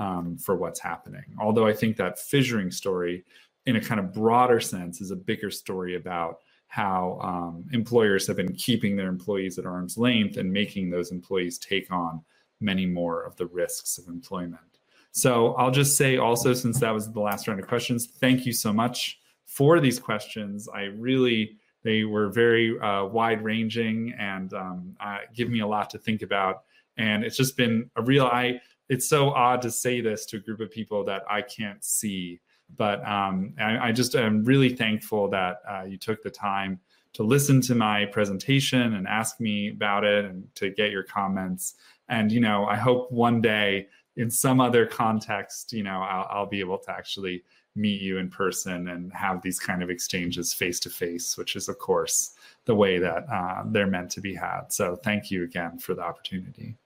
[0.03, 1.29] um, for what's happening.
[1.39, 3.25] Although I think that fissuring story,
[3.67, 6.33] in a kind of broader sense, is a bigger story about
[6.67, 11.59] how um, employers have been keeping their employees at arm's length and making those employees
[11.59, 12.13] take on
[12.61, 14.71] many more of the risks of employment.
[15.13, 18.53] So I'll just say also, since that was the last round of questions, thank you
[18.53, 20.69] so much for these questions.
[20.75, 25.91] I really, they were very uh, wide ranging and um, uh, give me a lot
[25.91, 26.63] to think about.
[26.97, 30.41] And it's just been a real, I, it's so odd to say this to a
[30.41, 32.41] group of people that I can't see.
[32.77, 36.81] But um, I, I, just am really thankful that uh, you took the time
[37.13, 41.75] to listen to my presentation and ask me about it and to get your comments.
[42.09, 46.47] And, you know, I hope one day in some other context, you know, I'll, I'll
[46.47, 47.45] be able to actually
[47.75, 51.69] meet you in person and have these kind of exchanges face to face, which is,
[51.69, 52.33] of course,
[52.65, 54.65] the way that uh, they're meant to be had.
[54.69, 56.77] So thank you again for the opportunity.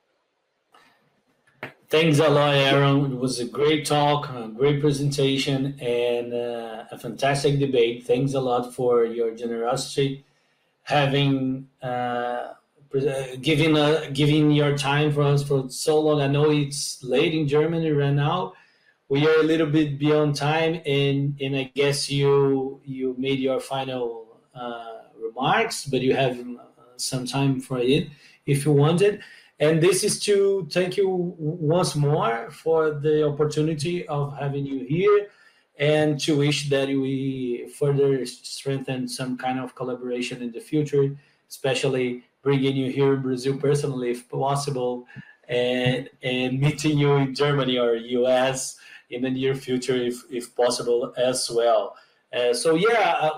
[1.88, 3.12] Thanks a lot, Aaron.
[3.12, 8.04] It was a great talk, a great presentation, and uh, a fantastic debate.
[8.04, 10.24] Thanks a lot for your generosity,
[10.82, 12.54] having uh,
[13.40, 16.20] giving uh, giving your time for us for so long.
[16.20, 18.54] I know it's late in Germany right now.
[19.08, 23.60] We are a little bit beyond time, and and I guess you you made your
[23.60, 26.64] final uh, remarks, but you have uh,
[26.96, 28.08] some time for it
[28.44, 29.20] if you wanted.
[29.58, 35.28] And this is to thank you once more for the opportunity of having you here
[35.78, 41.16] and to wish that we further strengthen some kind of collaboration in the future,
[41.48, 45.06] especially bringing you here in Brazil personally, if possible,
[45.48, 48.78] and, and meeting you in Germany or US
[49.10, 51.96] in the near future, if if possible as well.
[52.36, 53.30] Uh, so yeah, uh,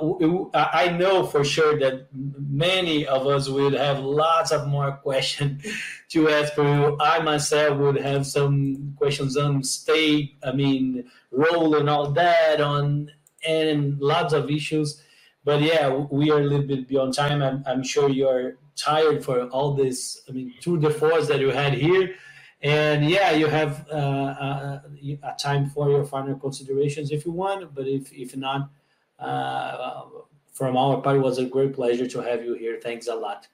[0.54, 5.64] I know for sure that many of us would have lots of more questions
[6.10, 6.98] to ask for you.
[7.00, 13.12] I myself would have some questions on state, I mean, role and all that on
[13.48, 15.02] and lots of issues.
[15.44, 17.42] But yeah, we are a little bit beyond time.
[17.42, 20.22] I'm, I'm sure you're tired for all this.
[20.28, 22.14] I mean, through the force that you had here.
[22.62, 24.80] And yeah, you have uh, uh,
[25.24, 27.74] a time for your final considerations if you want.
[27.74, 28.70] But if, if not,
[29.18, 30.04] uh,
[30.52, 32.78] from our part, it was a great pleasure to have you here.
[32.82, 33.46] Thanks a lot.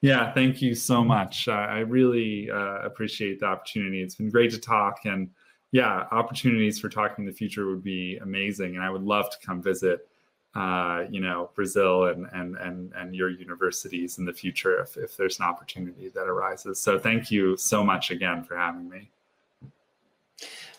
[0.00, 1.48] Yeah, thank you so much.
[1.48, 4.02] I really uh, appreciate the opportunity.
[4.02, 5.30] It's been great to talk, and
[5.72, 8.76] yeah, opportunities for talking in the future would be amazing.
[8.76, 10.06] And I would love to come visit,
[10.54, 15.16] uh, you know, Brazil and and and and your universities in the future if if
[15.16, 16.78] there's an opportunity that arises.
[16.78, 19.10] So thank you so much again for having me.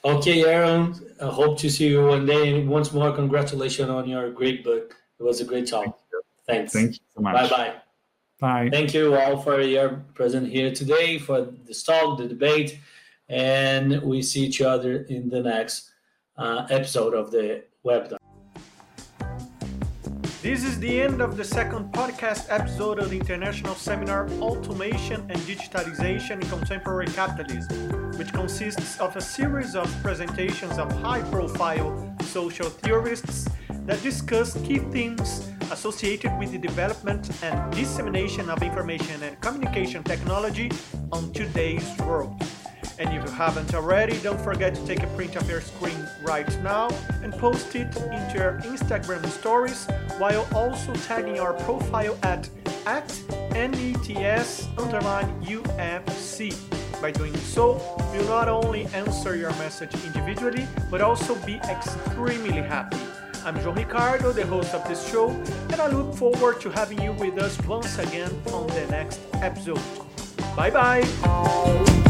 [0.06, 0.94] Okay, Aaron.
[1.20, 2.54] I hope to see you one day.
[2.54, 4.96] And once more, congratulations on your great book.
[5.20, 6.00] It was a great talk.
[6.46, 6.74] Thanks.
[6.74, 7.50] Thank you so much.
[7.50, 7.74] Bye bye.
[8.40, 8.70] Bye.
[8.72, 12.80] Thank you all for your presence here today for this talk, the debate,
[13.30, 15.90] and we see each other in the next
[16.38, 18.18] uh, episode of the webinar.
[20.46, 25.40] This is the end of the second podcast episode of the international seminar Automation and
[25.40, 32.70] Digitalization in Contemporary Capitalism, which consists of a series of presentations of high profile social
[32.70, 33.48] theorists
[33.88, 40.70] that discuss key themes associated with the development and dissemination of information and communication technology
[41.12, 42.40] on today's world.
[42.98, 46.48] And if you haven't already, don't forget to take a print of your screen right
[46.64, 46.90] now
[47.22, 49.86] and post it into your Instagram stories
[50.18, 52.50] while also tagging our profile at,
[52.86, 53.08] at
[53.52, 54.68] NETS
[55.44, 56.54] UFC.
[57.02, 57.82] By doing so,
[58.14, 62.98] we'll not only answer your message individually, but also be extremely happy.
[63.44, 65.30] I'm João Ricardo, the host of this show,
[65.70, 69.82] and I look forward to having you with us once again on the next episode.
[70.56, 72.05] Bye bye!